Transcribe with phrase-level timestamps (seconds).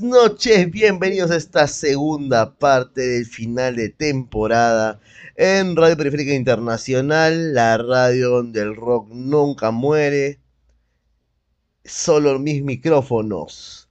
[0.00, 5.00] Noches, bienvenidos a esta segunda parte del final de temporada
[5.34, 10.38] en Radio Periférica Internacional, la radio donde el rock nunca muere.
[11.84, 13.88] Solo mis micrófonos.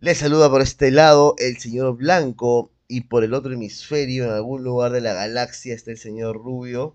[0.00, 4.64] Les saluda por este lado el señor Blanco y por el otro hemisferio, en algún
[4.64, 6.94] lugar de la galaxia, está el señor Rubio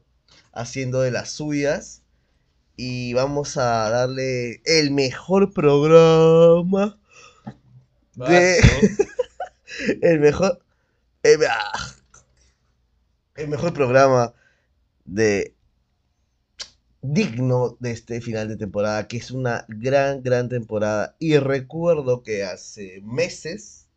[0.53, 2.03] haciendo de las suyas.
[2.77, 7.00] Y vamos a darle el mejor programa
[8.15, 8.59] de...
[10.01, 10.61] el mejor...
[11.23, 11.71] El, ah,
[13.35, 14.33] el mejor programa
[15.05, 15.55] de
[17.01, 21.15] digno de este final de temporada, que es una gran, gran temporada.
[21.19, 23.87] Y recuerdo que hace meses,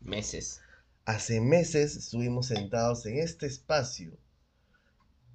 [0.00, 0.60] Meses.
[1.04, 4.12] hace meses estuvimos sentados en este espacio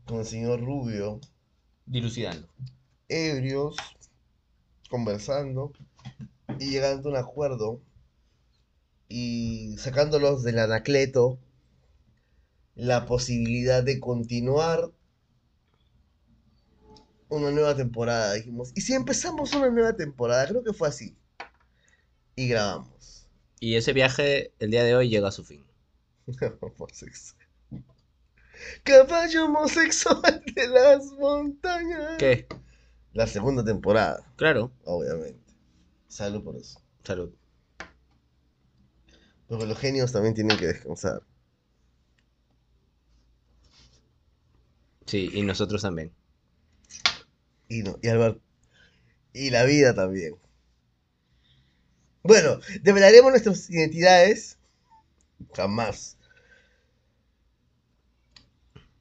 [0.06, 1.19] con el señor Rubio,
[1.85, 2.47] Dilucidando.
[3.07, 3.75] ebrios,
[4.89, 5.72] conversando
[6.58, 7.82] y llegando a un acuerdo
[9.08, 11.40] y sacándolos del anacleto
[12.76, 14.92] la posibilidad de continuar
[17.28, 18.34] una nueva temporada.
[18.34, 20.48] Dijimos, ¿y si empezamos una nueva temporada?
[20.48, 21.16] Creo que fue así.
[22.36, 23.28] Y grabamos.
[23.60, 25.66] Y ese viaje, el día de hoy, llega a su fin.
[26.62, 27.40] Homosexual.
[28.84, 32.18] Caballo homosexual de las montañas.
[32.18, 32.48] ¿Qué?
[33.14, 34.72] La segunda temporada, Claro.
[34.86, 35.49] obviamente.
[36.09, 36.81] Salud por eso.
[37.06, 37.34] Salud.
[39.47, 41.22] Porque los genios también tienen que descansar.
[45.06, 46.12] Sí, y nosotros también.
[47.69, 48.42] Y no, y Albert.
[49.34, 50.36] Y la vida también.
[52.24, 54.58] Bueno, develaremos nuestras identidades.
[55.53, 56.18] Jamás.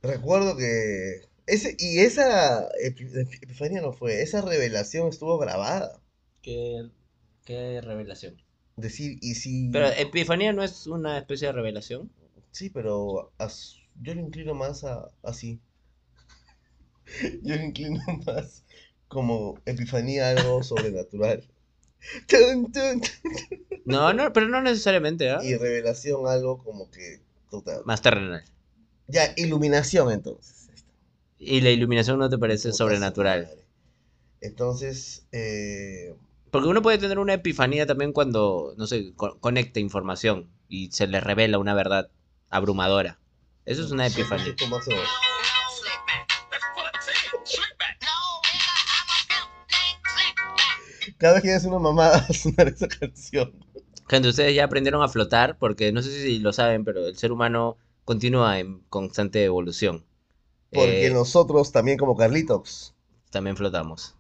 [0.02, 1.22] Recuerdo que.
[1.46, 4.22] Ese, y esa epi- epi- epifanía no fue.
[4.22, 6.00] Esa revelación estuvo grabada.
[6.42, 6.90] Qué,
[7.48, 8.36] qué revelación.
[8.76, 9.70] Decir, y si.
[9.72, 12.10] Pero Epifanía no es una especie de revelación.
[12.52, 15.58] Sí, pero as- yo lo inclino más a así.
[17.42, 18.64] Yo lo inclino más
[19.08, 21.48] como epifanía, algo sobrenatural.
[22.28, 23.80] Tun, tun, tun.
[23.86, 25.40] No, no, pero no necesariamente, ¿ah?
[25.42, 27.20] Y revelación, algo como que.
[27.86, 28.44] Más terrenal.
[29.06, 30.68] Ya, iluminación entonces.
[31.38, 33.44] Y la iluminación no te parece Puta sobrenatural.
[33.44, 33.64] madre.
[34.42, 36.14] Entonces, eh,
[36.50, 41.06] Porque uno puede tener una epifanía también cuando, no sé, co- conecta información y se
[41.06, 42.10] le revela una verdad
[42.50, 43.18] abrumadora.
[43.66, 44.54] Eso es una epifanía.
[51.16, 53.52] Cada vez que haces una mamada, sonar esa canción.
[54.08, 57.32] Gente, ustedes ya aprendieron a flotar porque no sé si lo saben, pero el ser
[57.32, 60.04] humano continúa en constante evolución.
[60.72, 62.94] Porque Eh, nosotros también, como Carlitos,
[63.30, 64.14] También flotamos.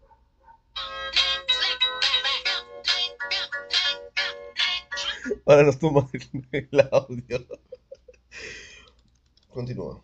[5.48, 7.46] Ahora nos tumban el, el audio.
[9.48, 10.02] Continúa.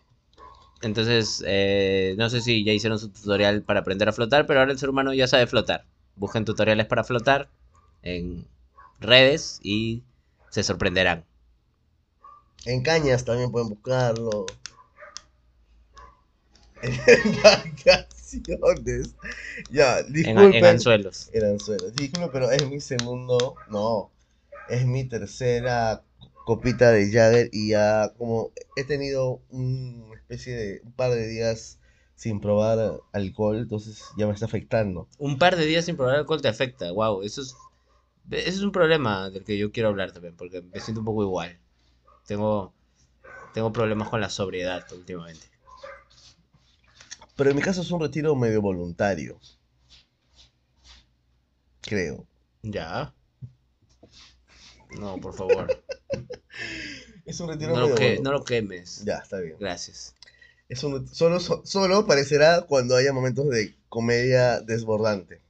[0.81, 4.71] Entonces, eh, no sé si ya hicieron su tutorial para aprender a flotar, pero ahora
[4.71, 5.85] el ser humano ya sabe flotar.
[6.15, 7.49] Busquen tutoriales para flotar
[8.03, 8.47] en
[8.99, 10.03] redes y
[10.49, 11.25] se sorprenderán.
[12.65, 14.45] En cañas también pueden buscarlo.
[16.81, 16.97] En
[17.43, 19.15] vacaciones.
[19.69, 20.53] Ya, En, disculpen.
[20.53, 21.29] en anzuelos.
[21.33, 21.95] En anzuelos.
[21.95, 23.55] Disculpen, pero es mi segundo.
[23.69, 24.11] No.
[24.67, 26.03] Es mi tercera
[26.45, 31.79] copita de Jagger y ya como he tenido una especie de un par de días
[32.15, 35.07] sin probar alcohol, entonces ya me está afectando.
[35.17, 36.91] Un par de días sin probar alcohol te afecta.
[36.91, 37.55] Wow, eso es,
[38.31, 41.23] eso es un problema del que yo quiero hablar también, porque me siento un poco
[41.23, 41.59] igual.
[42.25, 42.73] Tengo,
[43.53, 45.47] tengo problemas con la sobriedad últimamente.
[47.35, 49.39] Pero en mi caso es un retiro medio voluntario.
[51.81, 52.25] Creo.
[52.63, 53.13] Ya.
[54.99, 55.83] No, por favor.
[57.25, 59.03] Es un retiro No lo, que, no lo quemes.
[59.03, 59.55] Ya, está bien.
[59.59, 60.13] Gracias.
[60.69, 65.41] Es un, solo, so- solo parecerá cuando haya momentos de comedia desbordante.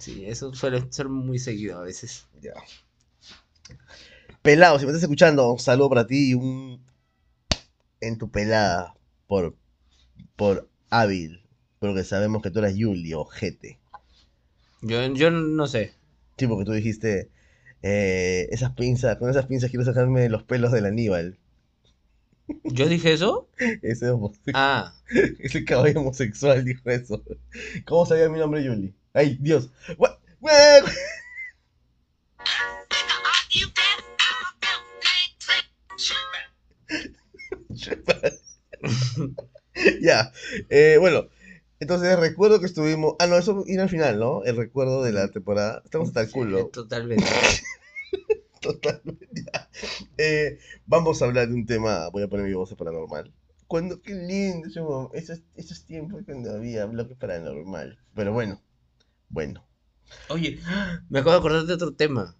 [0.00, 2.26] Sí, eso suele ser muy seguido a veces.
[2.42, 2.54] Ya.
[4.42, 6.80] Pelado, si me estás escuchando, un saludo para ti y un
[8.00, 8.94] en tu pelada
[9.26, 9.56] por,
[10.36, 11.42] por hábil.
[11.78, 13.78] Porque sabemos que tú eres Yuli, ojete.
[14.82, 15.92] Yo, yo no sé.
[16.36, 17.30] Sí, porque tú dijiste,
[17.82, 21.38] eh, esas pinzas, con esas pinzas quiero sacarme los pelos del Aníbal.
[22.64, 23.48] ¿Yo dije eso?
[23.82, 24.94] Ese, homo- Ah,
[25.40, 27.22] ese caballo homosexual dijo eso.
[27.84, 28.94] ¿Cómo sabía mi nombre, Yuli?
[29.12, 29.70] Ay, Dios.
[29.98, 30.12] What?
[40.00, 40.32] ya,
[40.68, 41.28] eh, bueno,
[41.80, 43.14] entonces recuerdo que estuvimos.
[43.18, 44.42] Ah, no, eso viene al final, ¿no?
[44.44, 45.82] El recuerdo de la temporada.
[45.84, 46.68] Estamos hasta el culo.
[46.68, 47.24] Totalmente.
[48.60, 49.44] Totalmente.
[50.16, 52.08] Eh, vamos a hablar de un tema.
[52.08, 53.32] Voy a poner mi voz paranormal.
[53.68, 57.98] Cuando, qué lindo esos, esos tiempos cuando había bloque paranormal.
[58.14, 58.60] Pero bueno,
[59.28, 59.64] bueno.
[60.28, 60.58] Oye,
[61.10, 62.34] me acabo de acordar de otro tema.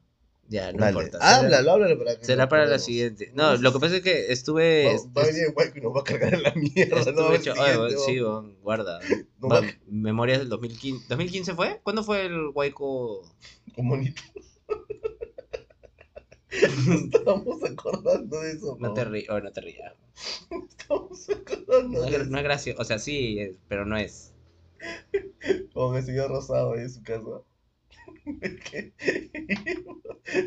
[0.51, 0.93] Ya, no Dale.
[1.03, 1.19] importa.
[1.21, 2.25] Háblalo, háblalo para que.
[2.25, 3.31] Será nos para la siguiente.
[3.35, 4.87] No, lo que pasa es que estuve.
[4.87, 6.95] Va, est- va a venir el guay que nos va a cargar en la mierda.
[6.97, 7.91] no, estuve hecho- oye, va.
[8.07, 8.99] sí, weón, guarda.
[9.41, 11.07] No Va- Memorias del 2015.
[11.15, 11.81] ¿2015 fue?
[11.83, 13.23] ¿Cuándo fue el Waiko?
[13.75, 14.23] Como bonito.
[16.51, 18.77] Estamos acordando de eso.
[18.81, 18.95] No ¿no?
[18.95, 19.93] te rías, oh, no te rías.
[20.71, 22.31] Estamos acordando No, de es- eso.
[22.31, 24.33] no es gracioso, o sea, sí, es- pero no es.
[25.75, 27.43] Con el señor Rosado ahí en su casa.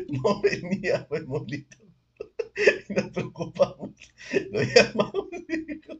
[0.08, 1.76] No venía, pues molito.
[2.88, 3.90] Y nos preocupamos.
[4.50, 5.92] Lo llamamos y dijo,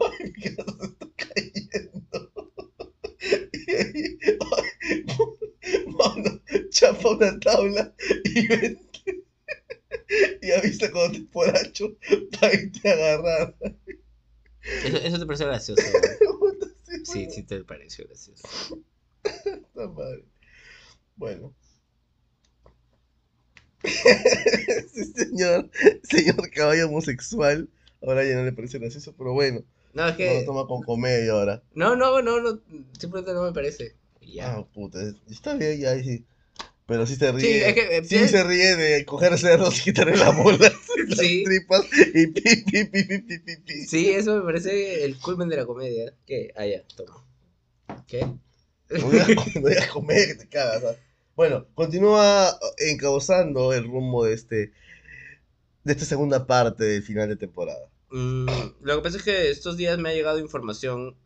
[0.00, 2.32] ay, mi casa se está cayendo.
[3.52, 6.40] Y ahí, ay, mano,
[6.70, 7.94] chapa una tabla
[8.24, 9.24] y vente.
[10.42, 11.96] Y avisa cuando te poracho
[12.40, 13.56] para irte a agarrar.
[14.84, 15.82] Eso, eso te parece gracioso.
[17.04, 18.48] Sí, sí te pareció gracioso.
[19.22, 20.24] Puta madre.
[21.16, 21.54] Bueno.
[23.84, 25.70] Ese señor,
[26.02, 27.68] señor caballo homosexual,
[28.02, 29.62] ahora ya no le parece gracioso, pero bueno,
[29.94, 30.40] No, es no que.
[30.40, 31.62] lo toma con comedia ahora.
[31.74, 32.60] No, no, no, no.
[32.98, 33.94] Simplemente no me parece.
[34.20, 34.54] Ya.
[34.56, 34.98] Ah, puta,
[35.30, 36.24] está bien, ya, sí.
[36.86, 37.40] Pero sí se ríe.
[37.40, 37.96] Sí, es que.
[37.98, 40.72] eh, Sí sí, se ríe de coger cerdos y quitarle las bolas,
[41.08, 41.44] las Sí.
[41.44, 41.82] tripas
[42.14, 43.74] y pi, pi, pi, pi, pi, pi, pi.
[43.86, 46.12] Sí, eso me parece el culmen de la comedia.
[46.26, 46.52] ¿Qué?
[46.56, 47.24] Ah, ya, toma.
[48.06, 48.20] ¿Qué?
[48.90, 50.84] No digas, no comer, que te cagas.
[50.84, 50.96] ¿ah?
[51.36, 54.72] Bueno, continúa encauzando el rumbo de este
[55.84, 57.88] de esta segunda parte del final de temporada.
[58.10, 58.46] Mm,
[58.82, 61.16] lo que pasa es que estos días me ha llegado información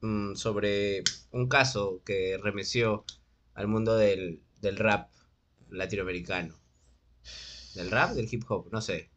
[0.00, 1.02] mm, sobre
[1.32, 3.04] un caso que remeció
[3.54, 5.10] al mundo del, del rap
[5.70, 6.54] latinoamericano.
[7.74, 8.14] ¿Del rap?
[8.14, 8.68] ¿Del hip hop?
[8.72, 9.10] No sé.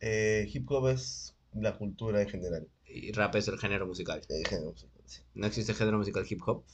[0.00, 2.68] Eh, hip hop es la cultura en general.
[2.86, 4.20] Y rap es el género musical.
[4.28, 5.22] eh, género musical, sí.
[5.34, 6.64] ¿No existe género musical hip hop?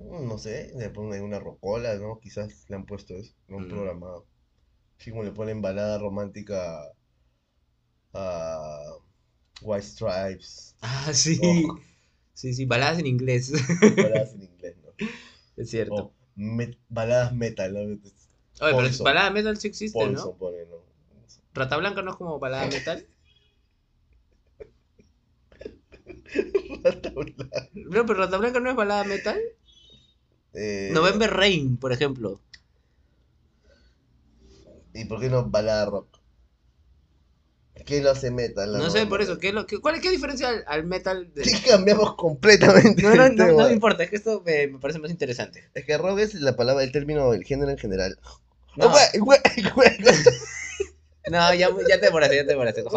[0.00, 2.18] Mm, No sé, le ponen una rocola, ¿no?
[2.20, 3.68] Quizás le han puesto eso, no han Mm.
[3.68, 4.26] programado.
[4.98, 6.92] Así como le ponen balada romántica
[8.14, 8.98] a
[9.62, 11.38] White Stripes, Ah, sí.
[11.42, 11.78] Oh.
[12.34, 13.52] Sí, sí, baladas en inglés.
[13.96, 14.90] baladas en inglés, ¿no?
[15.56, 16.12] es cierto.
[16.36, 17.80] Met- baladas metal, ¿no?
[17.80, 17.98] Oye,
[18.60, 19.04] pero Poison.
[19.04, 20.32] balada metal sí existe, ¿no?
[20.34, 20.78] pone, ¿no?
[21.52, 23.06] Rata Blanca no es como balada metal.
[26.84, 27.68] Rata Blanca.
[27.74, 29.38] No, pero Rata Blanca no es balada metal.
[30.60, 32.40] Eh, November Rain, por ejemplo.
[34.92, 36.18] ¿Y por qué no balada rock?
[37.86, 38.72] ¿Qué lo hace metal?
[38.76, 39.38] No sé, por eso.
[39.38, 41.32] ¿qué, lo, qué, ¿Cuál es qué diferencia al, al metal?
[41.32, 44.98] de- cambiamos completamente No, no, no, no me importa, es que esto me, me parece
[44.98, 45.70] más interesante.
[45.74, 48.18] Es que rock es la palabra, el término, el género en general.
[48.76, 49.38] No, güey, güey.
[51.30, 52.82] no ya, ya te demoraste, ya te demoraste.
[52.82, 52.90] no.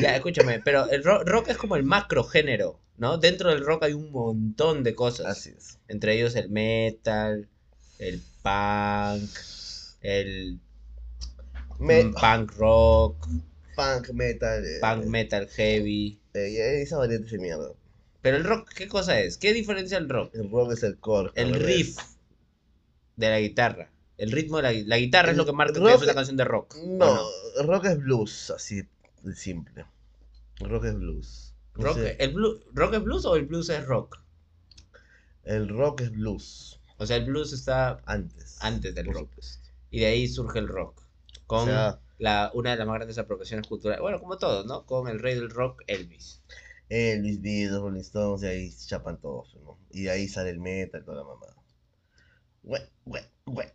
[0.00, 3.18] Ya, escúchame, pero el ro- rock es como el macro género, ¿no?
[3.18, 5.26] Dentro del rock hay un montón de cosas.
[5.26, 5.78] Así es.
[5.88, 7.48] Entre ellos el metal,
[7.98, 9.30] el punk,
[10.00, 10.58] el
[11.78, 13.28] Me- mm, punk rock,
[13.76, 14.64] punk, metal.
[14.64, 16.18] eh, punk metal heavy.
[16.34, 17.70] eh, eh, esa variante de mierda.
[18.22, 19.36] Pero el rock, ¿qué cosa es?
[19.36, 20.34] ¿Qué diferencia el rock?
[20.34, 21.30] El rock es el core.
[21.34, 21.58] El ¿no?
[21.58, 21.98] riff
[23.16, 23.90] de la guitarra.
[24.16, 26.44] El ritmo de la, la guitarra es lo que marca que es una canción de
[26.44, 26.76] rock.
[26.76, 27.28] ¿o No,
[27.64, 28.82] rock es blues, así
[29.22, 29.84] de simple.
[30.60, 31.53] Rock es blues.
[31.74, 32.34] Rock, ¿el
[32.72, 34.18] ¿Rock es blues o el blues es rock?
[35.44, 36.80] el rock es blues.
[36.98, 38.56] O sea, el blues está Antes.
[38.60, 39.28] antes del rock.
[39.30, 39.68] supuesto.
[39.90, 41.02] Y de ahí surge el rock.
[41.46, 44.00] Con O sea, la, una de las más grandes apropiaciones culturales.
[44.00, 44.86] Bueno, como todos, ¿no?
[44.86, 46.40] Con el rey del rock, Elvis.
[46.88, 49.78] Elvis, Beatles, Rolling Stones, y ahí se chapan todos, ¿no?
[49.90, 51.54] Y de ahí sale el metal, toda la mamada.
[52.62, 53.68] Güey, güey, güey.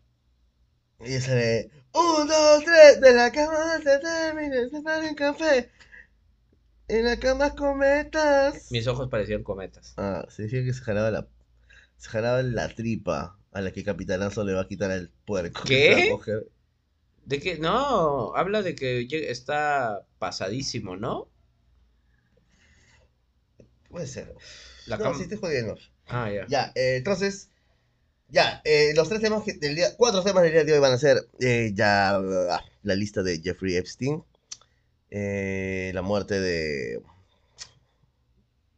[1.02, 1.70] Y sale.
[1.94, 5.70] Un, dos, tres, de la cama se termina, se para un café.
[6.90, 8.72] En la cama cometas.
[8.72, 9.94] Mis ojos parecían cometas.
[9.98, 11.28] Ah, se decía que se jalaba la.
[11.98, 15.62] Se jalaba la tripa a la que Capitanazo le va a quitar al puerco.
[15.66, 16.10] ¿Qué?
[17.26, 21.30] De que, no, habla de que está pasadísimo, ¿no?
[23.90, 24.34] Puede ser.
[24.88, 25.76] La no, cam- sí estoy jodiendo.
[26.08, 26.48] Ah, ya.
[26.48, 27.50] Ya, eh, entonces,
[28.30, 30.94] ya, eh, los tres temas que- del día, cuatro temas del día de hoy van
[30.94, 32.20] a ser eh, ya
[32.84, 34.24] la lista de Jeffrey Epstein,
[35.12, 37.02] eh, la muerte de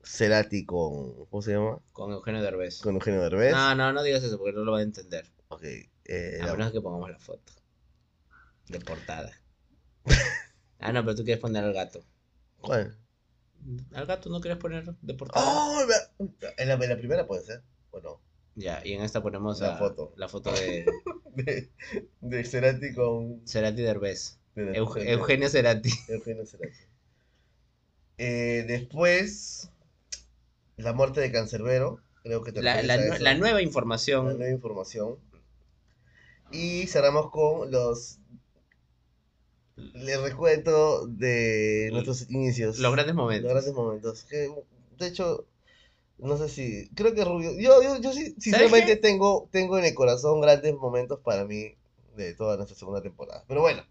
[0.04, 1.26] Cerati con.
[1.28, 1.80] ¿Cómo se llama?
[1.94, 2.82] Con Eugenio Derbez.
[2.82, 3.52] Con Eugenio Derbez.
[3.54, 5.26] No, no, no digas eso porque no lo van a entender.
[5.50, 5.64] Ok.
[6.06, 7.54] eh, A la- menos que pongamos la foto.
[8.68, 9.32] De portada.
[10.80, 12.04] ah, no, pero tú quieres poner al gato.
[12.62, 12.98] ¿Cuál?
[13.94, 15.46] ¿Al gato no quieres poner de portada?
[15.46, 15.82] ¡Oh!
[16.58, 17.62] En la, en la primera puede ser.
[17.92, 18.22] Bueno.
[18.56, 20.14] Ya, y en esta ponemos La a- foto.
[20.18, 20.86] la foto de
[21.36, 21.72] De,
[22.20, 23.48] de Cerati con.
[23.48, 24.40] Cerati Derbez.
[24.56, 25.90] Euge- Eugenio Cerati.
[26.10, 26.78] Eugenio Cerati.
[28.18, 29.70] Eh, después.
[30.78, 32.00] La muerte de Cancerbero.
[32.24, 33.24] Creo que te La, refieres la a nue- eso.
[33.24, 34.26] la nueva La información.
[34.38, 35.16] nueva información.
[36.52, 38.18] Y cerramos con los.
[39.76, 42.78] Les recuento de nuestros inicios.
[42.80, 43.44] Los grandes momentos.
[43.46, 44.24] Los grandes momentos.
[44.26, 44.52] Que,
[45.00, 45.46] de hecho,
[46.20, 46.90] no sé si.
[46.94, 47.58] Creo que Rubio.
[47.58, 51.74] Yo, yo, yo sí, sinceramente tengo, tengo en el corazón grandes momentos para mí
[52.16, 53.44] de toda nuestra segunda temporada.
[53.48, 53.84] Pero bueno,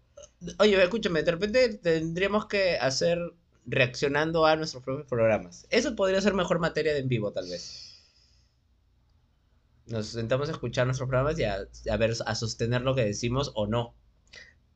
[0.59, 3.19] Oye, escúchame, de repente tendríamos que hacer
[3.65, 5.65] reaccionando a nuestros propios programas.
[5.69, 7.87] Eso podría ser mejor materia de en vivo, tal vez.
[9.85, 13.51] Nos sentamos a escuchar nuestros programas y a, a ver, a sostener lo que decimos
[13.55, 13.93] o no.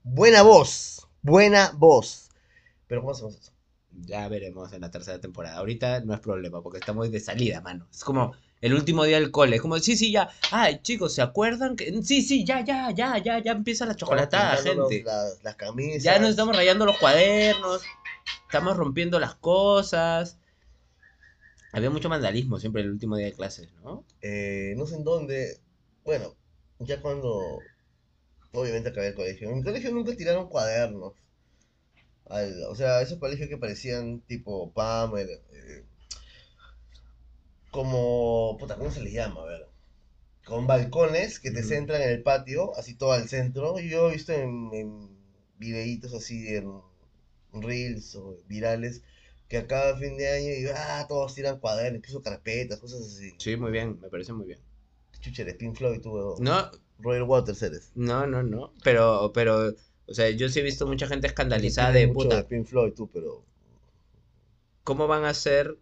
[0.04, 1.08] buena voz.
[1.22, 2.30] Buena voz.
[2.88, 3.54] Pero ¿cómo hacemos eso?
[3.92, 5.58] Ya veremos en la tercera temporada.
[5.58, 7.88] Ahorita no es problema porque estamos de salida, mano.
[7.92, 9.58] Es como el último día del cole.
[9.58, 10.30] Es como, sí, sí, ya.
[10.52, 11.76] Ay, chicos, ¿se acuerdan?
[11.76, 15.04] que Sí, sí, ya, ya, ya, ya, ya empieza la chocolatada, gente.
[15.04, 16.04] Las, las camisas.
[16.04, 17.84] Ya nos estamos rayando los cuadernos.
[18.46, 20.38] Estamos rompiendo las cosas.
[21.72, 24.06] Había mucho vandalismo siempre el último día de clases, ¿no?
[24.22, 25.60] Eh, no sé en dónde.
[26.06, 26.34] Bueno,
[26.80, 27.62] ya cuando.
[28.54, 29.50] Obviamente acabé el colegio.
[29.50, 31.14] En mi colegio nunca tiraron cuadernos.
[32.30, 35.18] Al- o sea, esos colegios que parecían tipo PAM.
[35.18, 35.84] el- eh,
[37.76, 38.58] como.
[38.58, 39.42] Puta, ¿cómo se les llama?
[39.42, 39.68] A ver.
[40.46, 43.80] Con balcones que te centran en el patio, así todo al centro.
[43.80, 45.10] Yo he visto en, en
[45.58, 46.72] videitos así, en
[47.52, 49.02] reels o virales,
[49.50, 53.34] que a cada fin de año y, ah, todos tiran cuadernos, incluso carpetas, cosas así.
[53.40, 54.60] Sí, muy bien, me parece muy bien.
[55.20, 56.36] Chucha, eres Pink Floyd, tú.
[56.40, 57.92] No, Royal Waters eres.
[57.96, 58.72] no, no, no.
[58.84, 59.74] Pero, pero,
[60.08, 62.48] o sea, yo sí he visto mucha gente escandalizada de mucho puta.
[62.48, 63.44] Pink Floyd, tú, pero.
[64.84, 65.76] ¿Cómo van a hacer,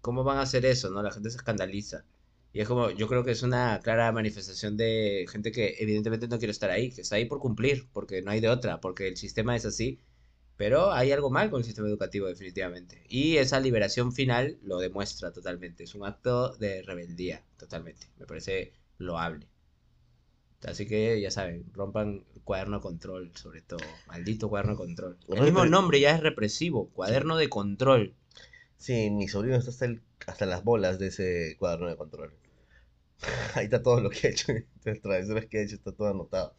[0.00, 1.02] cómo van a hacer eso, no?
[1.02, 2.04] La gente se escandaliza.
[2.52, 6.38] Y es como, yo creo que es una clara manifestación de gente que evidentemente no
[6.38, 9.16] quiere estar ahí, que está ahí por cumplir, porque no hay de otra, porque el
[9.16, 10.00] sistema es así.
[10.56, 13.04] Pero hay algo mal con el sistema educativo, definitivamente.
[13.08, 15.84] Y esa liberación final lo demuestra totalmente.
[15.84, 18.08] Es un acto de rebeldía, totalmente.
[18.18, 19.46] Me parece loable.
[20.66, 23.78] Así que ya saben, rompan el cuaderno de control, sobre todo.
[24.08, 25.18] Maldito cuaderno de control.
[25.28, 28.14] El mismo nombre ya es represivo, cuaderno de control.
[28.78, 32.32] Sí, mi sobrino está hasta, el- hasta las bolas de ese cuaderno de control.
[33.54, 34.52] Ahí está todo lo que ha hecho,
[34.84, 36.54] las travesuras que ha hecho, está todo anotado.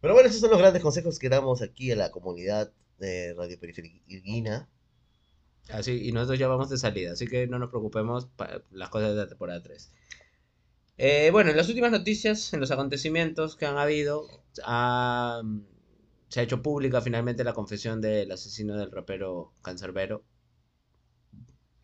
[0.00, 3.58] Pero bueno, esos son los grandes consejos que damos aquí a la comunidad de Radio
[3.60, 4.00] Periférica.
[5.70, 9.10] Así, y nosotros ya vamos de salida, así que no nos preocupemos para las cosas
[9.10, 9.90] de la temporada 3.
[10.98, 14.26] Eh, bueno, en las últimas noticias, en los acontecimientos que han habido,
[14.64, 15.42] ha-
[16.28, 20.24] se ha hecho pública finalmente la confesión del asesino del rapero Cancerbero.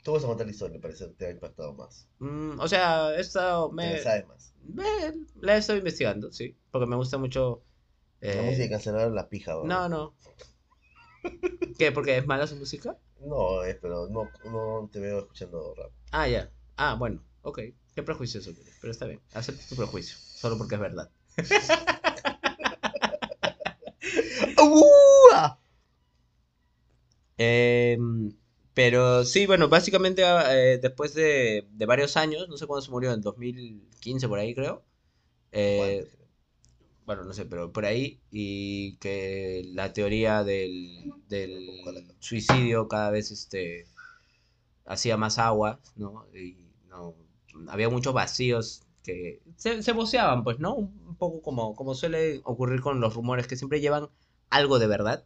[0.02, 2.09] Tú vas a contar la historia, me parece, te ha impactado más.
[2.19, 4.52] Mm, o sea, he estado, Te me, sabes más.
[4.64, 7.62] me- la he estado investigando, sí, porque me gusta mucho...
[8.21, 9.69] La eh, música de cancelar la pija, weón.
[9.69, 10.14] no, no.
[11.78, 11.93] ¿Qué?
[11.93, 12.97] ¿Porque es mala su música?
[13.21, 15.93] No, es, pero no, no te veo escuchando rap.
[16.12, 16.50] Ah, ya.
[16.76, 17.61] Ah, bueno, ok.
[17.95, 19.21] Qué prejuicioso eres, pero está bien.
[19.35, 21.11] Acepto tu prejuicio, solo porque es verdad.
[24.59, 25.59] ¡Uah!
[28.78, 33.12] Pero sí, bueno, básicamente eh, después de, de varios años, no sé cuándo se murió,
[33.12, 34.85] en 2015 por ahí creo.
[35.52, 36.08] eh,
[37.06, 43.30] bueno, no sé, pero por ahí, y que la teoría del, del suicidio cada vez
[43.30, 43.87] este,
[44.87, 46.26] hacía más agua, ¿no?
[46.35, 46.56] Y
[46.88, 47.14] no,
[47.68, 50.75] había muchos vacíos que se, se voceaban, pues, ¿no?
[50.76, 54.08] Un poco como, como suele ocurrir con los rumores que siempre llevan
[54.50, 55.25] algo de verdad.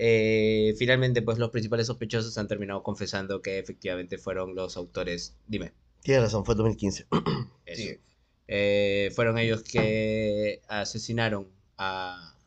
[0.00, 5.36] Eh, finalmente, pues los principales sospechosos han terminado confesando que efectivamente fueron los autores.
[5.48, 5.72] Dime.
[6.02, 7.06] Tienes razón, fue 2015.
[7.66, 7.82] Eso.
[7.82, 8.00] Sigue.
[8.46, 12.38] Eh, fueron ellos que asesinaron a,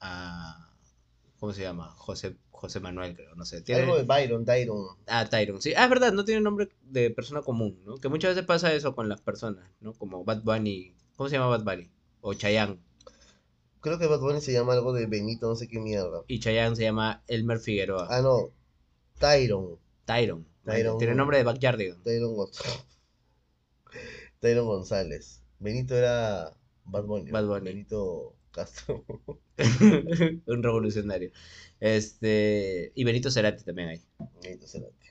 [0.00, 0.72] a
[1.38, 1.90] ¿cómo se llama?
[1.90, 3.60] José, José Manuel, creo, no sé.
[3.60, 4.96] Tiene, Algo de Byron, Tyron.
[5.06, 5.74] Ah, Tyron, sí.
[5.76, 7.98] Ah, es verdad, no tiene nombre de persona común, ¿no?
[7.98, 9.92] Que muchas veces pasa eso con las personas, ¿no?
[9.92, 10.94] Como Bad Bunny.
[11.14, 11.90] ¿Cómo se llama Bad Bunny?
[12.22, 12.78] O Chayanne.
[13.86, 16.24] Creo que Bad Bunny se llama algo de Benito, no sé qué mierda.
[16.26, 18.08] Y Chayanne se llama Elmer Figueroa.
[18.10, 18.50] Ah, no.
[19.20, 19.78] Tyron.
[20.04, 20.44] Tyron.
[20.64, 20.98] Tyron.
[20.98, 22.02] Tiene nombre de Backyardigan.
[22.02, 22.84] Tyron González.
[24.40, 25.40] Tyron González.
[25.60, 26.52] Benito era
[26.84, 27.30] Bad Bunny.
[27.30, 27.64] Bad Bunny.
[27.64, 29.04] Benito Castro.
[30.46, 31.30] Un revolucionario.
[31.78, 32.90] Este.
[32.96, 34.02] Y Benito Cerati también hay.
[34.42, 35.06] Benito Cerati.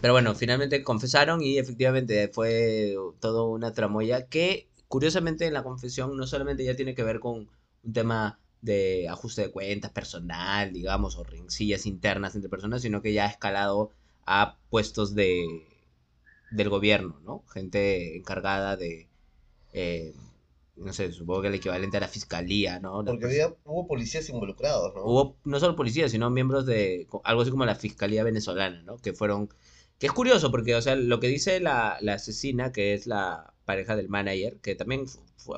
[0.00, 6.16] Pero bueno, finalmente confesaron y efectivamente fue todo una tramoya que, curiosamente, en la confesión
[6.16, 7.48] no solamente ya tiene que ver con
[7.84, 13.12] un tema de ajuste de cuentas personal, digamos, o rencillas internas entre personas, sino que
[13.12, 13.92] ya ha escalado
[14.26, 15.44] a puestos de
[16.50, 17.44] del gobierno, ¿no?
[17.54, 19.08] Gente encargada de,
[19.72, 20.12] eh,
[20.74, 23.04] no sé, supongo que el equivalente a la fiscalía, ¿no?
[23.04, 25.04] La Porque había, hubo policías involucrados, ¿no?
[25.04, 28.96] Hubo no solo policías, sino miembros de algo así como la fiscalía venezolana, ¿no?
[28.96, 29.50] Que fueron,
[30.00, 33.54] que es curioso porque, o sea, lo que dice la, la asesina, que es la
[33.70, 35.06] pareja del manager, que también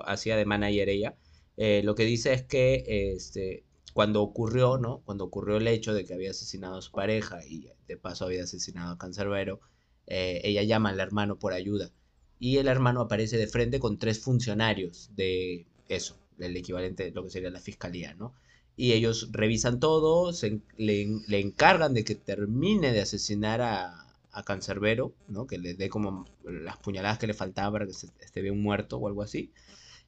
[0.04, 1.16] hacía de manager ella,
[1.57, 2.85] eh, lo que dice es que,
[3.16, 3.64] este,
[3.95, 5.00] cuando ocurrió, ¿no?
[5.07, 8.42] Cuando ocurrió el hecho de que había asesinado a su pareja y de paso había
[8.42, 9.61] asesinado a Cancerbero,
[10.07, 11.90] eh, ella llama al hermano por ayuda
[12.38, 17.25] y el hermano aparece de frente con tres funcionarios de eso, el equivalente de lo
[17.25, 18.35] que sería la fiscalía, ¿no?
[18.76, 24.01] Y ellos revisan todo, se le, le encargan de que termine de asesinar a,
[24.32, 25.46] a Cancerbero, ¿no?
[25.46, 28.99] Que le dé como las puñaladas que le faltaban para que se, esté bien muerto
[28.99, 29.52] o algo así.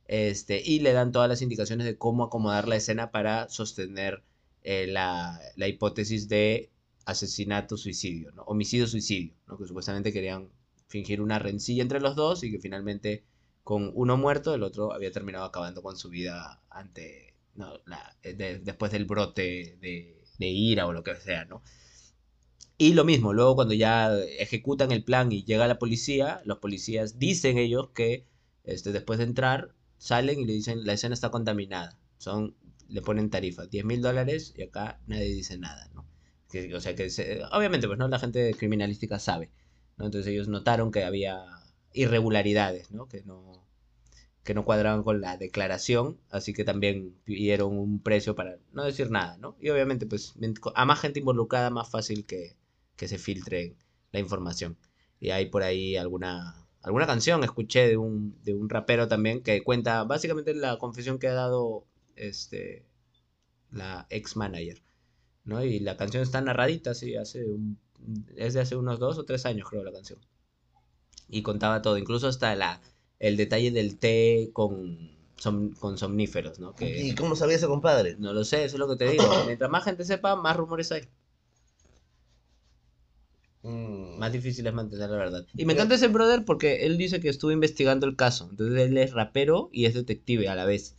[0.06, 4.22] Este, y le dan todas las indicaciones de cómo acomodar la escena para sostener
[4.62, 6.70] eh, la, la hipótesis de
[7.06, 8.42] asesinato-suicidio, ¿no?
[8.44, 9.56] Homicidio-suicidio, ¿no?
[9.58, 10.50] Que supuestamente querían
[10.88, 13.24] fingir una rencilla entre los dos y que finalmente
[13.62, 18.34] con uno muerto el otro había terminado acabando con su vida ante no, la- eh,
[18.34, 21.62] de- después del brote de, de ira o lo que sea, ¿no?
[22.76, 27.18] Y lo mismo, luego cuando ya ejecutan el plan y llega la policía, los policías
[27.18, 28.26] dicen ellos que
[28.64, 31.98] este, después de entrar salen y le dicen la escena está contaminada.
[32.18, 32.56] Son,
[32.88, 36.04] le ponen tarifa, 10 mil dólares y acá nadie dice nada, ¿no?
[36.50, 37.08] Que, o sea que
[37.52, 39.50] obviamente pues no la gente criminalística sabe,
[39.96, 40.06] ¿no?
[40.06, 41.44] Entonces ellos notaron que había
[41.92, 43.06] irregularidades, ¿no?
[43.08, 43.64] Que no
[44.44, 49.10] que no cuadraban con la declaración, así que también pidieron un precio para no decir
[49.10, 49.56] nada, ¿no?
[49.58, 50.34] Y obviamente, pues,
[50.74, 52.54] a más gente involucrada, más fácil que,
[52.96, 53.74] que se filtre
[54.12, 54.76] la información.
[55.20, 59.62] Y hay por ahí alguna, alguna canción, escuché de un, de un rapero también, que
[59.62, 61.84] cuenta básicamente la confesión que ha dado
[62.16, 62.84] este,
[63.70, 64.82] la ex manager,
[65.44, 65.64] ¿no?
[65.64, 67.78] Y la canción está narradita, sí, hace un,
[68.36, 70.18] es de hace unos dos o tres años, creo, la canción.
[71.28, 72.80] Y contaba todo, incluso hasta la,
[73.18, 76.74] el detalle del té con, som- con somníferos, ¿no?
[76.74, 78.16] Que, ¿Y cómo sabía ese compadre?
[78.18, 79.24] no lo sé, eso es lo que te digo.
[79.46, 81.08] Mientras más gente sepa, más rumores hay.
[83.64, 85.46] Mm, Más difícil es mantener la verdad.
[85.56, 88.46] Y me encanta ese brother porque él dice que estuvo investigando el caso.
[88.50, 90.96] Entonces él es rapero y es detective a la vez.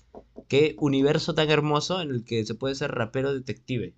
[0.48, 3.94] Qué universo tan hermoso en el que se puede ser rapero detective.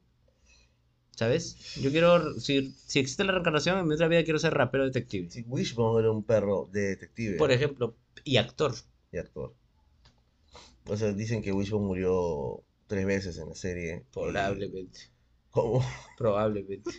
[1.11, 1.75] ¿Sabes?
[1.81, 5.31] Yo quiero, si, si existe la reencarnación, en mi otra vida quiero ser rapero detective.
[5.31, 8.75] Sí, Wishbone era un perro de detective Por ejemplo, y actor.
[9.11, 9.55] y actor.
[10.85, 14.03] O sea, dicen que Wishbone murió tres veces en la serie.
[14.13, 14.99] Probablemente.
[15.49, 15.83] Como,
[16.17, 16.91] Probablemente.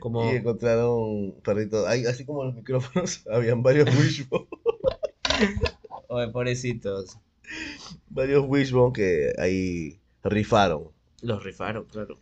[0.00, 0.32] Como...
[0.32, 1.86] y encontraron perritos.
[1.86, 4.48] Así como los micrófonos, habían varios Wishbone.
[6.08, 7.18] Oye, pobrecitos.
[8.08, 10.90] varios Wishbone que ahí rifaron.
[11.22, 12.18] Los rifaron, claro.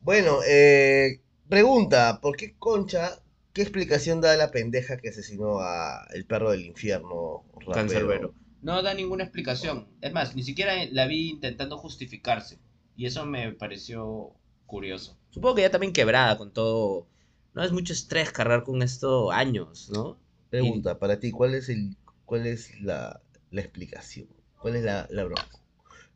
[0.00, 6.26] Bueno, eh, pregunta, ¿por qué Concha, qué explicación da la pendeja que asesinó a el
[6.26, 7.44] perro del infierno?
[7.72, 8.34] Cancerbero.
[8.62, 9.88] No da ninguna explicación.
[10.00, 12.58] Es más, ni siquiera la vi intentando justificarse.
[12.96, 14.34] Y eso me pareció
[14.72, 15.18] curioso.
[15.30, 17.06] Supongo que ya también quebrada con todo.
[17.54, 20.16] No es mucho estrés cargar con esto años, ¿no?
[20.48, 24.28] Pregunta, para ti, ¿cuál es el, cuál es la, la explicación?
[24.60, 25.60] ¿Cuál es la, la bronca?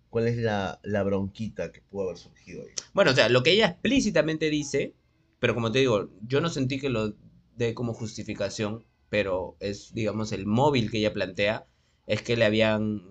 [0.08, 2.70] ¿Cuál es la, la bronquita que pudo haber surgido ahí?
[2.94, 4.94] Bueno, o sea, lo que ella explícitamente dice,
[5.38, 7.14] pero como te digo, yo no sentí que lo
[7.56, 11.66] dé como justificación, pero es, digamos, el móvil que ella plantea,
[12.06, 13.02] es que le habían,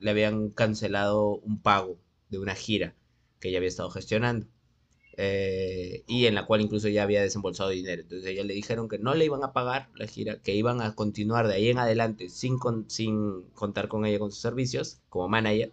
[0.00, 1.98] le habían cancelado un pago
[2.30, 2.94] de una gira
[3.40, 4.46] que ella había estado gestionando.
[5.18, 8.02] Eh, y en la cual incluso ya había desembolsado dinero.
[8.02, 10.82] Entonces a ella le dijeron que no le iban a pagar la gira, que iban
[10.82, 15.00] a continuar de ahí en adelante sin, con- sin contar con ella con sus servicios
[15.10, 15.72] como manager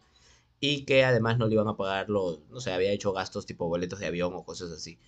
[0.60, 3.68] y que además no le iban a pagar los, no sé, había hecho gastos tipo
[3.68, 5.00] boletos de avión o cosas así,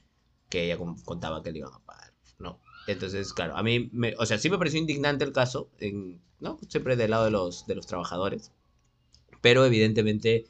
[0.50, 2.60] que ella con- contaba que le iban a pagar, ¿no?
[2.88, 6.60] Entonces, claro, a mí, me, o sea, sí me pareció indignante el caso, en, ¿no?
[6.70, 8.52] Siempre del lado de los, de los trabajadores,
[9.42, 10.46] pero evidentemente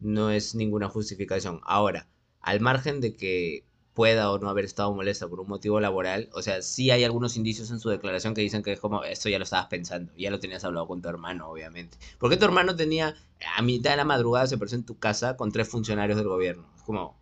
[0.00, 1.60] no es ninguna justificación.
[1.64, 2.08] Ahora,
[2.40, 6.42] al margen de que pueda o no haber estado molesta por un motivo laboral, o
[6.42, 9.38] sea, sí hay algunos indicios en su declaración que dicen que es como, esto ya
[9.38, 11.98] lo estabas pensando, ya lo tenías hablado con tu hermano, obviamente.
[12.18, 13.14] Porque tu hermano tenía,
[13.56, 16.66] a mitad de la madrugada se apareció en tu casa con tres funcionarios del gobierno.
[16.76, 17.20] Es como,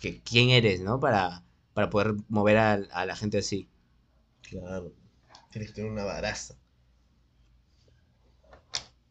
[0.00, 1.00] que, ¿quién eres, no?
[1.00, 3.68] Para, para poder mover a, a la gente así.
[4.42, 4.92] Claro,
[5.50, 6.54] tienes que tener una baraza.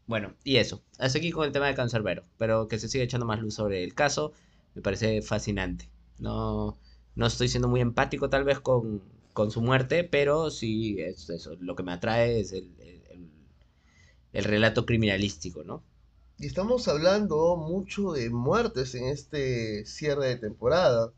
[0.06, 0.82] Bueno, y eso.
[0.98, 2.24] Hasta aquí con el tema de Cancerbero.
[2.38, 4.32] Pero que se siga echando más luz sobre el caso.
[4.78, 5.90] Me parece fascinante.
[6.20, 6.80] No,
[7.16, 11.58] no estoy siendo muy empático tal vez con, con su muerte, pero sí, es eso,
[11.60, 13.32] lo que me atrae es el, el- el-
[14.34, 15.84] el relato criminalístico, ¿no?
[16.40, 21.14] Y estamos hablando mucho de muertes en este cierre de temporada.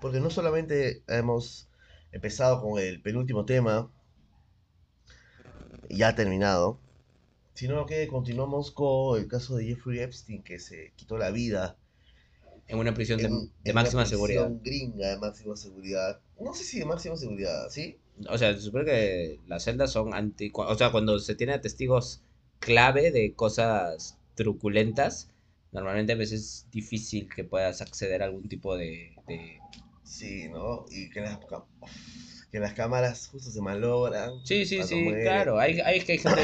[0.00, 1.68] Porque no solamente hemos
[2.10, 3.90] empezado con el penúltimo tema,
[5.90, 6.80] ya terminado,
[7.56, 11.76] sino que continuamos con el caso de Jeffrey Epstein, que se quitó la vida
[12.68, 14.42] En una prisión de, en, de en máxima una seguridad.
[14.42, 16.20] prisión gringa de máxima seguridad.
[16.40, 17.98] No sé si de máxima seguridad, ¿sí?
[18.30, 20.50] O sea, se supone que las celdas son anti...
[20.54, 22.22] O sea, cuando se tiene testigos
[22.60, 25.30] clave de cosas truculentas,
[25.72, 29.16] normalmente a veces es difícil que puedas acceder a algún tipo de...
[29.28, 29.58] de-
[30.02, 30.86] Sí, ¿no?
[30.90, 31.38] Y que las,
[32.50, 34.32] que las cámaras justo se malogran.
[34.44, 35.58] Sí, sí, sí, claro.
[35.58, 36.42] Hay, hay, hay gente,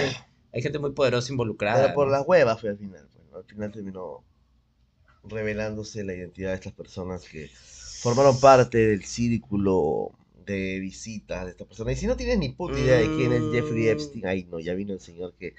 [0.53, 1.83] hay gente muy poderosa involucrada.
[1.83, 2.12] Pero por ¿no?
[2.12, 3.09] las huevas fue al final.
[3.12, 3.35] pues.
[3.35, 4.25] Al final terminó
[5.25, 7.49] revelándose la identidad de estas personas que
[8.03, 10.11] formaron parte del círculo
[10.45, 11.93] de visitas de esta persona.
[11.93, 13.88] Y si no tienes ni puta idea de quién es Jeffrey Mm.
[13.88, 15.55] Epstein, ahí no, ya vino el señor que...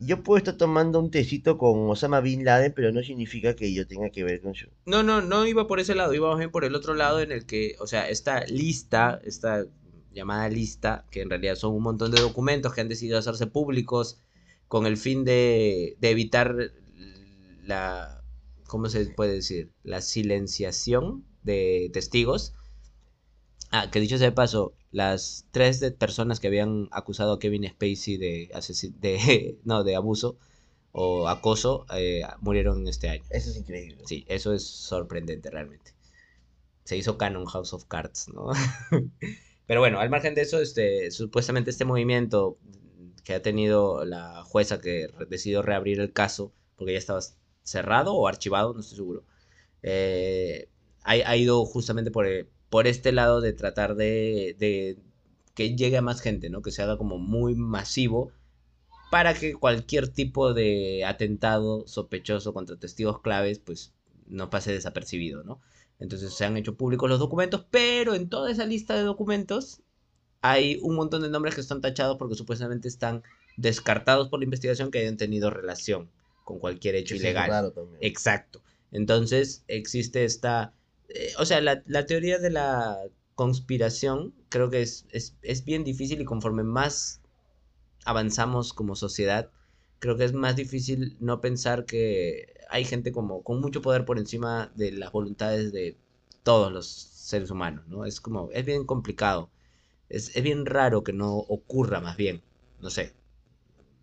[0.00, 3.86] Yo puedo estar tomando un tecito con Osama Bin Laden, pero no significa que yo
[3.86, 4.66] tenga que ver con su...
[4.86, 7.30] No, no, no iba por ese lado, iba más bien por el otro lado en
[7.30, 9.66] el que, o sea, esta lista, esta
[10.12, 14.23] llamada lista, que en realidad son un montón de documentos que han decidido hacerse públicos
[14.74, 16.72] con el fin de, de evitar
[17.62, 18.24] la,
[18.66, 19.70] ¿cómo se puede decir?
[19.84, 22.54] La silenciación de testigos.
[23.70, 27.68] Ah, que dicho sea de paso, las tres de personas que habían acusado a Kevin
[27.68, 28.50] Spacey de,
[28.98, 30.38] de, no, de abuso
[30.90, 33.22] o acoso eh, murieron este año.
[33.30, 34.02] Eso es increíble.
[34.06, 35.92] Sí, eso es sorprendente realmente.
[36.82, 38.48] Se hizo canon House of Cards, ¿no?
[39.68, 42.58] Pero bueno, al margen de eso, este, supuestamente este movimiento
[43.24, 47.20] que ha tenido la jueza que decidió reabrir el caso, porque ya estaba
[47.62, 49.24] cerrado o archivado, no estoy seguro,
[49.82, 50.68] eh,
[51.02, 54.98] ha, ha ido justamente por, eh, por este lado de tratar de, de
[55.54, 56.62] que llegue a más gente, ¿no?
[56.62, 58.32] Que se haga como muy masivo
[59.10, 63.94] para que cualquier tipo de atentado sospechoso contra testigos claves, pues
[64.26, 65.60] no pase desapercibido, ¿no?
[66.00, 69.83] Entonces se han hecho públicos los documentos, pero en toda esa lista de documentos
[70.50, 73.22] hay un montón de nombres que están tachados porque supuestamente están
[73.56, 76.10] descartados por la investigación que hayan tenido relación
[76.44, 77.48] con cualquier hecho Que ilegal.
[77.48, 77.98] raro también.
[78.02, 78.62] Exacto.
[78.92, 80.74] Entonces existe esta...
[81.08, 82.98] eh, o sea, la, la teoría de la
[83.34, 87.20] conspiración creo que es, es, es bien difícil y conforme más
[88.04, 89.50] avanzamos como sociedad,
[89.98, 94.18] creo que es más difícil no pensar que hay gente como con mucho poder por
[94.18, 95.96] encima de las voluntades de
[96.42, 98.04] todos los seres humanos, ¿no?
[98.04, 99.50] Es como, es bien complicado.
[100.14, 102.42] Es, es bien raro que no ocurra más bien.
[102.80, 103.14] No sé.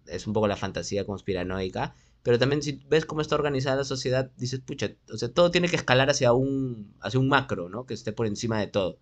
[0.08, 1.95] Es un poco la fantasía conspiranoica.
[2.24, 5.69] Pero también si ves cómo está organizada la sociedad, dices, pucha, o sea, todo tiene
[5.69, 7.86] que escalar hacia un, hacia un macro, ¿no?
[7.86, 9.00] Que esté por encima de todo.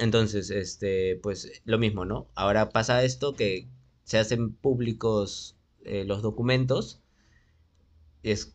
[0.00, 2.28] Entonces, este, pues lo mismo, ¿no?
[2.34, 3.68] Ahora pasa esto que
[4.04, 7.00] se hacen públicos eh, los documentos.
[8.22, 8.54] Es,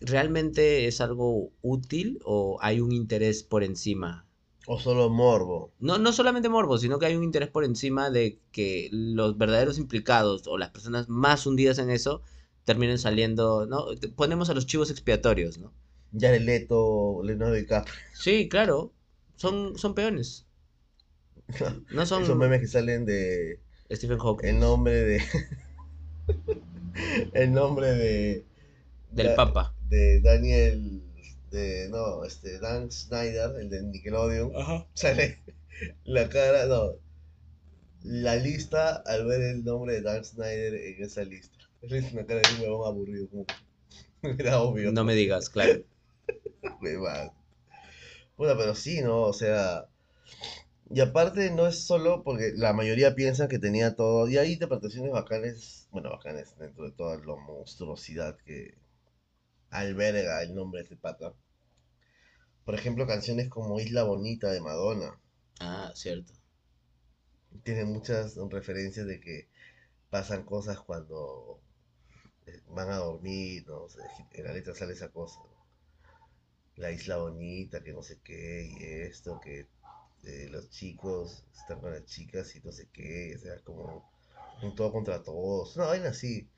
[0.00, 4.27] ¿Realmente es algo útil o hay un interés por encima?
[4.70, 5.72] O solo morbo.
[5.78, 9.78] No, no solamente morbo, sino que hay un interés por encima de que los verdaderos
[9.78, 12.22] implicados o las personas más hundidas en eso
[12.64, 13.86] terminen saliendo, ¿no?
[14.14, 15.72] Ponemos a los chivos expiatorios, ¿no?
[16.18, 17.94] Jared Leto, Leonardo DiCaprio.
[18.12, 18.92] Sí, claro,
[19.36, 20.46] son, son peones.
[21.90, 25.22] No son Esos memes que salen de Stephen Hawking, el nombre de
[27.32, 28.44] el nombre de
[29.10, 29.74] del Papa.
[29.88, 31.02] de Daniel
[31.50, 34.86] de no, este Dan Snyder, el de Nickelodeon, Ajá.
[34.94, 35.44] sale
[36.04, 36.94] la cara, no,
[38.02, 41.58] la lista al ver el nombre de Dan Snyder en esa lista.
[41.80, 43.46] Es una cara de un huevón aburrido, como
[44.38, 44.92] era obvio.
[44.92, 45.84] No me digas, claro.
[46.82, 47.34] Huevada.
[48.36, 49.22] Puta, pero sí, ¿no?
[49.22, 49.88] O sea.
[50.90, 54.28] Y aparte no es solo porque la mayoría piensa que tenía todo.
[54.28, 58.78] Y hay interpretaciones bacanes, bueno, bacanes dentro de toda la monstruosidad que
[59.70, 61.34] alberga el nombre de este pata.
[62.64, 65.18] Por ejemplo, canciones como Isla Bonita de Madonna.
[65.60, 66.32] Ah, cierto.
[67.64, 69.48] Tiene muchas referencias de que
[70.10, 71.60] pasan cosas cuando
[72.46, 73.88] eh, van a dormir, ¿no?
[73.88, 75.40] Sea, en la letra sale esa cosa.
[75.40, 75.58] ¿no?
[76.76, 79.66] La isla bonita, que no sé qué, y esto, que
[80.24, 84.10] eh, los chicos están con las chicas y no sé qué, o sea, como
[84.62, 85.76] un todo contra todos.
[85.76, 86.48] Una vaina así.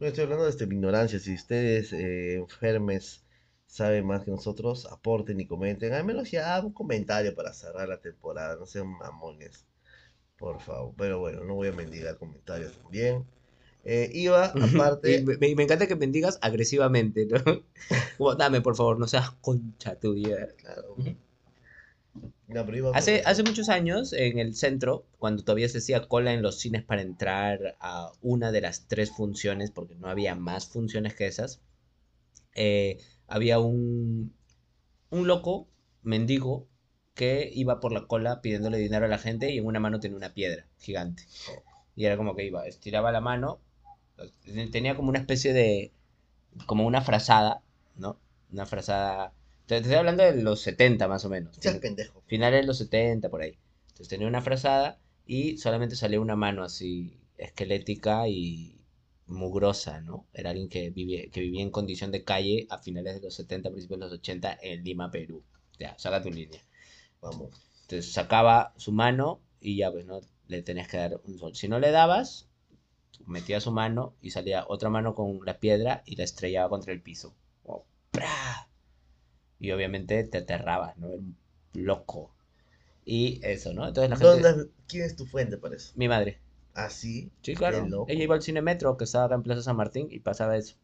[0.00, 1.18] No estoy hablando de mi ignorancia.
[1.18, 3.24] Si ustedes eh, enfermes
[3.66, 5.92] saben más que nosotros, aporten y comenten.
[5.92, 8.56] Al menos ya un comentario para cerrar la temporada.
[8.56, 9.66] No sean mamones,
[10.38, 10.94] por favor.
[10.98, 13.24] Pero bueno, no voy a mendigar comentarios también.
[13.84, 15.14] Eh, iba, aparte.
[15.14, 17.40] Y me, me- me encanta que me digas agresivamente, ¿no?
[18.18, 20.48] Como, dame, por favor, no seas concha tuya.
[20.58, 20.96] Claro.
[22.48, 26.42] No, pero Hace, hace muchos años, en el centro, cuando todavía se hacía cola en
[26.42, 31.14] los cines para entrar a una de las tres funciones, porque no había más funciones
[31.14, 31.60] que esas,
[32.54, 34.34] eh, había un,
[35.10, 35.68] un loco,
[36.02, 36.66] mendigo,
[37.14, 40.16] que iba por la cola pidiéndole dinero a la gente y en una mano tenía
[40.16, 41.24] una piedra gigante.
[41.96, 43.60] Y era como que iba, estiraba la mano,
[44.72, 45.92] tenía como una especie de,
[46.66, 47.62] como una frazada,
[47.96, 48.18] ¿no?
[48.52, 49.32] Una frazada,
[49.68, 51.54] te estoy hablando de los 70 más o menos.
[51.60, 52.22] Seas pendejo.
[52.26, 53.58] Finales de los 70, por ahí.
[53.88, 58.80] Entonces tenía una frazada y solamente salía una mano así esquelética y
[59.26, 60.26] mugrosa, ¿no?
[60.32, 63.70] Era alguien que vivía, que vivía en condición de calle a finales de los 70,
[63.70, 65.44] principios de los 80 en Lima, Perú.
[65.78, 66.64] Ya, saca tu línea.
[67.20, 67.50] Vamos.
[67.82, 70.20] Entonces sacaba su mano y ya, pues, ¿no?
[70.46, 71.54] Le tenías que dar un sol.
[71.54, 72.48] Si no le dabas,
[73.26, 77.02] metía su mano y salía otra mano con la piedra y la estrellaba contra el
[77.02, 77.34] piso.
[77.64, 77.84] Wow.
[78.10, 78.67] ¡Pra!
[79.60, 81.08] Y obviamente te aterrabas, ¿no?
[81.08, 81.36] Era un
[81.74, 82.30] loco.
[83.04, 83.86] Y eso, ¿no?
[83.88, 84.48] Entonces la gente...
[84.48, 85.92] ¿Dónde, ¿Quién es tu fuente para eso?
[85.96, 86.38] Mi madre.
[86.74, 87.30] Así.
[87.42, 87.82] Sí, claro.
[87.84, 88.06] Qué loco.
[88.08, 90.76] Ella iba al cine metro que estaba acá en Plaza San Martín y pasaba eso.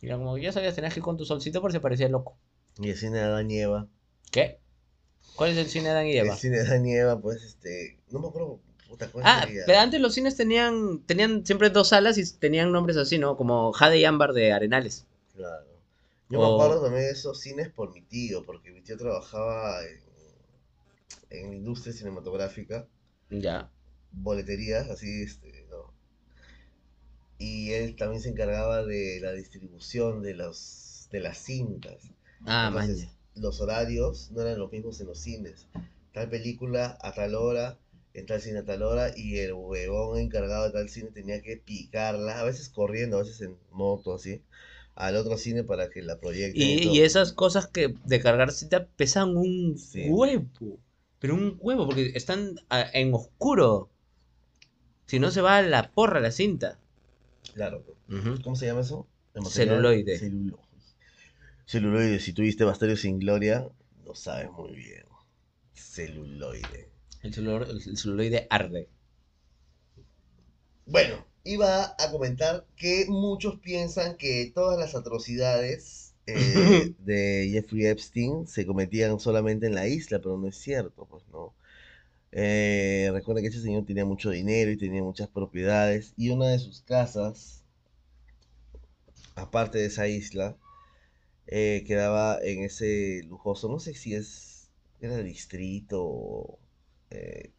[0.00, 2.36] Y era como, ya sabías, tenías que ir con tu solcito por si parecía loco.
[2.80, 3.86] Y el cine de Adán y Eva.
[4.32, 4.58] ¿Qué?
[5.36, 6.32] ¿Cuál es el cine de Adán y Eva?
[6.32, 7.98] El cine de Adán y Eva, pues, este.
[8.10, 8.58] No me acuerdo.
[8.88, 9.62] Puta, ¿cuál Ah, sería?
[9.66, 13.36] pero antes los cines tenían, tenían siempre dos salas y tenían nombres así, ¿no?
[13.36, 15.06] Como Jade y Ámbar de Arenales.
[15.36, 15.66] Claro.
[16.30, 19.84] Yo O- me acuerdo también de esos cines por mi tío, porque mi tío trabajaba
[19.84, 20.00] en,
[21.30, 22.86] en la industria cinematográfica,
[23.30, 23.70] Ya.
[24.12, 25.92] boleterías, así, este, ¿no?
[27.38, 32.12] Y él también se encargaba de la distribución de los de las cintas.
[32.46, 35.66] Ah, Entonces, los horarios no eran los mismos en los cines.
[36.12, 37.78] Tal película a tal hora,
[38.14, 41.56] en tal cine a tal hora, y el huevón encargado de tal cine tenía que
[41.56, 44.40] picarla, a veces corriendo, a veces en moto, así,
[44.94, 46.62] al otro cine para que la proyecten.
[46.62, 50.06] Y, y esas cosas que de cargar cita pesan un Sí.
[50.08, 50.78] huevo.
[51.18, 53.90] Pero un huevo, porque están ah, en oscuro.
[55.06, 56.78] Si no se va a la porra la cinta.
[57.54, 57.84] Claro.
[58.08, 58.40] Ujú.
[58.42, 59.06] ¿Cómo se llama eso?
[59.50, 60.18] Celuloide.
[60.18, 60.58] Celuloide.
[61.66, 63.68] Celuloide, si tuviste Bastardos sin Gloria,
[64.04, 65.04] lo sabes muy bien.
[65.74, 66.88] Celuloide.
[67.22, 68.88] El, celulor- el celuloide arde.
[70.86, 78.46] Bueno, iba a comentar que muchos piensan que todas las atrocidades eh, de Jeffrey Epstein
[78.46, 81.54] se cometían solamente en la isla, pero no es cierto, pues no.
[82.32, 86.58] Eh, recuerda que ese señor tenía mucho dinero y tenía muchas propiedades y una de
[86.60, 87.64] sus casas,
[89.34, 90.56] aparte de esa isla,
[91.46, 96.58] eh, quedaba en ese lujoso, no sé si es, era distrito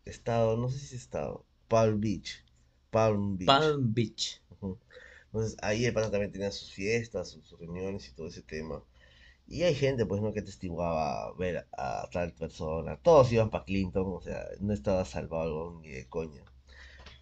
[0.05, 2.45] estado, no sé si es estado, Palm Beach.
[2.91, 3.47] Palm Beach.
[3.47, 4.41] Palm Beach.
[5.25, 8.83] Entonces ahí el pata también tenía sus fiestas, sus, sus reuniones y todo ese tema.
[9.47, 10.33] Y hay gente, pues, ¿no?
[10.33, 12.97] Que testiguaba ver a tal persona.
[12.97, 16.43] Todos iban para Clinton, o sea, no estaba salvado ni de coña.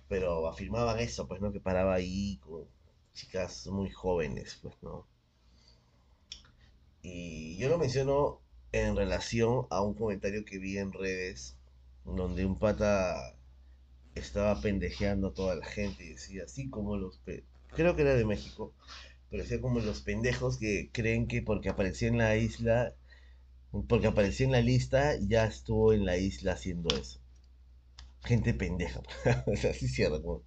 [0.07, 1.51] Pero afirmaban eso, pues, ¿no?
[1.51, 2.65] Que paraba ahí con
[3.13, 5.07] chicas muy jóvenes, pues, ¿no?
[7.01, 11.57] Y yo lo menciono en relación a un comentario que vi en redes,
[12.05, 13.35] donde un pata
[14.15, 17.21] estaba pendejeando a toda la gente y decía, así como los...
[17.75, 18.73] Creo que era de México,
[19.29, 22.95] pero decía como los pendejos que creen que porque apareció en la isla,
[23.87, 27.19] porque apareció en la lista, ya estuvo en la isla haciendo eso.
[28.23, 29.01] Gente pendeja,
[29.69, 30.21] así cierra.
[30.21, 30.43] como-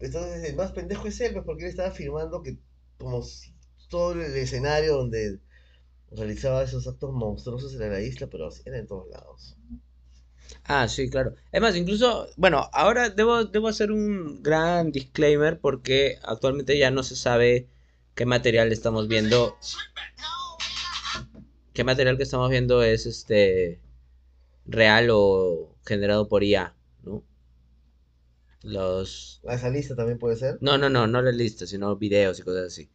[0.00, 2.58] Entonces el más pendejo es él, pues, porque él estaba afirmando que
[2.98, 3.54] como si
[3.88, 5.38] todo el escenario donde
[6.12, 9.58] realizaba esos actos monstruosos era la isla, pero era en todos lados.
[10.64, 11.34] Ah, sí, claro.
[11.52, 17.02] Es más, incluso, bueno, ahora debo, debo hacer un gran disclaimer porque actualmente ya no
[17.02, 17.68] se sabe
[18.14, 19.56] qué material estamos viendo.
[21.72, 23.80] ¿Qué material que estamos viendo es este
[24.66, 27.24] real o generado por IA, ¿no?
[28.62, 30.58] Los ¿A esa lista también puede ser?
[30.60, 32.90] No, no, no, no la lista, sino videos y cosas así.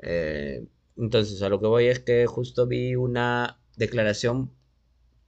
[0.00, 4.50] Eh, entonces, a lo que voy es que justo vi una declaración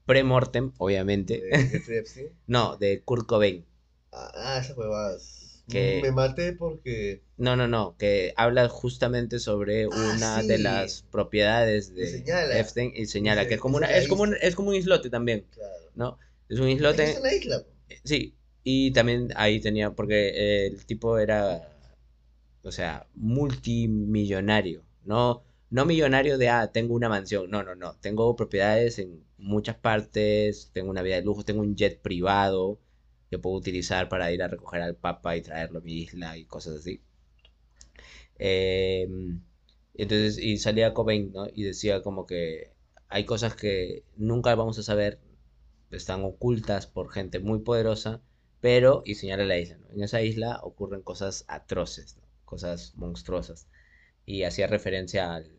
[0.08, 1.40] pre-mortem, obviamente.
[1.40, 2.28] de Epstein.
[2.48, 3.64] No, de Kurt Cobain.
[4.12, 5.62] Ah, ah, esas huevadas.
[5.68, 11.94] Que- Me maté porque No, no, no, que habla justamente sobre una de las propiedades
[11.94, 12.58] de señala.
[12.58, 15.44] Epstein y señala que es como una, es como un, es como un islote también,
[15.52, 15.74] Claro.
[15.94, 16.18] ¿no?
[16.48, 17.04] Es un islote.
[17.10, 17.60] es una isla.
[17.62, 17.68] po.
[18.02, 21.68] Sí, y también ahí tenía, porque el tipo era,
[22.62, 28.34] o sea, multimillonario, no, no millonario de, ah, tengo una mansión, no, no, no, tengo
[28.36, 32.80] propiedades en muchas partes, tengo una vida de lujo, tengo un jet privado
[33.30, 36.44] que puedo utilizar para ir a recoger al papa y traerlo a mi isla y
[36.44, 37.02] cosas así.
[38.38, 39.42] Em,
[39.94, 41.46] entonces, y salía Cobain, ¿no?
[41.52, 42.72] Y decía como que
[43.08, 45.20] hay cosas que nunca vamos a saber,
[45.90, 48.22] están ocultas por gente muy poderosa,
[48.60, 49.90] pero, y señala la isla, ¿no?
[49.90, 52.18] En esa isla ocurren cosas atroces.
[52.44, 53.68] Cosas monstruosas.
[54.26, 55.52] Y hacía referencia al,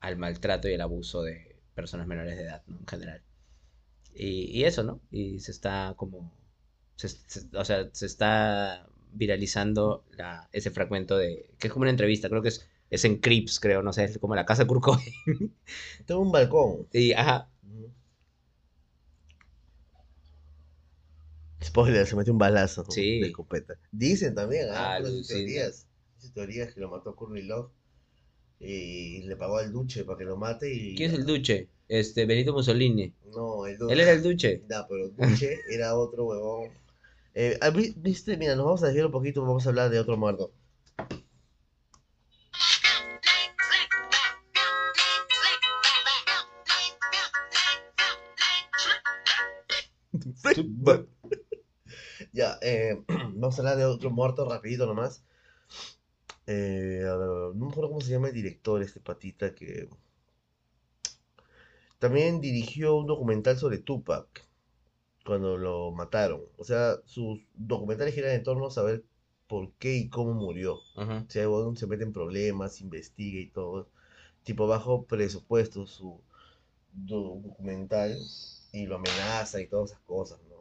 [0.00, 1.45] al maltrato y el abuso de
[1.76, 2.78] personas menores de edad, ¿no?
[2.80, 3.22] En general.
[4.14, 5.00] Y, y eso, ¿no?
[5.10, 6.32] Y se está como,
[6.96, 11.90] se- se- o sea, se está viralizando la, ese fragmento de, que es como una
[11.90, 15.04] entrevista, creo que es, es en Crips, creo, no sé, es como la casa Cobain.
[16.06, 16.88] Tengo un balcón.
[16.92, 17.50] Y, ajá.
[21.62, 22.84] Spoiler, se metió un balazo.
[22.90, 23.20] Sí.
[23.20, 23.74] de escopeta.
[23.92, 25.26] Dicen también, ah, Alucina.
[25.38, 25.86] teorías.
[26.34, 27.70] Teorías que lo mató Courtney Love
[28.58, 30.94] y le pagó al Duche para que lo mate y...
[30.94, 31.68] ¿quién es el Duche?
[31.88, 33.12] Este, Benito Mussolini.
[33.34, 33.92] No, el Duche.
[33.92, 34.62] Él era el Duche.
[34.68, 36.70] No, pero Duche era otro huevón.
[37.34, 40.00] Eh, ah, vi- viste, mira, nos vamos a desviar un poquito, vamos a hablar de
[40.00, 40.52] otro muerto.
[52.32, 53.02] Ya, eh,
[53.34, 55.22] vamos a hablar de otro muerto rapidito nomás.
[56.46, 59.88] Eh, no me acuerdo cómo se llama el director, este patita que
[61.98, 64.46] también dirigió un documental sobre Tupac
[65.26, 66.42] cuando lo mataron.
[66.58, 69.04] O sea, sus documentales giran en torno a saber
[69.48, 70.82] por qué y cómo murió.
[70.96, 71.24] Ajá.
[71.28, 73.88] O sea, se mete en problemas, investiga y todo.
[74.44, 76.20] Tipo bajo presupuesto su
[76.92, 78.18] do- documental
[78.72, 80.56] y lo amenaza y todas esas cosas, ¿no?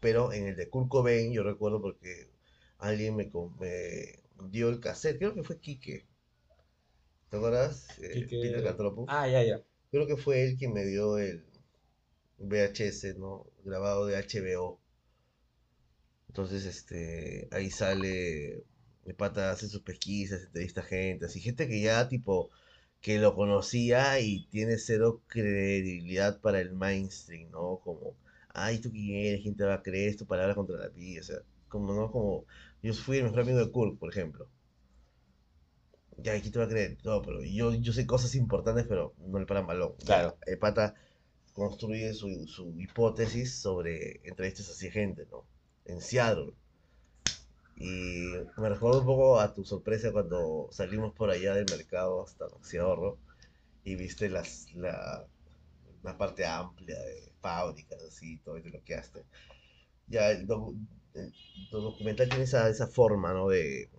[0.00, 2.28] Pero en el de Kurt Cobain yo recuerdo porque
[2.78, 3.30] alguien me
[4.50, 6.06] dio el cassette, creo que fue Quique.
[7.30, 7.86] ¿Te acuerdas?
[8.02, 9.04] Eh, Quique- Peter Cantropo.
[9.08, 9.62] Ah, ya, ya.
[9.90, 11.44] Creo que fue él quien me dio el
[12.38, 13.46] VHS, ¿no?
[13.64, 14.80] Grabado de HBO.
[16.28, 18.64] Entonces, este, ahí sale,
[19.04, 22.50] el pata hace sus pesquisas, entrevista a gente, así, gente que ya, tipo,
[23.00, 27.80] que lo conocía y tiene cero credibilidad para el mainstream, ¿no?
[27.82, 28.16] Como,
[28.54, 29.42] ay, ¿tú quién eres?
[29.42, 30.16] ¿Quién te va a creer?
[30.16, 32.10] Tu palabra contra la vida, o sea, como, ¿no?
[32.12, 32.44] Como,
[32.82, 34.50] yo fui el mejor amigo de Kurt, por ejemplo.
[36.18, 36.98] Ya, ¿quién te va a creer?
[37.04, 39.94] No, pero yo, yo sé cosas importantes, pero no le paran balón.
[40.04, 40.36] Ya, Claro.
[40.46, 40.94] El pata
[41.54, 45.46] construye su, su hipótesis sobre entrevistas así gente, ¿no?
[45.86, 46.54] En Seattle.
[47.76, 52.46] Y me recuerdo un poco a tu sorpresa cuando salimos por allá del mercado hasta
[52.80, 53.18] Ahorro
[53.84, 55.26] y viste las, la,
[56.02, 59.24] la parte amplia de fábricas, así, todo y te lo quedaste.
[60.08, 60.46] Ya, el,
[61.14, 61.32] el
[61.70, 63.48] documental tiene esa, esa forma, ¿no?
[63.48, 63.90] De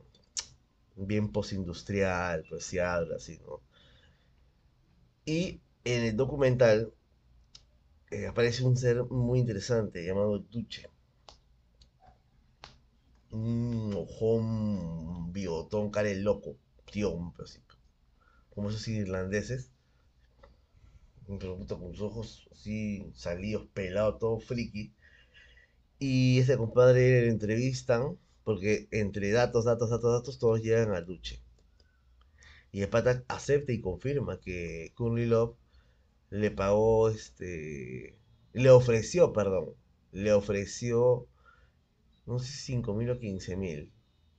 [0.96, 3.62] bien postindustrial, Seattle, así, ¿no?
[5.26, 6.94] Y en el documental
[8.12, 10.88] eh, aparece un ser muy interesante llamado Duche.
[13.32, 16.58] Un ojón, bigotón, cara de loco,
[16.92, 17.60] tío, pero así,
[18.54, 19.72] como esos irlandeses,
[21.40, 24.94] pero puta, con sus ojos así salidos, pelados, todo friki.
[26.04, 31.40] Y ese compadre le entrevistan, porque entre datos, datos, datos, datos, todos llegan al Duche.
[32.72, 35.56] Y el pata acepta y confirma que Love
[36.32, 38.18] le pagó, este,
[38.52, 39.76] le ofreció, perdón,
[40.12, 41.28] le ofreció,
[42.26, 43.92] no sé si 5 mil o 15 mil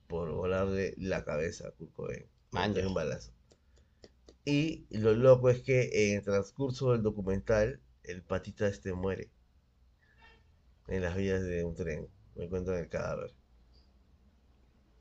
[0.07, 2.25] por volarle la cabeza a Kurt Cobain.
[2.85, 3.31] Un balazo.
[4.43, 9.31] Y lo loco es que en el transcurso del documental, el patita este muere
[10.87, 12.07] en las vías de un tren.
[12.35, 13.33] Me encuentran el cadáver.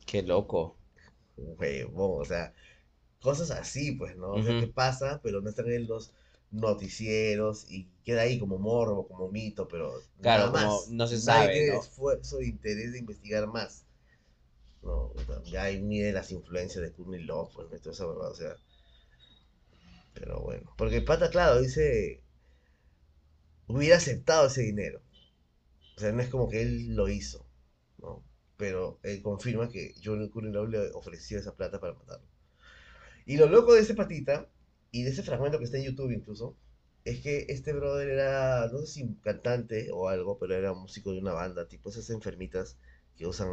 [0.07, 0.77] Qué loco.
[1.37, 2.55] Huevón, o sea,
[3.21, 4.35] cosas así, pues, ¿no?
[4.37, 4.59] O sea, Ujú.
[4.59, 6.13] que pasa, pero no están en los
[6.53, 10.95] noticieros y queda ahí como morbo, como mito, pero Claro, nada más.
[10.99, 11.77] no se Nadie sabe, tiene ¿no?
[11.77, 13.87] esfuerzo de interés de investigar más.
[14.83, 15.15] No,
[15.51, 18.57] ya ahí mide las influencias de Courtney Love, pues, toda esa verdad, o sea.
[20.15, 22.23] Pero bueno, porque el pata, claro, dice,
[23.67, 25.02] hubiera aceptado ese dinero.
[25.97, 27.47] O sea, no es como que él lo hizo,
[27.99, 28.25] ¿no?
[28.57, 32.27] Pero él confirma que Johnny Courtney Love le ofreció esa plata para matarlo.
[33.27, 34.49] Y lo loco de ese patita,
[34.91, 36.57] y de ese fragmento que está en YouTube incluso,
[37.05, 41.19] es que este brother era, no sé si cantante o algo, pero era músico de
[41.19, 42.77] una banda, tipo esas enfermitas
[43.17, 43.49] que usan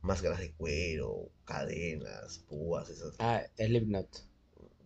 [0.00, 3.14] máscaras de cuero, cadenas, púas, esas.
[3.18, 4.31] Ah, Slipknot.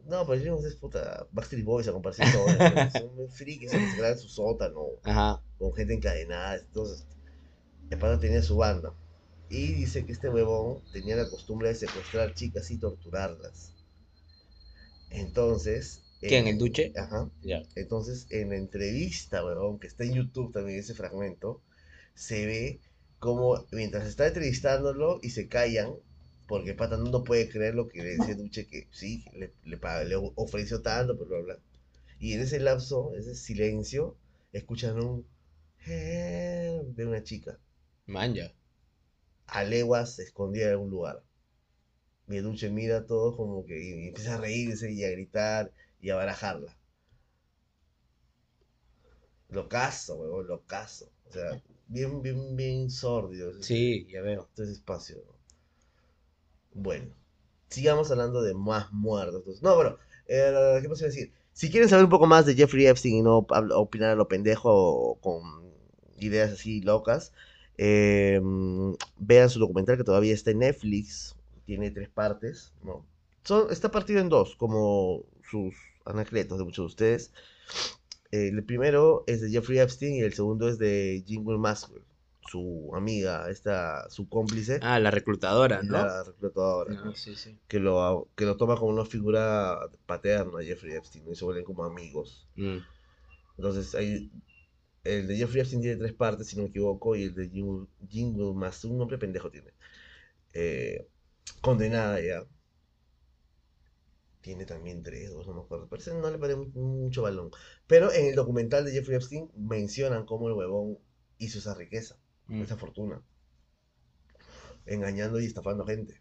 [0.07, 4.13] No, pero no sé, es puta, Backstreet Boys a comparación de son frikis, se quedan
[4.13, 5.43] en su sótano, Ajá.
[5.59, 7.07] con gente encadenada, entonces,
[7.91, 8.93] el pata tenía su banda.
[9.49, 13.73] Y dice que este huevón tenía la costumbre de secuestrar chicas y torturarlas.
[15.11, 16.03] Entonces...
[16.21, 16.93] ¿Quién, eh, el Duche?
[16.97, 17.31] Ajá.
[17.43, 17.63] Ya.
[17.77, 21.63] Entonces, en la entrevista, weón, que está en YouTube también ese fragmento,
[22.15, 22.81] se ve
[23.19, 25.95] como mientras está entrevistándolo y se callan,
[26.47, 29.79] Porque el pata no puede creer lo que le decía Duche, que sí, le, le,
[30.07, 31.59] le ofreció tanto, pero bla, bla.
[32.21, 34.17] Y en ese lapso, ese silencio,
[34.53, 35.27] escuchan un
[35.87, 37.59] de una chica.
[38.07, 38.53] Manja.
[39.47, 41.23] A leguas escondida en algún lugar.
[42.29, 46.11] Y Duche mira a todos como que y, empieza a reírse y a gritar y
[46.11, 46.77] a barajarla.
[49.49, 51.09] Locazo, huevón, locazo.
[51.29, 53.63] O sea, bien, bien, bien sordio.
[53.63, 54.49] Sí, ya veo.
[54.49, 55.23] este espacio.
[56.77, 57.07] Bueno,
[57.69, 59.63] sigamos hablando de más muertos.
[59.63, 59.97] No, bueno,
[60.29, 61.33] eh, ¿qué a decir?
[61.55, 64.71] Si quieren saber un poco más de Jeffrey Epstein y no opinar a lo pendejo
[64.71, 65.43] o con
[66.19, 67.33] ideas así locas,
[67.79, 68.41] eh,
[69.19, 71.35] vean su documental que todavía está en Netflix.
[71.65, 73.07] Tiene tres partes, ¿no?
[73.43, 75.75] Son, está partido en dos, como sus
[76.05, 77.33] anacletos de muchos de ustedes.
[78.31, 82.05] El primero es de Jeffrey Epstein y el segundo es de Jingle Maxwell,
[82.51, 86.03] su amiga, esta, su cómplice, Ah, la reclutadora, ¿no?
[86.03, 87.59] la reclutadora, No, sí, sí.
[87.69, 91.85] que lo, que lo toma como una figura paterna Jeffrey Epstein y se vuelven como
[91.85, 92.47] amigos.
[92.57, 92.79] Mm.
[93.59, 94.31] Entonces, hay,
[95.05, 97.87] el de Jeffrey Epstein tiene tres partes, si no me equivoco, y el de Jingle,
[98.09, 99.73] Jingle más un nombre pendejo tiene.
[100.55, 101.07] Eh,
[101.63, 102.45] condenada ya.
[104.41, 105.89] Tiene también tres, dos, no me acuerdo.
[105.89, 107.51] Pero ese no le paré mu- mucho balón.
[107.87, 110.99] Pero en el documental de Jeffrey Epstein mencionan cómo el huevón
[111.39, 112.17] hizo esa riqueza,
[112.49, 112.63] Mm.
[112.63, 113.23] esa fortuna.
[114.87, 116.21] Engañando y estafando gente.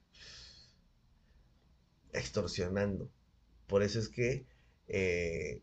[2.13, 3.09] Extorsionando.
[3.67, 4.45] Por eso es que
[4.88, 5.61] eh,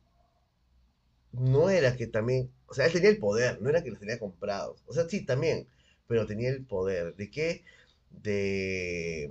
[1.32, 4.18] no era que también, o sea, él tenía el poder, no era que los tenía
[4.18, 4.82] comprados.
[4.86, 5.68] O sea, sí, también,
[6.06, 7.16] pero tenía el poder.
[7.16, 7.64] ¿De qué?
[8.10, 9.30] De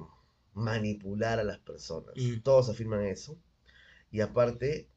[0.53, 2.15] manipular a las personas.
[2.15, 2.41] Mm.
[2.41, 3.37] Todos afirman eso.
[4.11, 4.89] Y aparte,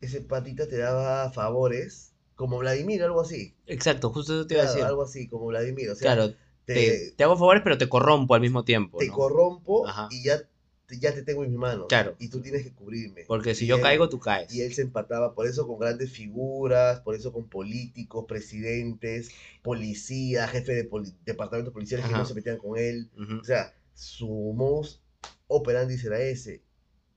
[0.00, 3.54] ese patita te daba favores, como Vladimir, algo así.
[3.66, 4.84] Exacto, justo eso te iba a decir.
[4.84, 5.90] algo así, como Vladimir.
[5.90, 6.34] O sea, Claro,
[6.64, 9.14] te, te, te hago favores, pero te corrompo al mismo tiempo, te ¿no?
[9.14, 10.08] corrompo Ajá.
[10.10, 10.40] y ya,
[10.86, 11.86] te- ya te tengo en mis manos.
[11.88, 12.14] Claro.
[12.18, 13.24] Y tú tienes que cubrirme.
[13.26, 14.52] Porque si Y yo él- caigo, tú caes.
[14.54, 19.30] Y él se empataba por eso con grandes figuras, por eso con políticos, presidentes,
[19.62, 23.10] policías, jefes de poli- departamentos policiales que no se metían con él.
[23.40, 25.00] O sea, su modus
[25.48, 26.62] operandi será ese.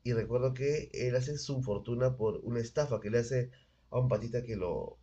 [0.04, 3.50] Y recuerdo que él hace su fortuna por una estafa que le hace
[3.92, 4.98] a un patita que lo,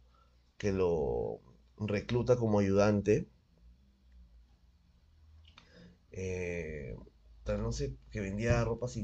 [0.58, 1.40] que lo
[1.78, 3.28] recluta como ayudante.
[6.12, 6.96] Eh,
[7.46, 8.96] no sé, que vendía ropas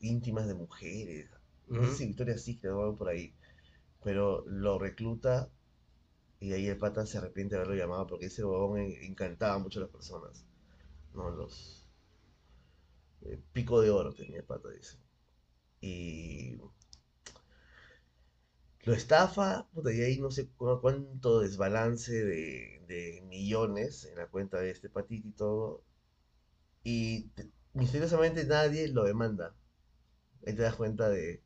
[0.00, 1.30] íntimas de mujeres.
[1.68, 1.92] No sé Ujú.
[1.92, 3.34] si Victoria sí que lo por ahí.
[4.04, 5.50] Pero lo recluta
[6.40, 9.80] y ahí el pata se arrepiente de haberlo llamado porque ese huevón en- encantaba mucho
[9.80, 10.44] a las personas.
[11.14, 11.88] No, los.
[13.22, 14.98] eh, pico de oro tenía el pata, dice.
[15.80, 16.56] Y.
[18.84, 24.28] Lo estafa, puta, y ahí no sé cu- cuánto desbalance de, de millones en la
[24.28, 25.84] cuenta de este patito y todo.
[26.84, 29.56] Y te- misteriosamente nadie lo demanda.
[30.46, 31.42] Ahí te das cuenta de,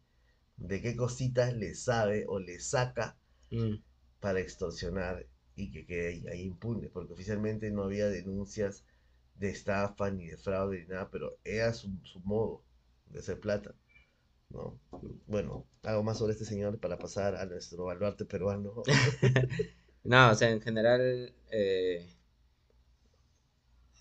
[0.58, 3.18] de qué cositas le sabe o le saca
[3.52, 3.82] Mm.
[4.20, 8.84] para extorsionar y que quede ahí, ahí impune, porque oficialmente no había denuncias
[9.36, 12.62] de estafa ni de fraude ni nada, pero era su, su modo
[13.06, 13.74] de hacer plata,
[14.50, 14.78] ¿no?
[15.26, 18.82] Bueno, algo más sobre este señor para pasar a nuestro baluarte peruano.
[20.04, 22.06] No, o sea, en general eh,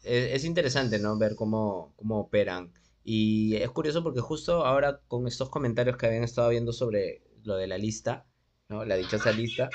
[0.04, 1.18] es, es interesante, ¿no?
[1.18, 2.72] Ver cómo, cómo operan.
[3.04, 7.56] Y es curioso porque justo ahora con estos comentarios que habían estado viendo sobre lo
[7.56, 8.26] de la lista,
[8.70, 8.86] ¿no?
[8.86, 9.70] La dichosa lista,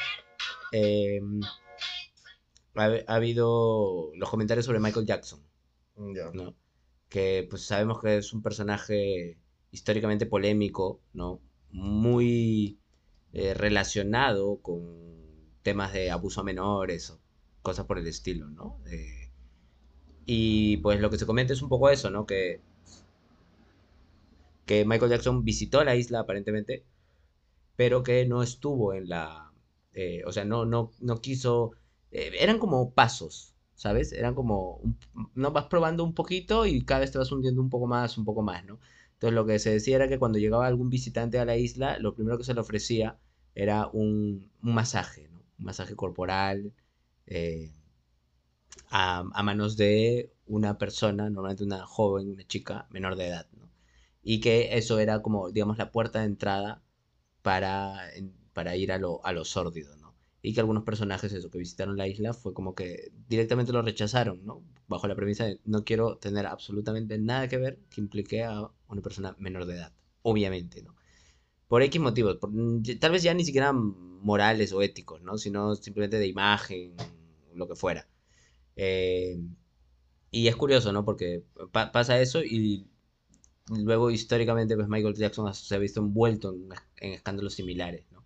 [0.73, 1.21] eh,
[2.75, 5.41] ha, ha habido los comentarios sobre Michael Jackson,
[6.15, 6.31] Ya.
[6.33, 6.55] ¿no?
[7.09, 9.39] Que pues sabemos que es un personaje
[9.73, 11.41] históricamente polémico, ¿no?
[11.73, 12.79] Muy
[13.33, 14.83] eh, relacionado con
[15.63, 17.21] temas de abuso a menores o
[17.63, 18.81] cosas por el estilo, ¿no?
[18.87, 19.31] Eh,
[20.27, 22.27] y pues lo que se comenta es un poco eso, ¿no?
[22.27, 22.61] Que,
[24.67, 26.85] que Michael Jackson visitó la isla aparentemente,
[27.77, 29.53] pero que no estuvo en la...
[29.95, 31.73] eh, o sea, no, no, no quiso...
[32.13, 34.13] eran como pasos, ¿sabes?
[34.13, 34.81] Eran como...
[35.35, 38.25] no vas probando un poquito y cada vez te vas hundiendo un poco más, un
[38.25, 38.81] poco más, ¿no?
[39.21, 42.15] Entonces lo que se decía era que cuando llegaba algún visitante a la isla, lo
[42.15, 43.19] primero que se le ofrecía
[43.55, 45.41] era un, un masaje, ¿no?
[45.59, 46.73] Un masaje corporal
[47.27, 47.71] eh,
[48.91, 53.71] a, a manos de una persona, normalmente una joven, una chica menor de edad, ¿no?
[54.23, 56.83] Y que eso era como, digamos, la puerta de entrada
[57.43, 58.01] para,
[58.53, 60.15] para ir a lo, a lo sórdido, ¿no?
[60.43, 64.45] Y que algunos personajes, eso, que visitaron la isla, fue como que directamente lo rechazaron,
[64.45, 64.63] ¿no?
[64.91, 69.03] Bajo la premisa de no quiero tener absolutamente nada que ver que implique a una
[69.03, 70.97] persona menor de edad, obviamente, ¿no?
[71.69, 75.39] Por X motivos, mm, tal vez ya ni siquiera morales o éticos, ¿no?
[75.39, 76.95] Sino simplemente de imagen,
[77.55, 78.09] lo que fuera.
[78.77, 79.39] Eh,
[80.31, 81.05] Y es curioso, ¿no?
[81.05, 82.87] Porque pa- pasa eso y
[83.69, 86.69] luego históricamente pues Michael Jackson se ha visto envuelto en,
[86.99, 88.25] en escándalos similares, ¿no?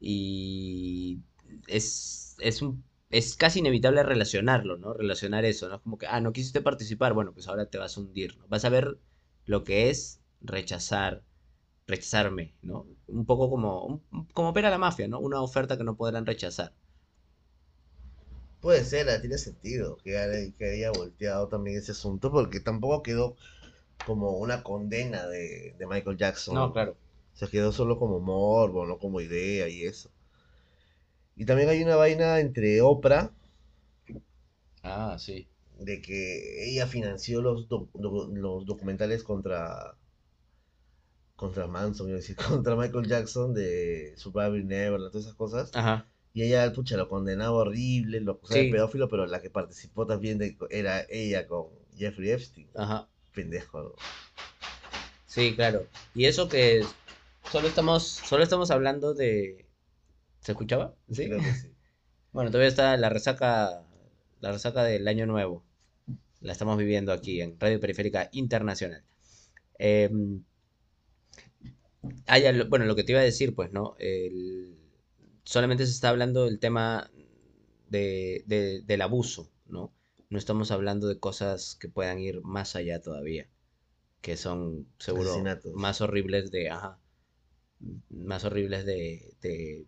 [0.00, 1.20] Y
[1.68, 4.94] es, es, un, es casi inevitable relacionarlo, ¿no?
[4.94, 5.76] Relacionar eso, ¿no?
[5.76, 8.46] Es como que, ah, no quisiste participar, bueno, pues ahora te vas a hundir, ¿no?
[8.48, 8.98] Vas a ver
[9.46, 11.22] lo que es rechazar,
[11.86, 12.86] rechazarme, ¿no?
[13.08, 15.20] Un poco como, un- como opera la mafia, ¿no?
[15.20, 16.74] Una oferta que no podrán rechazar.
[18.60, 23.36] Puede ser, tiene sentido que haya, que haya volteado también ese asunto, porque tampoco quedó
[24.06, 26.58] como una condena de, de Michael Jackson.
[26.58, 26.96] No, claro.
[27.34, 30.10] Se quedó solo como morbo, no como idea y eso.
[31.40, 33.32] Y también hay una vaina entre Oprah,
[34.82, 35.48] Ah, sí.
[35.78, 39.96] de que ella financió los, doc- do- los documentales contra
[41.36, 45.70] contra Manson, iba a decir, contra Michael Jackson de Surviving Neverland, todas esas cosas.
[45.72, 46.06] Ajá.
[46.34, 48.66] Y ella, pucha, lo condenaba horrible, lo acusaba Sí.
[48.66, 52.68] de pedófilo, pero la que participó también de, era ella con Jeffrey Epstein.
[52.76, 53.08] Ajá.
[53.34, 53.80] Pendejo.
[53.82, 53.92] ¿no?
[55.26, 55.86] Sí, claro.
[56.14, 56.84] Y eso que
[57.50, 59.64] solo estamos, solo estamos hablando de...
[60.40, 60.94] ¿Se escuchaba?
[61.10, 61.26] Sí.
[61.26, 61.68] Creo que sí.
[62.32, 63.82] Bueno, todavía está la resaca,
[64.40, 65.64] la resaca del año nuevo.
[66.40, 69.04] La estamos viviendo aquí en Radio Periférica Internacional.
[72.54, 73.96] Lo- bueno, lo que te iba a decir, pues, ¿no?
[73.98, 74.76] El-
[75.44, 77.10] solamente se está hablando del tema
[77.88, 79.92] de, de- del abuso, ¿no?
[80.30, 83.48] No estamos hablando de cosas que puedan ir más allá todavía,
[84.22, 85.74] que son seguro Asesinatos.
[85.74, 87.00] más horribles de, ajá,
[88.10, 89.86] más horribles de, de,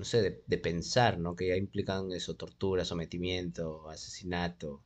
[0.00, 1.36] no sé, de, de pensar, ¿no?
[1.36, 4.82] Que ya implican eso, tortura, sometimiento, asesinato,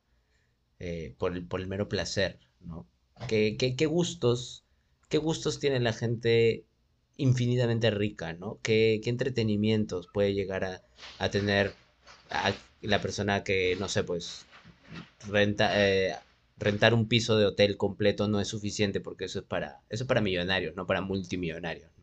[0.79, 2.87] eh, por el, por el mero placer, ¿no?
[3.29, 4.65] ¿Qué, qué, qué gustos,
[5.09, 6.65] qué gustos tiene la gente
[7.17, 8.59] infinitamente rica, ¿no?
[8.61, 10.83] ¿Qué, qué entretenimientos puede llegar a,
[11.19, 11.73] a tener
[12.29, 14.45] a la persona que, no sé, pues,
[15.29, 16.15] renta, eh,
[16.57, 20.07] rentar un piso de hotel completo no es suficiente porque eso es para, eso es
[20.07, 21.94] para millonarios, no para multimillonarios.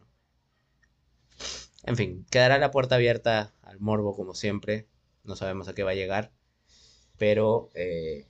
[1.85, 4.89] En fin, quedará la puerta abierta al morbo como siempre.
[5.25, 6.33] No sabemos a qué va a llegar.
[7.19, 8.27] Pero eh,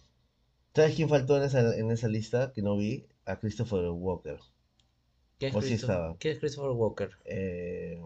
[0.75, 3.07] ¿Sabes quién faltó en esa, en esa lista que no vi?
[3.27, 4.39] A Christopher Walker.
[5.39, 6.17] ¿qué es, sí Christo- estaba.
[6.19, 7.11] qué es Christopher Walker?
[7.25, 8.01] Eh,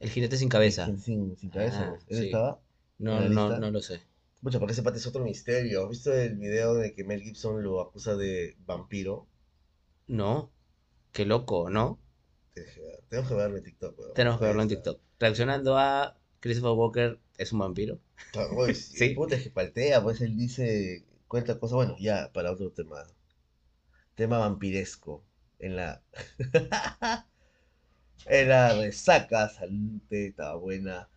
[0.00, 0.86] El jinete sin cabeza.
[0.98, 1.92] Sin, sin cabeza.
[1.94, 2.24] Ah, ¿Él sí.
[2.26, 2.60] estaba?
[2.98, 4.00] No, ¿En la no, no lo sé.
[4.42, 5.84] Pucha, porque ese pata es otro misterio.
[5.84, 9.26] ¿Has visto el video de que Mel Gibson lo acusa de vampiro?
[10.08, 10.50] No.
[11.12, 11.98] Qué loco, ¿no?
[12.58, 14.14] Tienes que ver- Tenemos que verlo en TikTok, weón.
[14.14, 14.68] Tenemos que verlo en.
[14.68, 15.00] TikTok.
[15.18, 17.98] Reaccionando a Christopher Walker es un vampiro.
[18.34, 22.52] Ah, oye, sí, puta, es que paltea, pues él dice, cuenta cosas, bueno, ya, para
[22.52, 23.04] otro tema.
[24.14, 25.24] Tema vampiresco.
[25.60, 26.02] En la.
[28.26, 31.08] en la resaca, salute, estaba buena.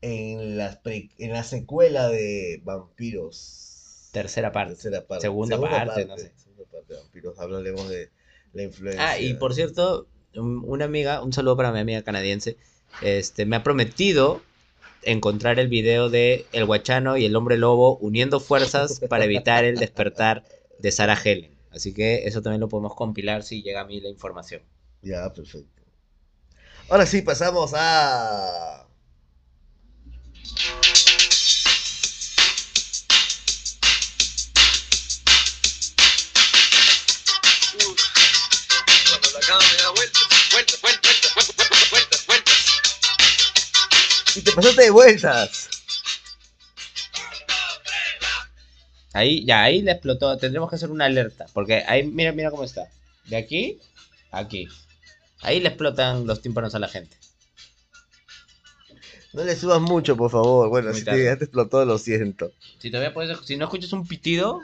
[0.00, 4.08] En la, pre- en la secuela de Vampiros.
[4.12, 4.74] Tercera parte.
[4.74, 5.22] Tercera parte.
[5.22, 6.32] Segunda parte, no sé.
[6.36, 7.38] Segunda parte de Vampiros.
[7.38, 8.10] Hablaremos de
[8.52, 9.08] la influencia.
[9.10, 10.06] Ah, y por cierto,
[10.38, 12.56] una amiga, un saludo para mi amiga canadiense,
[13.02, 14.42] este, me ha prometido
[15.02, 19.76] encontrar el video de El Guachano y el Hombre Lobo uniendo fuerzas para evitar el
[19.76, 20.44] despertar
[20.78, 21.56] de Sarah Helen.
[21.70, 24.62] Así que eso también lo podemos compilar si llega a mí la información.
[25.02, 25.82] Ya, perfecto.
[26.88, 28.86] Ahora sí, pasamos a.
[44.38, 45.68] Y te pasaste de vueltas.
[49.12, 50.36] Ahí, ya, ahí le explotó.
[50.38, 51.46] Tendremos que hacer una alerta.
[51.52, 52.88] Porque ahí, mira, mira cómo está.
[53.24, 53.80] De aquí,
[54.30, 54.68] a aquí.
[55.40, 57.16] Ahí le explotan los tímpanos a la gente.
[59.32, 60.68] No le subas mucho, por favor.
[60.68, 61.24] Bueno, Muy si te, tarde.
[61.24, 62.52] ya te explotó, lo siento.
[62.78, 64.60] Si todavía puedes, si no escuchas un pitido.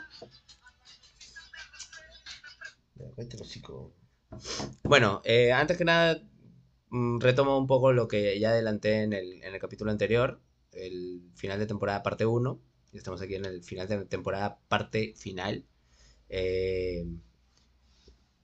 [4.85, 6.21] Bueno, eh, antes que nada,
[7.21, 10.41] retomo un poco lo que ya adelanté en el, en el capítulo anterior,
[10.73, 12.61] el final de temporada parte 1.
[12.93, 15.65] y Estamos aquí en el final de temporada parte final.
[16.29, 17.05] Eh,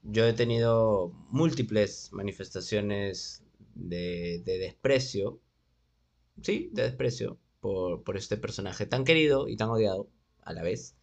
[0.03, 3.45] yo he tenido múltiples manifestaciones
[3.75, 5.41] de, de desprecio,
[6.43, 10.09] sí, de desprecio por, por este personaje tan querido y tan odiado
[10.43, 10.97] a la vez,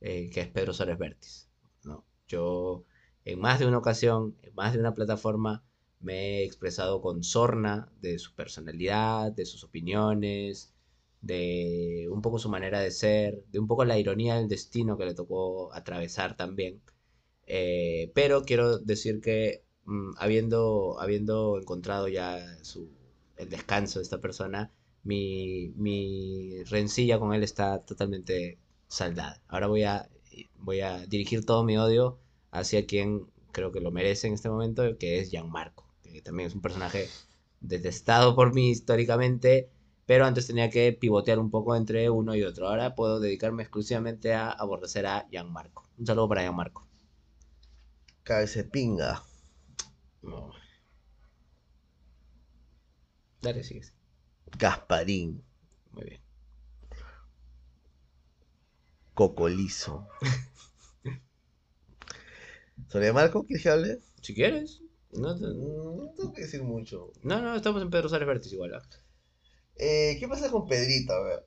[0.00, 1.48] eh, que es Pedro Suárez Vértiz.
[1.84, 2.04] ¿no?
[2.26, 2.84] Yo
[3.24, 5.64] en más de una ocasión, en más de una plataforma,
[6.02, 10.72] me he expresado con sorna de su personalidad, de sus opiniones,
[11.22, 15.06] de un poco su manera de ser, de un poco la ironía del destino que
[15.06, 16.82] le tocó atravesar también.
[17.46, 22.88] Eh, pero quiero decir que mm, habiendo, habiendo encontrado ya su,
[23.36, 24.72] el descanso de esta persona,
[25.04, 29.42] mi, mi rencilla con él está totalmente saldada.
[29.48, 30.08] Ahora voy a,
[30.58, 32.18] voy a dirigir todo mi odio
[32.50, 35.81] hacia quien creo que lo merece en este momento, que es Gianmarco,
[36.12, 37.08] que también es un personaje
[37.60, 39.70] detestado por mí históricamente,
[40.06, 42.68] pero antes tenía que pivotear un poco entre uno y otro.
[42.68, 45.88] Ahora puedo dedicarme exclusivamente a aborrecer a Gianmarco.
[45.98, 46.86] Un saludo para Gianmarco.
[48.24, 49.22] Cabeza pinga.
[50.22, 50.52] No.
[53.40, 53.92] Dale, sigues.
[54.58, 55.42] Gasparín.
[55.92, 56.20] Muy bien.
[59.14, 60.06] Cocolizo.
[62.88, 63.98] ¿Sobre Marco quieres que hable?
[64.20, 64.81] Si quieres.
[65.12, 67.12] No, te- No tengo que decir mucho.
[67.22, 68.74] no, no, estamos en Pedro Suárez Vértiz igual.
[68.74, 68.82] ¿ah?
[69.76, 71.12] Eh, ¿Qué pasa con Pedrito?
[71.12, 71.46] A ver.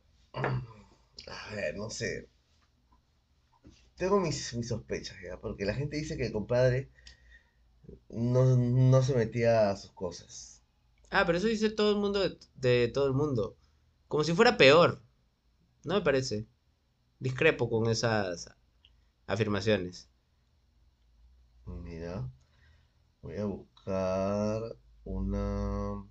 [1.27, 2.29] A ver, no sé.
[3.97, 5.37] Tengo mis, mis sospechas, ¿ya?
[5.39, 6.89] Porque la gente dice que el compadre
[8.09, 10.63] no, no se metía a sus cosas.
[11.09, 13.57] Ah, pero eso dice todo el mundo de, de todo el mundo.
[14.07, 15.01] Como si fuera peor.
[15.85, 16.47] No me parece.
[17.19, 18.49] Discrepo con esas
[19.27, 20.09] afirmaciones.
[21.67, 22.29] Mira.
[23.25, 24.61] Voy a buscar
[25.03, 26.05] una...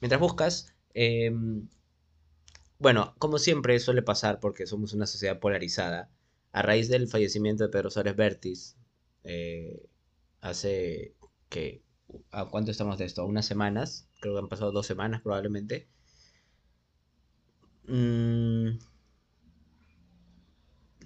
[0.00, 1.68] Mientras buscas, em,
[2.78, 6.10] bueno, como siempre suele pasar porque somos una sociedad polarizada,
[6.52, 8.78] a raíz del fallecimiento de Pedro Suárez Vértiz,
[9.24, 9.86] eh,
[10.40, 11.14] hace
[11.50, 11.82] que,
[12.30, 13.20] ¿a cuánto estamos de esto?
[13.20, 14.08] ¿A unas semanas?
[14.22, 15.86] Creo que han pasado dos semanas probablemente.
[17.86, 18.78] Mm,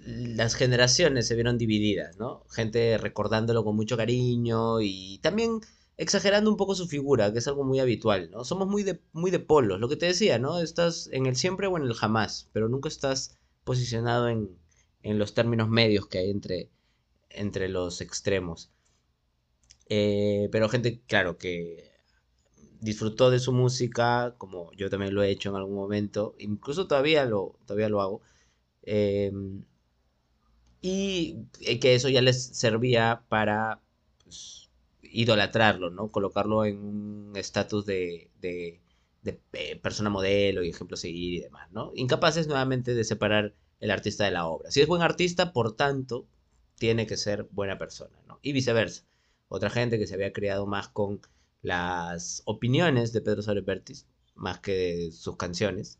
[0.05, 2.45] las generaciones se vieron divididas, ¿no?
[2.49, 5.59] Gente recordándolo con mucho cariño y también
[5.97, 8.43] exagerando un poco su figura, que es algo muy habitual, ¿no?
[8.45, 10.59] Somos muy de, muy de polos, lo que te decía, ¿no?
[10.59, 14.49] Estás en el siempre o en el jamás, pero nunca estás posicionado en,
[15.03, 16.69] en los términos medios que hay entre,
[17.29, 18.71] entre los extremos.
[19.89, 21.91] Eh, pero gente, claro, que
[22.81, 27.25] disfrutó de su música, como yo también lo he hecho en algún momento, incluso todavía
[27.25, 28.21] lo, todavía lo hago.
[28.83, 29.65] em,
[30.85, 33.81] y eh, que eso ya les servía para
[34.23, 34.69] pues,
[35.01, 36.11] idolatrarlo, ¿no?
[36.11, 38.81] Colocarlo en un estatus de, de,
[39.53, 41.91] eh, persona modelo y ejemplo seguir y demás, ¿no?
[41.95, 44.69] Incapaces nuevamente de separar el artista de la obra.
[44.69, 46.27] Si es buen artista, por tanto,
[46.75, 48.37] tiene que ser buena persona, ¿no?
[48.43, 49.05] Y viceversa.
[49.47, 51.19] Otra gente que se había creado más con
[51.63, 54.05] las opiniones de Pedro Vértiz,
[54.35, 55.97] más que sus canciones,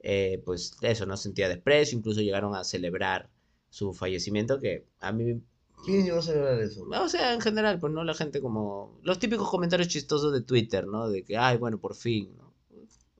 [0.00, 3.30] eh, pues eso, no sentía desprecio, incluso llegaron a celebrar
[3.70, 5.40] su fallecimiento, que a mí
[5.84, 6.84] ¿Quién llegó a celebrar eso?
[6.84, 10.86] o sea, en general, pues no la gente como los típicos comentarios chistosos de Twitter,
[10.86, 11.08] ¿no?
[11.08, 12.52] De que, ay, bueno, por fin, ¿no?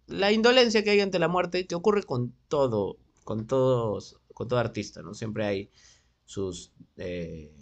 [0.07, 4.59] La indolencia que hay ante la muerte, que ocurre con todo, con todos, con todo
[4.59, 5.15] artista, ¿no?
[5.15, 5.71] Siempre hay
[6.25, 7.53] sus, eh,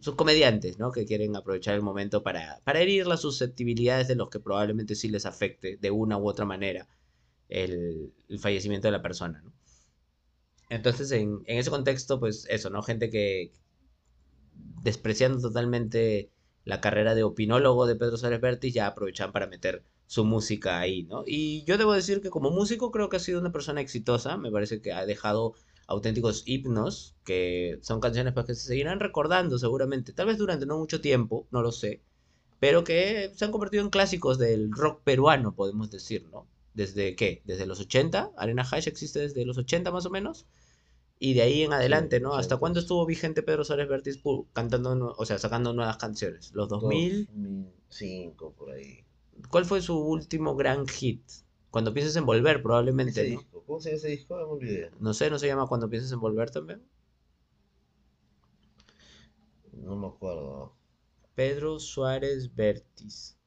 [0.00, 0.92] sus comediantes, ¿no?
[0.92, 5.08] Que quieren aprovechar el momento para, para herir las susceptibilidades de los que probablemente sí
[5.08, 6.88] les afecte de una u otra manera
[7.48, 9.52] el, el fallecimiento de la persona, ¿no?
[10.68, 12.82] Entonces, en, en ese contexto, pues eso, ¿no?
[12.82, 13.52] Gente que
[14.82, 16.30] despreciando totalmente
[16.64, 21.04] la carrera de opinólogo de Pedro Suárez Vértiz, ya aprovechan para meter su música ahí,
[21.04, 21.24] ¿no?
[21.26, 24.50] Y yo debo decir que como músico creo que ha sido una persona exitosa, me
[24.50, 25.54] parece que ha dejado
[25.86, 30.78] auténticos himnos, que son canciones pues, que se seguirán recordando seguramente, tal vez durante no
[30.78, 32.02] mucho tiempo, no lo sé,
[32.60, 36.46] pero que se han convertido en clásicos del rock peruano, podemos decir, ¿no?
[36.74, 37.42] ¿Desde qué?
[37.44, 38.32] ¿Desde los 80?
[38.36, 40.46] Arena Hash existe desde los 80 más o menos.
[41.18, 42.34] Y de ahí en adelante, ¿no?
[42.34, 42.58] ¿Hasta 80.
[42.58, 44.20] cuándo estuvo vigente Pedro Suárez Vértiz
[44.52, 46.52] cantando, o sea, sacando nuevas canciones?
[46.54, 47.28] ¿Los 2000?
[47.88, 49.04] 2005, por ahí.
[49.50, 51.22] ¿Cuál fue su último gran hit?
[51.70, 53.40] Cuando pienses en volver, Ese probablemente, ¿no?
[53.40, 54.38] disco, ¿Cómo se llama ese disco?
[54.38, 54.90] No me.
[55.00, 56.82] No sé, ¿no se llama Cuando pienses en volver también?
[59.72, 60.74] No me acuerdo.
[61.34, 63.38] Pedro Suárez Vértiz.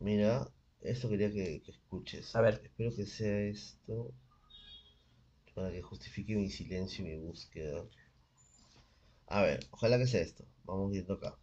[0.00, 0.48] Mira,
[0.80, 2.34] esto quería que, que escuches.
[2.36, 2.60] A ver.
[2.64, 4.12] Espero que sea esto.
[5.58, 7.82] Para que justifique mi silencio y mi búsqueda.
[9.26, 10.44] A ver, ojalá que sea esto.
[10.62, 11.36] Vamos viendo acá.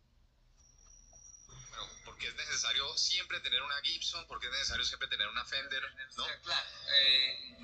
[1.47, 5.83] Bueno, porque es necesario siempre tener una Gibson, porque es necesario siempre tener una Fender,
[6.15, 6.23] ¿no?
[6.23, 7.55] O sea, claro, eh,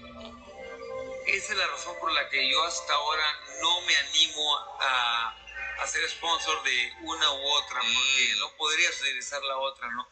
[1.28, 3.24] esa es la razón por la que yo hasta ahora
[3.62, 5.34] no me animo a,
[5.82, 8.39] a ser sponsor de una u otra, porque Mm.
[8.39, 10.07] no podrías utilizar la otra, ¿no?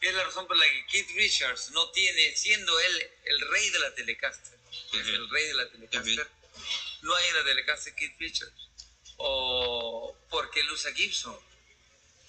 [0.00, 3.78] Es la razón por la que Keith Richards no tiene, siendo él el rey de
[3.78, 5.08] la Telecaster, es Ujú.
[5.08, 6.30] el rey de la Telecaster,
[7.02, 8.68] no hay en la Telecaster Keith Richards,
[9.16, 11.38] o porque él usa Gibson,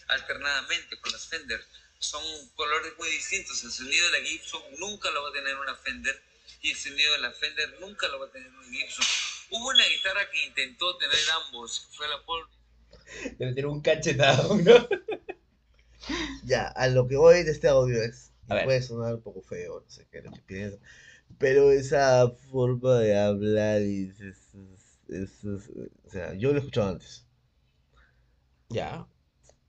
[0.07, 1.65] alternadamente con las Fender.
[1.99, 3.63] Son colores muy distintos.
[3.63, 6.21] El sonido de la Gibson nunca lo va a tener una Fender
[6.61, 9.05] y el sonido de la Fender nunca lo va a tener una Gibson.
[9.49, 12.47] Hubo una guitarra que intentó tener ambos, fue la Paul.
[13.39, 14.74] Debe tener un cachetado, ¿no?
[16.45, 18.32] Ya, a lo que voy de este audio es.
[18.47, 18.66] y A ver.
[18.66, 20.78] puede sonar un poco feo, no sé qué es lo que pienso.
[21.39, 24.53] Pero esa forma de hablar y es-
[25.10, 27.26] es- o sea, yo lo he escuchado antes
[28.70, 29.08] Ya.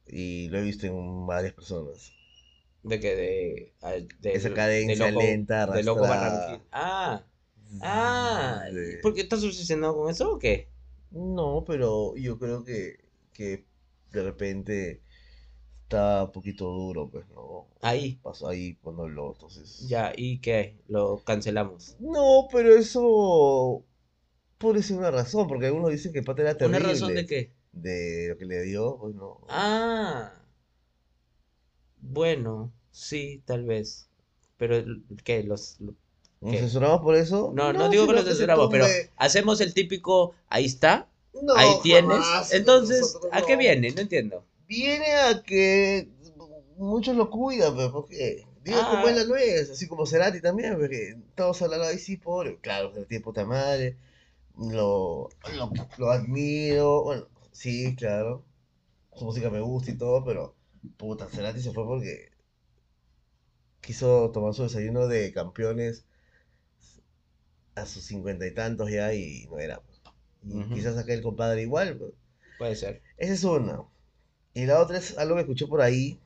[0.07, 2.13] y lo he visto en varias personas.
[2.83, 6.05] De que de, a- de- Esa de cadencia loco- lenta, de loco.
[6.05, 7.25] Ah,
[7.81, 8.63] ah.
[8.71, 10.69] De- ¿Por qué estás obsesionado con eso o qué?
[11.11, 13.06] No, pero yo creo que,
[13.37, 13.65] que
[14.13, 15.03] de repente
[15.83, 17.69] está un poquito duro, pues, ¿no?
[17.83, 18.19] Ahí.
[18.23, 19.87] Pasó ahí cuando habló, entonces.
[19.89, 20.77] Ya, ¿y qué?
[20.89, 21.97] Lo cancelamos.
[22.01, 23.85] No, pero eso
[24.59, 27.53] puede ser una razón, porque algunos dicen que el pata era ¿Una razón de qué?
[27.73, 29.41] De lo que le dio, pues no.
[29.49, 30.33] Ah.
[32.01, 34.09] Bueno, sí, tal vez.
[34.57, 34.83] Pero,
[35.25, 35.43] ¿qué?
[35.43, 35.95] Los, lo-
[36.41, 37.53] ¿Nos censuramos por eso?
[37.55, 41.09] No, no digo que los se censuramos, pero hacemos el típico, ahí está,
[41.43, 42.11] No, ahí tienes.
[42.11, 43.91] jamás, Entonces, ¿a qué viene?
[43.93, 44.45] No entiendo.
[44.69, 46.09] Viene a que
[46.77, 48.91] muchos lo cuidan, pero porque digo Ah.
[48.91, 52.93] como es la nuez, así como Cerati también, porque todos hablan ahí sí, pobre, claro,
[52.93, 53.97] Cerati de puta madre,
[54.59, 58.45] lo, lo, lo admiro, bueno, sí, claro,
[59.15, 60.57] su música me gusta y todo, pero
[60.99, 62.31] puta, Cerati se fue porque
[63.81, 66.05] quiso tomar su desayuno de campeones
[67.77, 69.81] a sus cincuenta y tantos ya y no era.
[70.49, 70.75] Y Ujú.
[70.75, 72.13] quizás aquel compadre igual, pues.
[72.59, 73.03] Puede ser.
[73.17, 73.83] Esa es una.
[74.55, 76.21] Y la otra es algo que escuché por ahí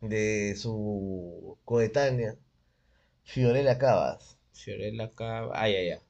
[0.00, 2.36] de su coetánea,
[3.24, 5.52] Fiorella Cabas, Fiorella Cava.
[5.54, 6.02] Ah, ya, ya.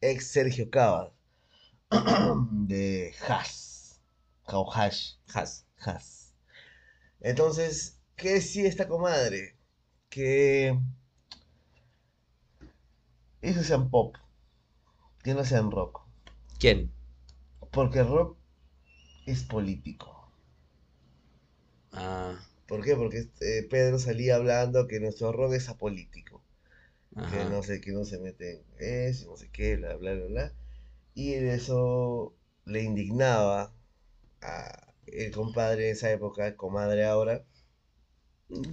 [0.00, 1.12] ex Sergio Cabas,
[2.68, 4.00] de Haas,
[4.46, 5.66] o Hash, Has.
[5.78, 6.34] Haas.
[7.20, 9.54] Entonces, ¿qué decía esta comadre?
[10.10, 10.78] Que
[13.42, 14.16] ellos sean pop,
[15.22, 16.02] que no sean rock,
[16.60, 16.90] ¿Quién?
[17.72, 18.36] porque rock
[19.26, 20.32] es político.
[21.92, 22.96] Ah, ¿Por qué?
[22.96, 26.42] Porque este, Pedro salía hablando que nuestro rock es apolítico,
[27.26, 30.26] que no sé, que no se mete en eso, no sé qué, bla, bla, bla,
[30.26, 30.54] bla.
[31.14, 32.34] Y eso
[32.66, 33.74] le indignaba
[34.42, 37.44] a el compadre de esa época, comadre ahora,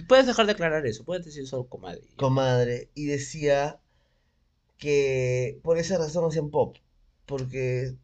[0.08, 2.06] Puedes dejar de aclarar eso, puedes decir solo comadre.
[2.16, 3.80] comadre, y decía
[4.78, 6.76] que por esa razón hacían pop,
[7.26, 7.96] porque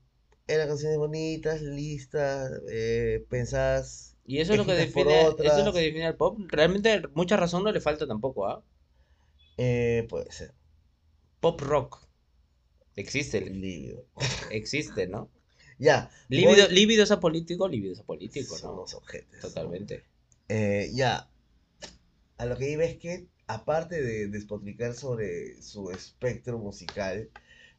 [0.48, 5.72] eran canciones bonitas, listas, eh, pensadas, Y eso es lo que define, eso es lo
[5.72, 6.38] que define al pop.
[6.48, 8.62] Realmente mucha razón no le falta tampoco, ¿ah?
[9.56, 10.54] eh, puede ser,
[11.40, 12.00] Pop rock.
[12.96, 14.04] Existe, el- lívido.
[14.50, 15.28] existe, ¿no?
[15.78, 18.74] Ya, Líbido, voy- líbido es apolítico, líbido es apolítico, son ¿no?
[18.78, 19.40] unos objetos.
[19.40, 20.04] Totalmente.
[20.48, 21.28] Eh, ya,
[22.38, 27.28] a lo que iba es que, aparte de despotricar sobre su espectro musical,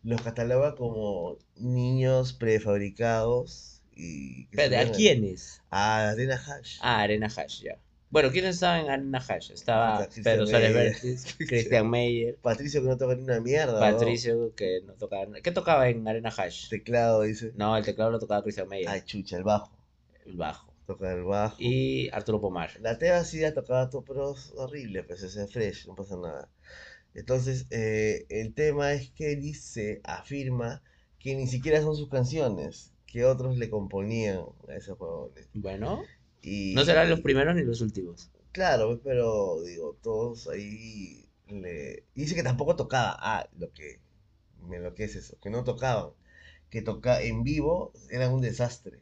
[0.03, 4.47] los cataloga como niños prefabricados y...
[4.59, 5.61] ¿a quiénes?
[5.69, 6.77] A Arena Hash.
[6.81, 7.79] Ah, Arena Hash, ya.
[8.11, 9.51] Bueno, ¿quiénes estaban en Arena Hash?
[9.51, 10.45] Estaba Pedro.
[10.45, 13.79] Vértiz, Christian Meyer, Patricio que no toca ni una mierda, ¿no?
[13.79, 15.25] Patricio, que no tocaba.
[15.41, 16.69] ¿Qué tocaba en Arena Hash?
[16.69, 17.51] Teclado, dice.
[17.55, 19.71] No, el teclado lo tocaba Christian Meyer, Ay, chucha, el bajo.
[20.25, 20.74] el bajo.
[20.85, 21.55] Toca el bajo.
[21.59, 22.71] Y Arturo Pomar.
[22.81, 26.49] La Teba sí ha tocado todo, pero es horrible, pues es fresh, no pasa nada.
[27.15, 30.83] Entonces, eh, el tema es que dice, afirma
[31.17, 35.49] que ni siquiera son sus canciones, que otros le componían a esos huevones.
[35.53, 36.03] Bueno,
[36.41, 38.29] Y, no serán los primeros ni los últimos.
[38.51, 42.03] Claro, pues, pero digo, todos ahí le...
[42.13, 43.99] Dice que tampoco tocaba, ah, lo que
[44.67, 46.11] me enloquece eso, que no tocaban,
[46.69, 48.99] que toca en vivo eran un desastre.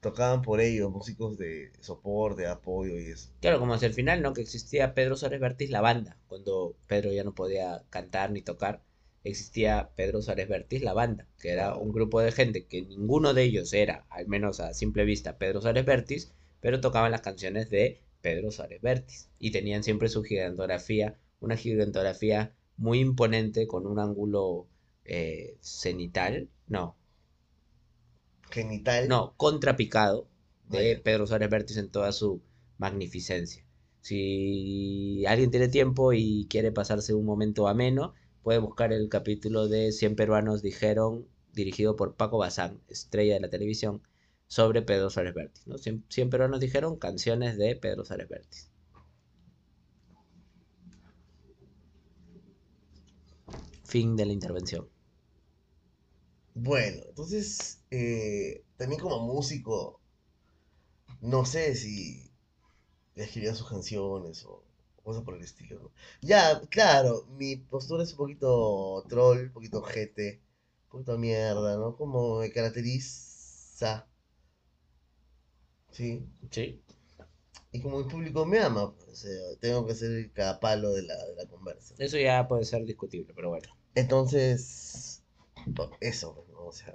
[0.00, 3.30] Tocaban por ellos, músicos de soporte, de apoyo y eso.
[3.40, 4.32] Claro, como hacia el final, ¿no?
[4.32, 6.16] Que existía Pedro Suárez Vértiz, la banda.
[6.26, 8.82] Cuando Pedro ya no podía cantar ni tocar,
[9.24, 13.42] existía Pedro Suárez Vértiz, la banda, que era un grupo de gente que ninguno de
[13.42, 18.00] ellos era, al menos a simple vista, Pedro Suárez Vértiz, pero tocaban las canciones de
[18.22, 19.28] Pedro Suárez Vértiz.
[19.38, 24.66] Y tenían siempre su gigantografía, una gigantografía muy imponente con un ángulo
[25.04, 26.96] eh, cenital, no,
[28.50, 29.08] Genital.
[29.08, 30.28] no, contrapicado
[30.68, 31.02] de Vaya.
[31.02, 32.42] Pedro Suárez Vértiz en toda su
[32.78, 33.64] magnificencia.
[34.00, 39.92] Si alguien tiene tiempo y quiere pasarse un momento ameno, puede buscar el capítulo de
[39.92, 44.02] 100 peruanos dijeron, dirigido por Paco Bazán, estrella de la televisión,
[44.46, 45.66] sobre Pedro Suárez Vértiz.
[45.66, 45.78] ¿no?
[45.78, 48.70] 100, 100 peruanos dijeron canciones de Pedro Suárez Vértiz.
[53.84, 54.88] Fin de la intervención.
[56.54, 60.00] Bueno, entonces, eh, también como músico,
[61.20, 62.30] no sé si
[63.16, 64.64] escribía sus canciones o
[65.04, 65.92] cosas por el estilo, ¿no?
[66.22, 70.42] Ya, claro, mi postura es un poquito troll, un poquito jete,
[70.86, 71.96] un poquito mierda, ¿no?
[71.96, 74.08] Como me caracteriza,
[75.90, 76.26] ¿sí?
[76.50, 76.82] Sí.
[77.72, 80.30] Y como el público me ama, pues, o sea, tengo que ser el
[80.60, 81.94] palo de la, de la conversa.
[81.98, 83.68] Eso ya puede ser discutible, pero bueno.
[83.94, 85.22] Entonces,
[85.74, 86.66] to- eso, ¿no?
[86.66, 86.94] O sea,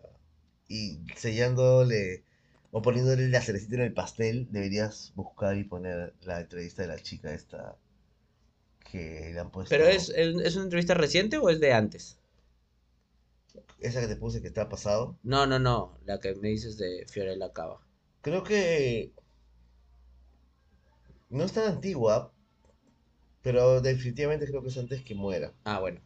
[0.68, 2.24] y sellándole
[2.72, 7.00] o poniéndole la cerecita en el pastel, deberías buscar y poner la entrevista de la
[7.00, 7.78] chica esta
[8.92, 9.70] que le han puesto.
[9.70, 12.18] ¿Pero es, es es una entrevista reciente o es de antes?
[13.80, 15.18] Esa que te puse que está pasado.
[15.24, 17.80] No, no, no, la que me dices de Fiorella Cava.
[18.22, 19.14] Creo que
[21.30, 22.32] no es tan antigua,
[23.42, 25.54] pero definitivamente creo que es antes que muera.
[25.64, 26.02] Ah, bueno.